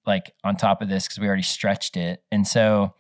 like 0.06 0.32
on 0.44 0.58
top 0.58 0.84
of 0.84 0.90
this, 0.90 1.08
because 1.08 1.18
we 1.18 1.26
already 1.26 1.42
stretched 1.42 1.98
it. 1.98 2.22
And 2.32 2.48
so 2.48 2.94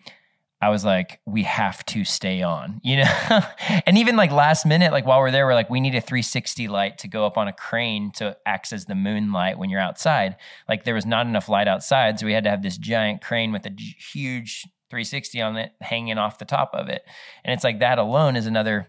I 0.63 0.69
was 0.69 0.83
like, 0.83 1.19
we 1.27 1.43
have 1.43 1.85
to 1.85 2.05
stay 2.05 2.41
on, 2.41 2.81
you 2.83 2.97
know? 2.97 3.41
and 3.85 3.99
even 3.99 4.15
like 4.15 4.31
last 4.31 4.65
minute, 4.65 4.91
like 4.91 5.05
while 5.05 5.19
we're 5.19 5.29
there, 5.29 5.45
we're 5.45 5.53
like, 5.53 5.69
we 5.69 5.79
need 5.79 5.93
a 5.93 6.01
360 6.01 6.67
light 6.67 6.97
to 6.97 7.07
go 7.07 7.23
up 7.23 7.37
on 7.37 7.47
a 7.47 7.53
crane 7.53 8.11
to 8.13 8.35
act 8.47 8.73
as 8.73 8.85
the 8.85 8.95
moonlight 8.95 9.59
when 9.59 9.69
you're 9.69 9.79
outside. 9.79 10.37
Like 10.67 10.85
there 10.85 10.95
was 10.95 11.05
not 11.05 11.27
enough 11.27 11.47
light 11.47 11.67
outside. 11.67 12.19
So 12.19 12.25
we 12.25 12.33
had 12.33 12.45
to 12.45 12.49
have 12.49 12.63
this 12.63 12.79
giant 12.79 13.21
crane 13.21 13.51
with 13.51 13.67
a 13.67 13.71
huge 13.79 14.67
360 14.89 15.39
on 15.39 15.57
it 15.57 15.71
hanging 15.81 16.17
off 16.17 16.39
the 16.39 16.45
top 16.45 16.71
of 16.73 16.89
it. 16.89 17.03
And 17.45 17.53
it's 17.53 17.63
like 17.63 17.77
that 17.81 17.99
alone 17.99 18.35
is 18.35 18.47
another 18.47 18.87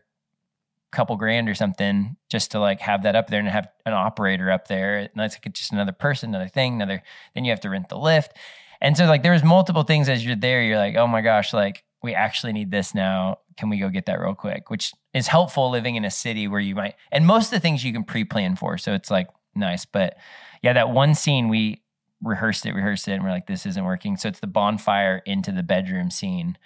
couple 0.92 1.16
grand 1.16 1.48
or 1.48 1.54
something 1.54 2.16
just 2.28 2.50
to 2.52 2.60
like 2.60 2.80
have 2.80 3.02
that 3.02 3.16
up 3.16 3.28
there 3.28 3.40
and 3.40 3.48
have 3.48 3.66
an 3.86 3.94
operator 3.94 4.50
up 4.50 4.68
there. 4.68 4.98
And 4.98 5.10
that's 5.16 5.34
like 5.34 5.52
just 5.54 5.72
another 5.72 5.92
person, 5.92 6.28
another 6.28 6.48
thing, 6.48 6.74
another. 6.74 7.02
Then 7.34 7.44
you 7.44 7.50
have 7.50 7.60
to 7.60 7.70
rent 7.70 7.88
the 7.88 7.98
lift, 7.98 8.36
and 8.80 8.96
so 8.96 9.06
like 9.06 9.22
there's 9.22 9.42
multiple 9.42 9.82
things 9.82 10.08
as 10.08 10.24
you're 10.24 10.36
there. 10.36 10.62
You're 10.62 10.78
like, 10.78 10.96
oh 10.96 11.06
my 11.06 11.22
gosh, 11.22 11.52
like 11.52 11.82
we 12.02 12.14
actually 12.14 12.52
need 12.52 12.70
this 12.70 12.94
now. 12.94 13.38
Can 13.56 13.68
we 13.68 13.78
go 13.78 13.88
get 13.88 14.06
that 14.06 14.20
real 14.20 14.34
quick? 14.34 14.70
Which 14.70 14.92
is 15.14 15.28
helpful 15.28 15.70
living 15.70 15.96
in 15.96 16.04
a 16.04 16.10
city 16.10 16.46
where 16.48 16.60
you 16.60 16.74
might, 16.74 16.94
and 17.10 17.26
most 17.26 17.46
of 17.46 17.50
the 17.52 17.60
things 17.60 17.84
you 17.84 17.92
can 17.92 18.04
pre-plan 18.04 18.56
for. 18.56 18.78
So 18.78 18.92
it's 18.92 19.10
like 19.10 19.28
nice, 19.54 19.84
but 19.84 20.16
yeah, 20.62 20.72
that 20.74 20.90
one 20.90 21.14
scene 21.14 21.48
we 21.48 21.82
rehearsed 22.22 22.66
it, 22.66 22.72
rehearsed 22.72 23.08
it, 23.08 23.12
and 23.12 23.24
we're 23.24 23.30
like, 23.30 23.46
this 23.46 23.66
isn't 23.66 23.84
working. 23.84 24.16
So 24.16 24.28
it's 24.28 24.40
the 24.40 24.46
bonfire 24.46 25.22
into 25.26 25.52
the 25.52 25.62
bedroom 25.62 26.10
scene, 26.10 26.58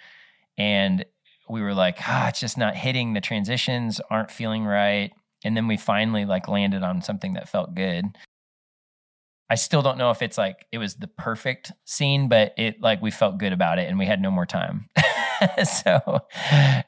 and 0.57 1.05
we 1.49 1.61
were 1.61 1.73
like, 1.73 1.97
ah, 2.07 2.29
it's 2.29 2.39
just 2.39 2.57
not 2.57 2.75
hitting. 2.75 3.13
The 3.13 3.21
transitions 3.21 4.01
aren't 4.09 4.31
feeling 4.31 4.65
right. 4.65 5.11
And 5.43 5.55
then 5.55 5.67
we 5.67 5.77
finally 5.77 6.25
like 6.25 6.47
landed 6.47 6.83
on 6.83 7.01
something 7.01 7.33
that 7.33 7.49
felt 7.49 7.75
good. 7.75 8.05
I 9.49 9.55
still 9.55 9.81
don't 9.81 9.97
know 9.97 10.11
if 10.11 10.21
it's 10.21 10.37
like 10.37 10.65
it 10.71 10.77
was 10.77 10.95
the 10.95 11.07
perfect 11.07 11.71
scene, 11.85 12.27
but 12.27 12.53
it 12.57 12.81
like 12.81 13.01
we 13.01 13.11
felt 13.11 13.37
good 13.37 13.53
about 13.53 13.79
it 13.79 13.87
and 13.87 13.97
we 13.97 14.05
had 14.05 14.21
no 14.21 14.29
more 14.29 14.45
time. 14.45 14.89
so 15.63 16.21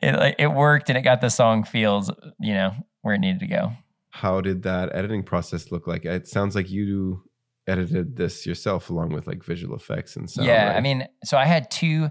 it 0.01 0.15
like 0.15 0.35
it 0.39 0.47
worked 0.47 0.89
and 0.89 0.97
it 0.97 1.03
got 1.03 1.21
the 1.21 1.29
song 1.29 1.63
feels, 1.63 2.11
you 2.39 2.53
know, 2.53 2.71
where 3.01 3.15
it 3.15 3.19
needed 3.19 3.39
to 3.39 3.47
go. 3.47 3.71
How 4.09 4.41
did 4.41 4.63
that 4.63 4.93
editing 4.93 5.23
process 5.23 5.71
look 5.71 5.87
like? 5.87 6.03
It 6.03 6.27
sounds 6.27 6.55
like 6.55 6.69
you 6.69 7.23
edited 7.67 8.17
this 8.17 8.45
yourself 8.45 8.89
along 8.89 9.09
with 9.09 9.27
like 9.27 9.43
visual 9.43 9.75
effects 9.75 10.15
and 10.15 10.29
stuff. 10.29 10.45
Yeah, 10.45 10.69
right? 10.69 10.77
I 10.77 10.81
mean, 10.81 11.07
so 11.23 11.37
I 11.37 11.45
had 11.45 11.69
two 11.71 12.09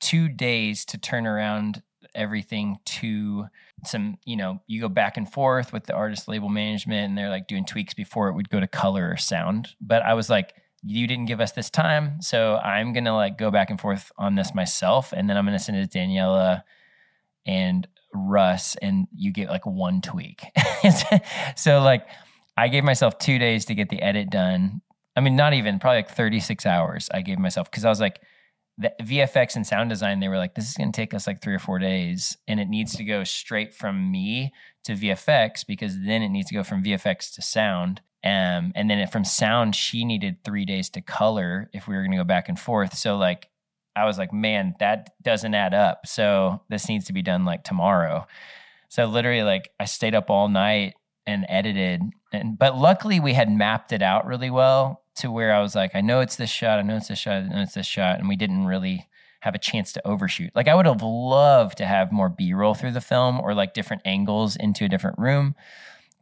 two 0.00 0.28
days 0.28 0.84
to 0.86 0.98
turn 0.98 1.26
around 1.26 1.82
everything 2.14 2.78
to 2.84 3.46
some, 3.84 4.18
you 4.24 4.36
know, 4.36 4.60
you 4.66 4.80
go 4.80 4.88
back 4.88 5.16
and 5.16 5.30
forth 5.30 5.72
with 5.72 5.84
the 5.84 5.94
artist 5.94 6.28
label 6.28 6.48
management 6.48 7.08
and 7.08 7.18
they're 7.18 7.30
like 7.30 7.48
doing 7.48 7.64
tweaks 7.64 7.94
before 7.94 8.28
it 8.28 8.34
would 8.34 8.48
go 8.48 8.60
to 8.60 8.66
color 8.66 9.10
or 9.10 9.16
sound. 9.16 9.70
But 9.80 10.02
I 10.02 10.14
was 10.14 10.30
like, 10.30 10.54
you 10.82 11.06
didn't 11.06 11.26
give 11.26 11.40
us 11.40 11.52
this 11.52 11.70
time. 11.70 12.20
So 12.20 12.56
I'm 12.56 12.92
to 13.04 13.14
like 13.14 13.38
go 13.38 13.50
back 13.50 13.70
and 13.70 13.80
forth 13.80 14.12
on 14.18 14.34
this 14.34 14.54
myself. 14.54 15.12
And 15.12 15.28
then 15.28 15.36
I'm 15.36 15.46
to 15.46 15.58
send 15.58 15.78
it 15.78 15.90
to 15.90 15.98
Daniela 15.98 16.62
and 17.46 17.88
Russ 18.12 18.76
and 18.76 19.08
you 19.14 19.32
get 19.32 19.48
like 19.48 19.66
one 19.66 20.00
tweak. 20.00 20.44
so 21.56 21.80
like 21.80 22.06
I 22.56 22.68
gave 22.68 22.84
myself 22.84 23.18
two 23.18 23.38
days 23.38 23.64
to 23.66 23.74
get 23.74 23.88
the 23.88 24.00
edit 24.02 24.30
done. 24.30 24.82
I 25.16 25.20
mean, 25.20 25.36
not 25.36 25.54
even 25.54 25.78
probably 25.78 25.98
like 25.98 26.10
36 26.10 26.66
hours 26.66 27.08
I 27.12 27.22
gave 27.22 27.38
myself 27.38 27.70
because 27.70 27.84
I 27.84 27.88
was 27.88 28.00
like, 28.00 28.20
the 28.76 28.92
VFX 29.00 29.54
and 29.56 29.66
sound 29.66 29.90
design, 29.90 30.20
they 30.20 30.28
were 30.28 30.36
like, 30.36 30.54
this 30.54 30.68
is 30.68 30.76
going 30.76 30.90
to 30.90 30.96
take 30.96 31.14
us 31.14 31.26
like 31.26 31.40
three 31.40 31.54
or 31.54 31.60
four 31.60 31.78
days. 31.78 32.36
And 32.48 32.58
it 32.58 32.68
needs 32.68 32.96
to 32.96 33.04
go 33.04 33.22
straight 33.22 33.72
from 33.72 34.10
me 34.10 34.52
to 34.84 34.94
VFX 34.94 35.64
because 35.66 35.96
then 36.00 36.22
it 36.22 36.28
needs 36.28 36.48
to 36.48 36.54
go 36.54 36.64
from 36.64 36.82
VFX 36.82 37.32
to 37.34 37.42
sound. 37.42 38.00
Um, 38.24 38.72
and 38.74 38.90
then 38.90 39.06
from 39.08 39.24
sound, 39.24 39.76
she 39.76 40.04
needed 40.04 40.42
three 40.44 40.64
days 40.64 40.88
to 40.90 41.00
color 41.00 41.70
if 41.72 41.86
we 41.86 41.94
were 41.94 42.02
going 42.02 42.12
to 42.12 42.16
go 42.16 42.24
back 42.24 42.48
and 42.48 42.58
forth. 42.58 42.96
So, 42.96 43.16
like, 43.16 43.48
I 43.94 44.06
was 44.06 44.18
like, 44.18 44.32
man, 44.32 44.74
that 44.80 45.10
doesn't 45.22 45.54
add 45.54 45.74
up. 45.74 46.06
So, 46.06 46.62
this 46.70 46.88
needs 46.88 47.04
to 47.06 47.12
be 47.12 47.22
done 47.22 47.44
like 47.44 47.64
tomorrow. 47.64 48.26
So, 48.88 49.04
literally, 49.04 49.42
like, 49.42 49.70
I 49.78 49.84
stayed 49.84 50.14
up 50.14 50.30
all 50.30 50.48
night 50.48 50.94
and 51.26 51.44
edited. 51.50 52.00
And, 52.32 52.58
but 52.58 52.78
luckily, 52.78 53.20
we 53.20 53.34
had 53.34 53.50
mapped 53.50 53.92
it 53.92 54.02
out 54.02 54.26
really 54.26 54.50
well 54.50 55.03
to 55.16 55.30
where 55.30 55.54
I 55.54 55.60
was 55.60 55.74
like, 55.74 55.92
I 55.94 56.00
know 56.00 56.20
it's 56.20 56.36
this 56.36 56.50
shot, 56.50 56.78
I 56.78 56.82
know 56.82 56.96
it's 56.96 57.08
this 57.08 57.18
shot, 57.18 57.42
I 57.42 57.48
know 57.48 57.62
it's 57.62 57.74
this 57.74 57.86
shot, 57.86 58.18
and 58.18 58.28
we 58.28 58.36
didn't 58.36 58.66
really 58.66 59.08
have 59.40 59.54
a 59.54 59.58
chance 59.58 59.92
to 59.92 60.06
overshoot. 60.06 60.50
Like 60.54 60.68
I 60.68 60.74
would 60.74 60.86
have 60.86 61.02
loved 61.02 61.78
to 61.78 61.86
have 61.86 62.10
more 62.10 62.30
B-roll 62.30 62.74
through 62.74 62.92
the 62.92 63.00
film 63.00 63.40
or 63.40 63.54
like 63.54 63.74
different 63.74 64.02
angles 64.06 64.56
into 64.56 64.86
a 64.86 64.88
different 64.88 65.18
room, 65.18 65.54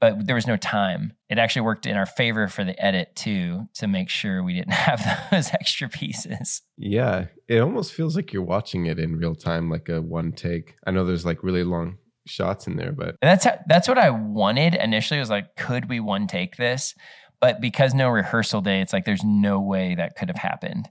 but 0.01 0.27
there 0.27 0.35
was 0.35 0.49
no 0.49 0.57
time. 0.57 1.13
It 1.31 1.39
actually 1.39 1.63
worked 1.63 1.87
in 1.87 1.97
our 1.97 2.07
favor 2.07 2.49
for 2.49 2.65
the 2.65 2.85
edit 2.85 3.15
too 3.15 3.69
to 3.75 3.87
make 3.87 4.09
sure 4.09 4.43
we 4.43 4.55
didn't 4.55 4.73
have 4.73 5.31
those 5.31 5.51
extra 5.53 5.89
pieces. 5.89 6.63
Yeah, 6.77 7.27
it 7.47 7.61
almost 7.61 7.93
feels 7.93 8.17
like 8.17 8.33
you're 8.33 8.43
watching 8.43 8.87
it 8.87 8.99
in 8.99 9.17
real 9.17 9.37
time 9.37 9.71
like 9.71 9.89
a 9.89 10.03
one 10.03 10.33
take. 10.33 10.75
I 10.85 10.91
know 10.91 11.05
there's 11.05 11.25
like 11.25 11.45
really 11.45 11.63
long 11.63 11.99
shots 12.27 12.67
in 12.67 12.75
there, 12.77 12.91
but 12.91 13.17
and 13.23 13.31
that's 13.31 13.45
how, 13.45 13.59
that's 13.69 13.87
what 13.87 13.99
I 13.99 14.11
wanted 14.11 14.75
initially 14.75 15.21
was 15.21 15.31
like 15.31 15.55
could 15.55 15.89
we 15.89 16.01
one 16.01 16.27
take 16.27 16.57
this? 16.57 16.97
But 17.43 17.61
because 17.61 17.93
no 17.93 18.09
rehearsal 18.09 18.61
day, 18.61 18.81
it's 18.81 18.93
like 18.93 19.05
there's 19.05 19.25
no 19.25 19.61
way 19.61 19.97
that 19.97 20.15
could 20.17 20.29
have 20.29 20.39
happened. 20.39 20.89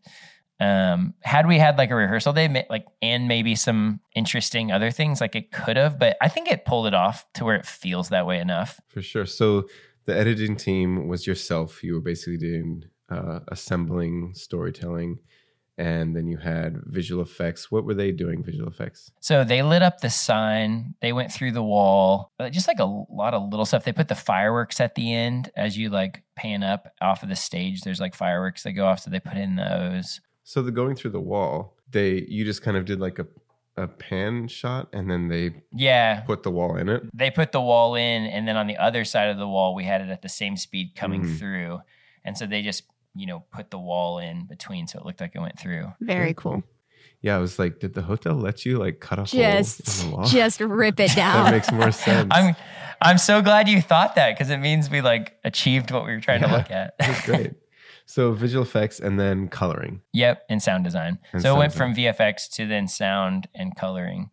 Um, 0.59 1.15
had 1.21 1.47
we 1.47 1.57
had 1.57 1.77
like 1.77 1.89
a 1.89 1.95
rehearsal 1.95 2.33
day, 2.33 2.65
like 2.69 2.85
and 3.01 3.27
maybe 3.29 3.55
some 3.55 4.01
interesting 4.13 4.69
other 4.69 4.91
things, 4.91 5.21
like 5.21 5.35
it 5.35 5.51
could 5.51 5.77
have, 5.77 5.97
but 5.97 6.17
I 6.21 6.27
think 6.27 6.51
it 6.51 6.65
pulled 6.65 6.87
it 6.87 6.93
off 6.93 7.25
to 7.35 7.45
where 7.45 7.55
it 7.55 7.65
feels 7.65 8.09
that 8.09 8.27
way 8.27 8.39
enough. 8.39 8.81
For 8.89 9.01
sure. 9.01 9.25
So 9.25 9.69
the 10.05 10.15
editing 10.15 10.57
team 10.57 11.07
was 11.07 11.25
yourself. 11.25 11.83
You 11.83 11.93
were 11.93 12.01
basically 12.01 12.37
doing 12.37 12.83
uh, 13.09 13.39
assembling, 13.47 14.33
storytelling, 14.35 15.19
and 15.81 16.15
then 16.15 16.27
you 16.27 16.37
had 16.37 16.79
visual 16.85 17.23
effects. 17.23 17.71
What 17.71 17.85
were 17.85 17.95
they 17.95 18.11
doing? 18.11 18.43
Visual 18.43 18.67
effects. 18.69 19.11
So 19.19 19.43
they 19.43 19.63
lit 19.63 19.81
up 19.81 20.01
the 20.01 20.11
sign. 20.11 20.93
They 21.01 21.11
went 21.11 21.31
through 21.31 21.53
the 21.53 21.63
wall. 21.63 22.31
Just 22.51 22.67
like 22.67 22.79
a 22.79 22.85
lot 22.85 23.33
of 23.33 23.49
little 23.49 23.65
stuff. 23.65 23.83
They 23.83 23.91
put 23.91 24.07
the 24.07 24.13
fireworks 24.15 24.79
at 24.79 24.93
the 24.93 25.11
end 25.11 25.49
as 25.55 25.77
you 25.77 25.89
like 25.89 26.21
pan 26.35 26.61
up 26.61 26.93
off 27.01 27.23
of 27.23 27.29
the 27.29 27.35
stage. 27.35 27.81
There's 27.81 27.99
like 27.99 28.13
fireworks 28.13 28.61
that 28.63 28.73
go 28.73 28.85
off, 28.85 28.99
so 28.99 29.09
they 29.09 29.19
put 29.19 29.37
in 29.37 29.55
those. 29.55 30.21
So 30.43 30.61
the 30.61 30.71
going 30.71 30.95
through 30.95 31.11
the 31.11 31.19
wall, 31.19 31.75
they 31.89 32.25
you 32.29 32.45
just 32.45 32.61
kind 32.61 32.77
of 32.77 32.85
did 32.85 32.99
like 32.99 33.17
a 33.17 33.25
a 33.77 33.87
pan 33.87 34.47
shot, 34.49 34.89
and 34.93 35.09
then 35.09 35.29
they 35.29 35.63
Yeah, 35.73 36.19
put 36.21 36.43
the 36.43 36.51
wall 36.51 36.75
in 36.75 36.89
it. 36.89 37.03
they 37.13 37.31
put 37.31 37.53
the 37.53 37.61
wall 37.61 37.95
in, 37.95 38.25
and 38.25 38.45
then 38.47 38.55
on 38.57 38.67
the 38.67 38.77
other 38.77 39.03
side 39.05 39.29
of 39.29 39.37
the 39.37 39.47
wall, 39.47 39.73
we 39.73 39.85
had 39.85 40.01
it 40.01 40.09
at 40.09 40.21
the 40.21 40.29
same 40.29 40.57
speed 40.57 40.93
coming 40.95 41.23
Mhm. 41.23 41.39
through, 41.39 41.79
and 42.25 42.37
so 42.37 42.45
they 42.45 42.61
just 42.61 42.83
you 43.15 43.27
know 43.27 43.43
put 43.51 43.69
the 43.71 43.79
wall 43.79 44.19
in 44.19 44.45
between, 44.47 44.87
so 44.87 44.99
it 44.99 45.05
looked 45.05 45.21
like 45.21 45.31
it 45.35 45.39
went 45.39 45.59
through. 45.59 45.91
Very 45.99 46.33
cool. 46.33 46.63
Yeah, 47.21 47.35
I 47.35 47.39
was 47.39 47.59
like, 47.59 47.79
did 47.79 47.93
the 47.93 48.01
hotel 48.01 48.33
let 48.35 48.65
you 48.65 48.77
like 48.79 48.99
cut 48.99 49.19
a 49.19 49.23
hole 49.25 49.39
Just, 49.39 50.03
in 50.03 50.09
the 50.09 50.15
wall? 50.15 50.25
just 50.25 50.59
rip 50.59 50.99
it 50.99 51.11
down. 51.15 51.45
that 51.45 51.51
makes 51.51 51.71
more 51.71 51.91
sense. 51.91 52.27
I'm 52.31 52.55
I'm 53.01 53.17
so 53.17 53.41
glad 53.41 53.67
you 53.69 53.81
thought 53.81 54.15
that 54.15 54.35
because 54.35 54.49
it 54.49 54.57
means 54.57 54.89
we 54.89 55.01
like 55.01 55.37
achieved 55.43 55.91
what 55.91 56.05
we 56.05 56.11
were 56.13 56.19
trying 56.21 56.41
to 56.41 56.47
look 56.47 56.69
at. 56.71 56.95
That's 56.99 57.25
great. 57.25 57.53
So 58.07 58.33
visual 58.33 58.63
effects 58.65 58.99
and 58.99 59.17
then 59.17 59.47
coloring. 59.47 60.01
Yep, 60.11 60.43
and 60.49 60.61
sound 60.61 60.83
design. 60.83 61.17
And 61.31 61.41
so 61.41 61.55
it 61.55 61.57
went 61.59 61.71
design. 61.71 61.93
from 61.95 62.03
VFX 62.03 62.49
to 62.55 62.67
then 62.67 62.89
sound 62.89 63.47
and 63.55 63.73
coloring. 63.73 64.31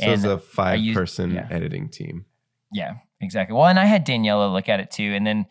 So 0.00 0.10
it's 0.10 0.24
And 0.24 0.32
a 0.32 0.38
five 0.38 0.80
used- 0.80 0.98
person 0.98 1.30
yeah. 1.30 1.46
editing 1.48 1.88
team. 1.88 2.24
Yeah, 2.72 2.94
exactly. 3.20 3.54
Well, 3.54 3.66
and 3.66 3.78
I 3.78 3.84
had 3.84 4.04
Daniela 4.04 4.52
look 4.52 4.68
at 4.68 4.80
it 4.80 4.90
too, 4.90 5.12
and 5.14 5.24
then 5.24 5.46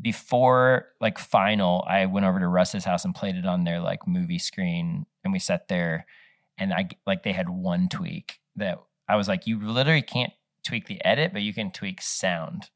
before 0.00 0.86
like 1.00 1.18
final, 1.18 1.84
I 1.88 2.06
went 2.06 2.26
over 2.26 2.38
to 2.40 2.48
Russ's 2.48 2.84
house 2.84 3.04
and 3.04 3.14
played 3.14 3.36
it 3.36 3.46
on 3.46 3.64
their 3.64 3.80
like 3.80 4.06
movie 4.06 4.38
screen, 4.38 5.06
and 5.24 5.32
we 5.32 5.38
sat 5.38 5.68
there, 5.68 6.06
and 6.58 6.72
I 6.72 6.88
like 7.06 7.22
they 7.22 7.32
had 7.32 7.48
one 7.48 7.88
tweak 7.88 8.40
that 8.56 8.78
I 9.08 9.16
was 9.16 9.28
like, 9.28 9.46
you 9.46 9.60
literally 9.60 10.02
can't 10.02 10.32
tweak 10.64 10.86
the 10.86 11.04
edit, 11.04 11.32
but 11.32 11.42
you 11.42 11.54
can 11.54 11.70
tweak 11.70 12.02
sound. 12.02 12.70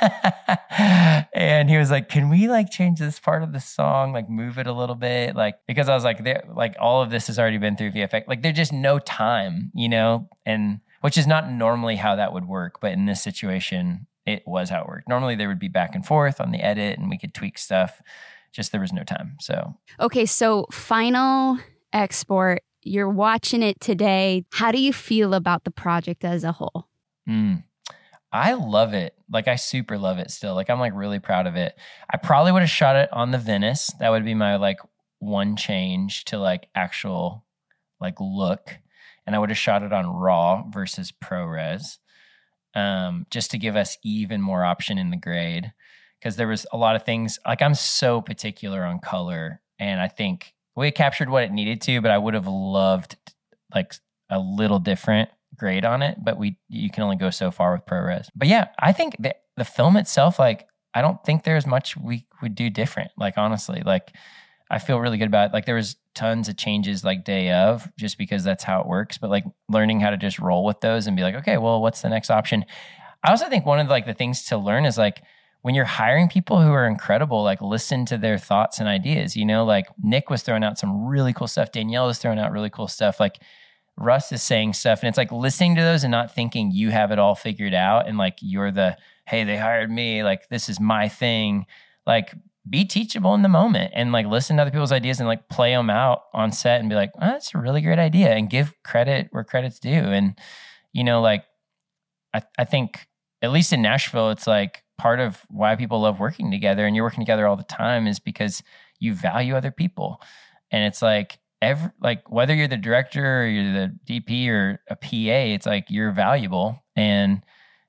and 1.34 1.68
he 1.68 1.76
was 1.76 1.90
like, 1.90 2.08
"Can 2.08 2.28
we 2.30 2.48
like 2.48 2.70
change 2.70 2.98
this 2.98 3.18
part 3.18 3.42
of 3.42 3.52
the 3.52 3.60
song, 3.60 4.12
like 4.12 4.28
move 4.28 4.58
it 4.58 4.66
a 4.66 4.72
little 4.72 4.94
bit, 4.94 5.34
like 5.34 5.56
because 5.66 5.88
I 5.88 5.94
was 5.94 6.04
like, 6.04 6.24
there, 6.24 6.44
like 6.54 6.76
all 6.78 7.02
of 7.02 7.10
this 7.10 7.26
has 7.26 7.38
already 7.38 7.58
been 7.58 7.76
through 7.76 7.92
VFX. 7.92 8.28
Like 8.28 8.42
there's 8.42 8.56
just 8.56 8.72
no 8.72 8.98
time, 8.98 9.70
you 9.74 9.88
know, 9.88 10.28
and 10.46 10.80
which 11.00 11.18
is 11.18 11.26
not 11.26 11.50
normally 11.50 11.96
how 11.96 12.16
that 12.16 12.32
would 12.32 12.46
work, 12.46 12.80
but 12.80 12.92
in 12.92 13.06
this 13.06 13.22
situation, 13.22 14.06
it 14.26 14.42
was 14.46 14.70
how 14.70 14.82
it 14.82 14.88
worked. 14.88 15.08
Normally 15.08 15.36
there 15.36 15.48
would 15.48 15.58
be 15.58 15.68
back 15.68 15.94
and 15.94 16.04
forth 16.04 16.40
on 16.40 16.50
the 16.50 16.60
edit, 16.60 16.98
and 16.98 17.10
we 17.10 17.18
could 17.18 17.34
tweak 17.34 17.58
stuff. 17.58 18.00
Just 18.52 18.70
there 18.70 18.80
was 18.80 18.92
no 18.92 19.02
time, 19.02 19.36
so 19.40 19.74
Okay, 19.98 20.26
so 20.26 20.66
final 20.70 21.58
export. 21.92 22.62
You're 22.82 23.10
watching 23.10 23.62
it 23.62 23.80
today. 23.80 24.44
How 24.52 24.70
do 24.70 24.80
you 24.80 24.92
feel 24.92 25.34
about 25.34 25.64
the 25.64 25.70
project 25.70 26.24
as 26.24 26.44
a 26.44 26.52
whole? 26.52 26.86
Mm. 27.28 27.64
I 28.30 28.54
love 28.54 28.94
it. 28.94 29.14
Like 29.32 29.48
I 29.48 29.54
super 29.54 29.96
love 29.96 30.18
it 30.18 30.30
still. 30.30 30.54
Like 30.54 30.68
I'm 30.68 30.80
like 30.80 30.92
really 30.94 31.20
proud 31.20 31.46
of 31.46 31.56
it. 31.56 31.78
I 32.12 32.16
probably 32.16 32.52
would 32.52 32.62
have 32.62 32.70
shot 32.70 32.96
it 32.96 33.08
on 33.12 33.30
the 33.30 33.38
Venice. 33.38 33.92
That 34.00 34.10
would 34.10 34.24
be 34.24 34.34
my 34.34 34.56
like 34.56 34.80
one 35.20 35.56
change 35.56 36.24
to 36.26 36.38
like 36.38 36.68
actual 36.74 37.44
like 38.00 38.16
look. 38.20 38.78
And 39.26 39.34
I 39.34 39.38
would 39.38 39.50
have 39.50 39.58
shot 39.58 39.82
it 39.82 39.92
on 39.92 40.06
raw 40.06 40.64
versus 40.68 41.12
ProRes. 41.12 41.98
Um, 42.74 43.26
just 43.30 43.52
to 43.52 43.58
give 43.58 43.76
us 43.76 43.98
even 44.02 44.40
more 44.40 44.64
option 44.64 44.98
in 44.98 45.10
the 45.10 45.16
grade. 45.16 45.72
Cause 46.22 46.36
there 46.36 46.48
was 46.48 46.66
a 46.72 46.76
lot 46.76 46.96
of 46.96 47.04
things 47.04 47.38
like 47.46 47.62
I'm 47.62 47.74
so 47.74 48.20
particular 48.20 48.82
on 48.82 48.98
color. 48.98 49.60
And 49.78 50.00
I 50.00 50.08
think 50.08 50.54
we 50.74 50.90
captured 50.90 51.28
what 51.28 51.44
it 51.44 51.52
needed 51.52 51.80
to, 51.82 52.00
but 52.00 52.10
I 52.10 52.18
would 52.18 52.34
have 52.34 52.46
loved 52.46 53.16
like 53.74 53.94
a 54.30 54.38
little 54.38 54.78
different 54.78 55.28
grade 55.56 55.84
on 55.84 56.02
it, 56.02 56.18
but 56.22 56.38
we 56.38 56.56
you 56.68 56.90
can 56.90 57.02
only 57.02 57.16
go 57.16 57.30
so 57.30 57.50
far 57.50 57.72
with 57.72 57.86
ProRes. 57.86 58.28
But 58.34 58.48
yeah, 58.48 58.68
I 58.78 58.92
think 58.92 59.16
the 59.18 59.34
the 59.56 59.64
film 59.64 59.96
itself, 59.96 60.38
like 60.38 60.66
I 60.94 61.02
don't 61.02 61.22
think 61.24 61.44
there's 61.44 61.66
much 61.66 61.96
we 61.96 62.26
would 62.42 62.54
do 62.54 62.70
different. 62.70 63.10
Like 63.16 63.38
honestly, 63.38 63.82
like 63.84 64.12
I 64.70 64.78
feel 64.78 65.00
really 65.00 65.18
good 65.18 65.28
about 65.28 65.50
it. 65.50 65.52
Like 65.52 65.66
there 65.66 65.74
was 65.74 65.96
tons 66.14 66.48
of 66.48 66.56
changes 66.56 67.04
like 67.04 67.24
day 67.24 67.52
of, 67.52 67.90
just 67.96 68.18
because 68.18 68.44
that's 68.44 68.64
how 68.64 68.80
it 68.80 68.86
works. 68.86 69.18
But 69.18 69.30
like 69.30 69.44
learning 69.68 70.00
how 70.00 70.10
to 70.10 70.16
just 70.16 70.38
roll 70.38 70.64
with 70.64 70.80
those 70.80 71.06
and 71.06 71.16
be 71.16 71.22
like, 71.22 71.34
okay, 71.36 71.58
well, 71.58 71.80
what's 71.80 72.02
the 72.02 72.08
next 72.08 72.30
option? 72.30 72.64
I 73.22 73.30
also 73.30 73.48
think 73.48 73.66
one 73.66 73.80
of 73.80 73.86
the, 73.86 73.92
like 73.92 74.06
the 74.06 74.14
things 74.14 74.44
to 74.44 74.58
learn 74.58 74.84
is 74.84 74.98
like 74.98 75.22
when 75.62 75.74
you're 75.74 75.86
hiring 75.86 76.28
people 76.28 76.60
who 76.60 76.72
are 76.72 76.86
incredible, 76.86 77.42
like 77.42 77.62
listen 77.62 78.04
to 78.06 78.18
their 78.18 78.36
thoughts 78.36 78.80
and 78.80 78.88
ideas. 78.88 79.34
You 79.34 79.46
know, 79.46 79.64
like 79.64 79.86
Nyk 80.04 80.28
was 80.28 80.42
throwing 80.42 80.62
out 80.62 80.78
some 80.78 81.06
really 81.06 81.32
cool 81.32 81.48
stuff. 81.48 81.72
Danielle 81.72 82.06
was 82.06 82.18
throwing 82.18 82.38
out 82.38 82.52
really 82.52 82.70
cool 82.70 82.88
stuff. 82.88 83.18
Like 83.18 83.38
Russ 83.96 84.30
is 84.30 84.42
saying 84.42 84.74
stuff, 84.74 85.00
and 85.00 85.08
it's 85.08 85.16
like 85.16 85.32
listening 85.32 85.76
to 85.76 85.82
those 85.82 86.04
and 86.04 86.10
not 86.10 86.34
thinking 86.34 86.70
you 86.70 86.90
have 86.90 87.12
it 87.12 87.18
all 87.18 87.34
figured 87.34 87.74
out 87.74 88.06
and 88.08 88.18
like 88.18 88.38
you're 88.40 88.70
the 88.70 88.96
hey, 89.26 89.44
they 89.44 89.56
hired 89.56 89.90
me, 89.90 90.22
like 90.22 90.48
this 90.48 90.68
is 90.68 90.78
my 90.78 91.08
thing. 91.08 91.64
Like 92.06 92.34
be 92.68 92.84
teachable 92.84 93.34
in 93.34 93.42
the 93.42 93.48
moment 93.48 93.92
and 93.94 94.12
like 94.12 94.26
listen 94.26 94.56
to 94.56 94.62
other 94.62 94.70
people's 94.70 94.92
ideas 94.92 95.20
and 95.20 95.28
like 95.28 95.48
play 95.48 95.72
them 95.72 95.90
out 95.90 96.22
on 96.32 96.50
set 96.50 96.80
and 96.80 96.88
be 96.88 96.94
like, 96.94 97.10
oh, 97.16 97.26
that's 97.26 97.54
a 97.54 97.58
really 97.58 97.82
great 97.82 97.98
idea 97.98 98.30
and 98.30 98.48
give 98.48 98.74
credit 98.82 99.28
where 99.30 99.44
credit's 99.44 99.78
due. 99.78 99.90
And 99.90 100.38
you 100.92 101.04
know, 101.04 101.20
like 101.20 101.44
I, 102.32 102.42
I 102.58 102.64
think 102.64 103.06
at 103.42 103.52
least 103.52 103.72
in 103.72 103.82
Nashville, 103.82 104.30
it's 104.30 104.46
like 104.46 104.82
part 104.96 105.20
of 105.20 105.42
why 105.50 105.76
people 105.76 106.00
love 106.00 106.20
working 106.20 106.50
together 106.50 106.86
and 106.86 106.96
you're 106.96 107.04
working 107.04 107.24
together 107.24 107.46
all 107.46 107.56
the 107.56 107.64
time 107.64 108.06
is 108.06 108.18
because 108.18 108.62
you 108.98 109.12
value 109.12 109.54
other 109.54 109.70
people. 109.70 110.22
And 110.70 110.84
it's 110.84 111.02
like 111.02 111.38
every 111.60 111.90
like 112.00 112.30
whether 112.30 112.54
you're 112.54 112.68
the 112.68 112.76
director 112.78 113.42
or 113.42 113.46
you're 113.46 113.72
the 113.72 113.98
DP 114.06 114.48
or 114.48 114.80
a 114.88 114.96
PA, 114.96 115.08
it's 115.54 115.66
like 115.66 115.86
you're 115.90 116.12
valuable 116.12 116.82
and 116.96 117.44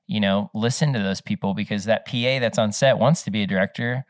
you 0.08 0.20
know, 0.20 0.50
listen 0.54 0.92
to 0.92 1.00
those 1.00 1.20
people 1.20 1.52
because 1.52 1.86
that 1.86 2.06
PA 2.06 2.38
that's 2.38 2.58
on 2.58 2.70
set 2.70 2.98
wants 2.98 3.22
to 3.22 3.30
be 3.30 3.42
a 3.42 3.46
director 3.46 4.04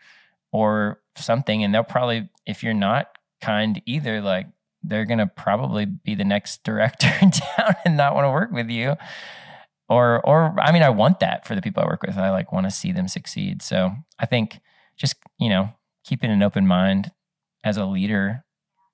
or 0.57 1.01
something 1.17 1.63
and 1.63 1.75
they'll 1.75 1.85
probably 1.85 2.29
if 2.47 2.63
you're 2.63 2.75
not 2.75 3.09
kind 3.43 3.83
either 3.85 4.21
like 4.21 4.47
they're 4.83 5.05
going 5.05 5.19
to 5.19 5.27
probably 5.27 5.85
be 5.85 6.15
the 6.15 6.25
next 6.25 6.63
director 6.65 7.13
in 7.21 7.31
town 7.31 7.75
and 7.85 7.97
not 7.97 8.15
want 8.15 8.25
to 8.25 8.31
work 8.31 8.51
with 8.53 8.71
you 8.71 8.97
or 9.89 10.21
or 10.27 10.59
I 10.59 10.73
mean 10.73 10.83
I 10.83 10.91
want 10.91 11.21
that 11.21 11.47
for 11.47 11.55
the 11.55 11.63
people 11.63 11.83
I 11.83 11.87
work 11.87 12.03
with. 12.03 12.17
I 12.19 12.31
like 12.31 12.53
want 12.53 12.67
to 12.67 12.71
see 12.71 12.93
them 12.93 13.09
succeed. 13.09 13.63
So 13.63 13.93
I 14.19 14.27
think 14.27 14.61
just 14.97 15.17
you 15.39 15.49
know 15.49 15.71
keeping 16.05 16.31
an 16.31 16.43
open 16.43 16.67
mind 16.67 17.13
as 17.65 17.77
a 17.77 17.85
leader 17.85 18.45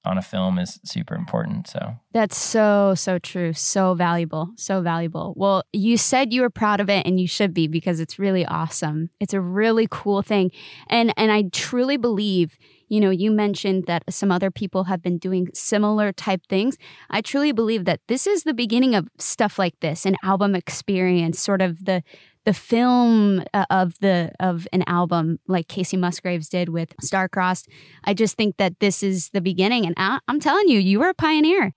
on 0.05 0.18
a 0.18 0.22
film 0.22 0.59
is 0.59 0.80
super 0.84 1.14
important. 1.14 1.68
So 1.68 1.94
That's 2.12 2.36
so, 2.36 2.94
so 2.96 3.18
true. 3.18 3.53
So 3.53 3.94
valuable. 3.94 4.50
So 4.57 4.82
valuable. 4.82 5.32
Well, 5.36 5.62
you 5.72 5.96
said 5.96 6.32
you 6.32 6.40
were 6.40 6.50
proud 6.50 6.80
of 6.80 6.90
it 6.90 7.07
and 7.07 7.20
you 7.20 7.28
should 7.28 7.55
be 7.55 7.68
because 7.68 8.00
it's 8.00 8.18
really 8.18 8.44
awesome. 8.44 9.11
It's 9.20 9.34
a 9.34 9.40
really 9.40 9.86
cool 9.90 10.22
thing. 10.22 10.50
And 10.88 11.12
and 11.16 11.30
I 11.30 11.44
truly 11.53 11.96
believe, 11.96 12.59
you 12.88 12.98
know, 12.98 13.11
you 13.11 13.30
mentioned 13.30 13.84
that 13.86 14.03
some 14.11 14.32
other 14.32 14.50
people 14.50 14.84
have 14.84 15.03
been 15.03 15.18
doing 15.18 15.48
similar 15.55 16.12
type 16.12 16.42
things. 16.48 16.76
I 17.09 17.20
truly 17.20 17.53
believe 17.53 17.84
that 17.84 18.00
this 18.09 18.26
is 18.26 18.42
the 18.42 18.55
beginning 18.55 18.96
of 18.96 19.09
stuff 19.18 19.59
like 19.59 19.78
this, 19.80 20.05
an 20.05 20.16
album 20.24 20.57
experience, 20.57 21.38
sort 21.38 21.62
of 21.62 21.84
the 21.84 22.03
the 22.45 22.53
film 22.53 23.43
uh, 23.55 23.66
of 23.70 23.99
the 24.01 24.32
of 24.40 24.66
an 24.72 24.82
album 24.86 25.38
like 25.47 25.68
Kacey 25.68 25.99
Musgraves 25.99 26.49
did 26.49 26.68
with 26.68 26.95
Starcrossed. 27.03 27.68
I 28.05 28.14
just 28.14 28.36
think 28.36 28.57
that 28.57 28.80
this 28.80 29.03
is 29.03 29.30
the 29.30 29.40
beginning 29.40 29.86
and 29.86 29.95
I, 29.97 30.18
I'm 30.28 30.40
telling 30.40 30.68
you, 30.68 30.78
you 30.78 31.01
were 31.01 31.11
a 31.11 31.14
pioneer. 31.14 31.74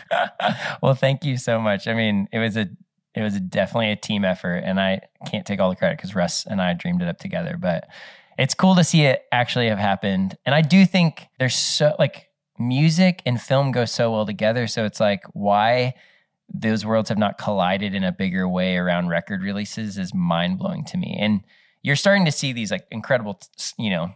well, 0.82 0.94
thank 0.94 1.24
you 1.24 1.36
so 1.36 1.60
much. 1.60 1.86
I 1.88 1.94
mean, 1.94 2.28
it 2.32 2.38
was 2.38 2.56
a 2.56 2.68
it 3.14 3.22
was 3.22 3.34
a, 3.34 3.40
definitely 3.40 3.90
a 3.90 3.96
team 3.96 4.24
effort, 4.24 4.58
and 4.58 4.80
I 4.80 5.00
can't 5.26 5.46
take 5.46 5.60
all 5.60 5.70
the 5.70 5.76
credit 5.76 5.98
because 5.98 6.14
Russ 6.14 6.46
and 6.46 6.60
I 6.60 6.74
dreamed 6.74 7.02
it 7.02 7.08
up 7.08 7.18
together. 7.18 7.56
But 7.58 7.88
it's 8.38 8.54
cool 8.54 8.76
to 8.76 8.84
see 8.84 9.02
it 9.02 9.24
actually 9.32 9.68
have 9.68 9.78
happened, 9.78 10.36
and 10.46 10.54
I 10.54 10.60
do 10.60 10.86
think 10.86 11.26
there's 11.38 11.56
so 11.56 11.94
like 11.98 12.28
music 12.58 13.22
and 13.26 13.40
film 13.40 13.72
go 13.72 13.84
so 13.84 14.12
well 14.12 14.26
together. 14.26 14.66
So 14.66 14.84
it's 14.84 15.00
like 15.00 15.24
why 15.32 15.94
those 16.52 16.84
worlds 16.84 17.08
have 17.08 17.18
not 17.18 17.38
collided 17.38 17.94
in 17.94 18.04
a 18.04 18.12
bigger 18.12 18.48
way 18.48 18.76
around 18.76 19.08
record 19.08 19.42
releases 19.42 19.98
is 19.98 20.14
mind 20.14 20.58
blowing 20.58 20.84
to 20.86 20.96
me. 20.96 21.16
And 21.20 21.42
you're 21.82 21.96
starting 21.96 22.24
to 22.24 22.32
see 22.32 22.52
these 22.52 22.70
like 22.70 22.86
incredible, 22.90 23.40
you 23.78 23.90
know, 23.90 24.12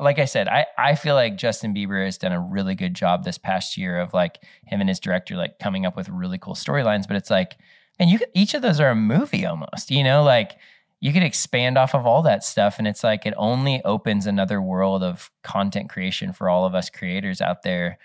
like 0.00 0.18
I 0.18 0.24
said, 0.24 0.48
I, 0.48 0.66
I 0.78 0.94
feel 0.94 1.14
like 1.14 1.36
Justin 1.36 1.74
Bieber 1.74 2.04
has 2.04 2.18
done 2.18 2.32
a 2.32 2.40
really 2.40 2.74
good 2.74 2.94
job 2.94 3.24
this 3.24 3.38
past 3.38 3.76
year 3.76 4.00
of 4.00 4.14
like 4.14 4.38
him 4.64 4.80
and 4.80 4.88
his 4.88 4.98
director 4.98 5.36
like 5.36 5.58
coming 5.58 5.84
up 5.84 5.96
with 5.96 6.08
really 6.08 6.38
cool 6.38 6.54
storylines. 6.54 7.06
But 7.06 7.16
it's 7.16 7.30
like, 7.30 7.56
and 7.98 8.10
you 8.10 8.18
could, 8.18 8.28
each 8.34 8.54
of 8.54 8.62
those 8.62 8.80
are 8.80 8.90
a 8.90 8.96
movie 8.96 9.44
almost, 9.44 9.90
you 9.90 10.02
know, 10.02 10.22
like 10.22 10.56
you 11.00 11.12
could 11.12 11.22
expand 11.22 11.76
off 11.76 11.94
of 11.94 12.06
all 12.06 12.22
that 12.22 12.42
stuff. 12.42 12.78
And 12.78 12.88
it's 12.88 13.04
like 13.04 13.26
it 13.26 13.34
only 13.36 13.82
opens 13.84 14.26
another 14.26 14.62
world 14.62 15.02
of 15.02 15.30
content 15.42 15.90
creation 15.90 16.32
for 16.32 16.48
all 16.48 16.64
of 16.64 16.74
us 16.74 16.88
creators 16.88 17.42
out 17.42 17.62
there 17.62 17.98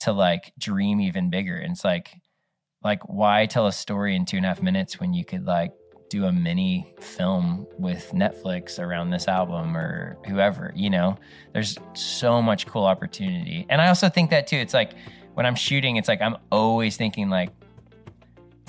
to 0.00 0.12
like 0.12 0.52
dream 0.56 1.00
even 1.00 1.30
bigger. 1.30 1.56
And 1.56 1.72
it's 1.72 1.84
like, 1.84 2.14
like 2.82 3.08
why 3.08 3.46
tell 3.46 3.66
a 3.66 3.72
story 3.72 4.14
in 4.14 4.24
two 4.24 4.36
and 4.36 4.46
a 4.46 4.48
half 4.48 4.62
minutes 4.62 5.00
when 5.00 5.12
you 5.12 5.24
could 5.24 5.46
like 5.46 5.72
do 6.08 6.24
a 6.24 6.32
mini 6.32 6.94
film 7.00 7.66
with 7.78 8.12
Netflix 8.12 8.78
around 8.78 9.10
this 9.10 9.28
album 9.28 9.76
or 9.76 10.18
whoever, 10.26 10.72
you 10.74 10.88
know, 10.88 11.16
there's 11.52 11.76
so 11.94 12.40
much 12.40 12.66
cool 12.66 12.84
opportunity. 12.84 13.66
And 13.68 13.80
I 13.80 13.88
also 13.88 14.08
think 14.08 14.30
that 14.30 14.46
too. 14.46 14.56
It's 14.56 14.74
like 14.74 14.92
when 15.34 15.44
I'm 15.44 15.54
shooting, 15.54 15.96
it's 15.96 16.08
like 16.08 16.22
I'm 16.22 16.36
always 16.50 16.96
thinking 16.96 17.28
like, 17.28 17.50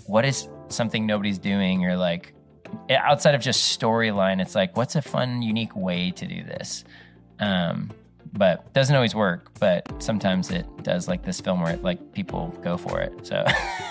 what 0.06 0.26
is 0.26 0.50
something 0.68 1.06
nobody's 1.06 1.40
doing 1.40 1.86
or 1.86 1.96
like 1.96 2.34
outside 2.90 3.36
of 3.36 3.42
just 3.42 3.80
storyline, 3.80 4.42
it's 4.42 4.56
like, 4.56 4.76
what's 4.76 4.96
a 4.96 5.02
fun, 5.02 5.42
unique 5.42 5.76
way 5.76 6.12
to 6.12 6.28
do 6.28 6.44
this? 6.44 6.84
Um, 7.40 7.92
but 8.34 8.72
doesn't 8.74 8.96
always 8.96 9.16
work. 9.16 9.52
But 9.60 10.02
sometimes 10.02 10.52
it 10.52 10.66
does, 10.84 11.08
like 11.08 11.24
this 11.24 11.42
film 11.42 11.62
where 11.62 11.74
it, 11.74 11.84
like 11.84 12.14
people 12.14 12.56
go 12.64 12.78
for 12.78 13.00
it. 13.00 13.26
So 13.26 13.46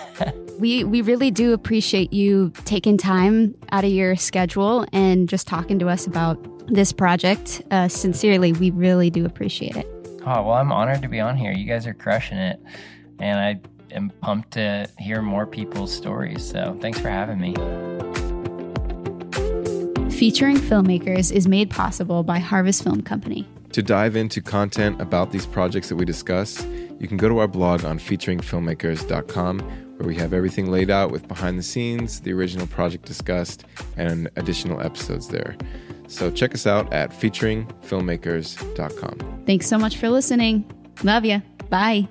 we 0.58 0.84
we 0.84 1.02
really 1.02 1.30
do 1.30 1.52
appreciate 1.52 2.12
you 2.12 2.52
taking 2.64 2.96
time 2.96 3.54
out 3.70 3.84
of 3.84 3.90
your 3.90 4.16
schedule 4.16 4.86
and 4.92 5.28
just 5.28 5.46
talking 5.46 5.78
to 5.78 5.88
us 5.88 6.06
about 6.06 6.38
this 6.68 6.92
project. 6.92 7.62
Uh, 7.70 7.88
sincerely, 7.88 8.52
we 8.52 8.70
really 8.70 9.10
do 9.10 9.24
appreciate 9.24 9.76
it. 9.76 9.86
Oh 10.22 10.42
well, 10.42 10.52
I'm 10.52 10.72
honored 10.72 11.02
to 11.02 11.08
be 11.08 11.20
on 11.20 11.36
here. 11.36 11.52
You 11.52 11.64
guys 11.64 11.86
are 11.86 11.94
crushing 11.94 12.38
it, 12.38 12.60
and 13.18 13.38
I 13.38 13.60
am 13.94 14.10
pumped 14.20 14.52
to 14.52 14.88
hear 14.98 15.22
more 15.22 15.46
people's 15.46 15.94
stories. 15.94 16.48
So 16.48 16.76
thanks 16.80 16.98
for 16.98 17.08
having 17.08 17.40
me. 17.40 17.54
Featuring 20.10 20.56
Filmmakers 20.56 21.30
is 21.30 21.46
made 21.46 21.70
possible 21.70 22.24
by 22.24 22.40
Harvest 22.40 22.82
Film 22.82 23.02
Company. 23.02 23.46
To 23.72 23.82
dive 23.82 24.16
into 24.16 24.40
content 24.40 25.00
about 25.00 25.30
these 25.30 25.46
projects 25.46 25.88
that 25.90 25.96
we 25.96 26.04
discuss, 26.04 26.64
you 26.98 27.06
can 27.06 27.16
go 27.16 27.28
to 27.28 27.38
our 27.38 27.48
blog 27.48 27.84
on 27.84 27.98
featuringfilmmakers.com, 27.98 29.60
where 29.60 30.06
we 30.06 30.16
have 30.16 30.32
everything 30.32 30.70
laid 30.70 30.90
out 30.90 31.10
with 31.10 31.28
behind 31.28 31.58
the 31.58 31.62
scenes, 31.62 32.20
the 32.20 32.32
original 32.32 32.66
project 32.66 33.04
discussed, 33.04 33.64
and 33.96 34.30
additional 34.36 34.80
episodes 34.80 35.28
there. 35.28 35.56
So 36.08 36.30
check 36.30 36.54
us 36.54 36.66
out 36.66 36.90
at 36.92 37.10
featuringfilmmakers.com. 37.10 39.42
Thanks 39.46 39.66
so 39.66 39.78
much 39.78 39.98
for 39.98 40.08
listening. 40.08 40.64
Love 41.04 41.26
you. 41.26 41.42
Bye. 41.68 42.08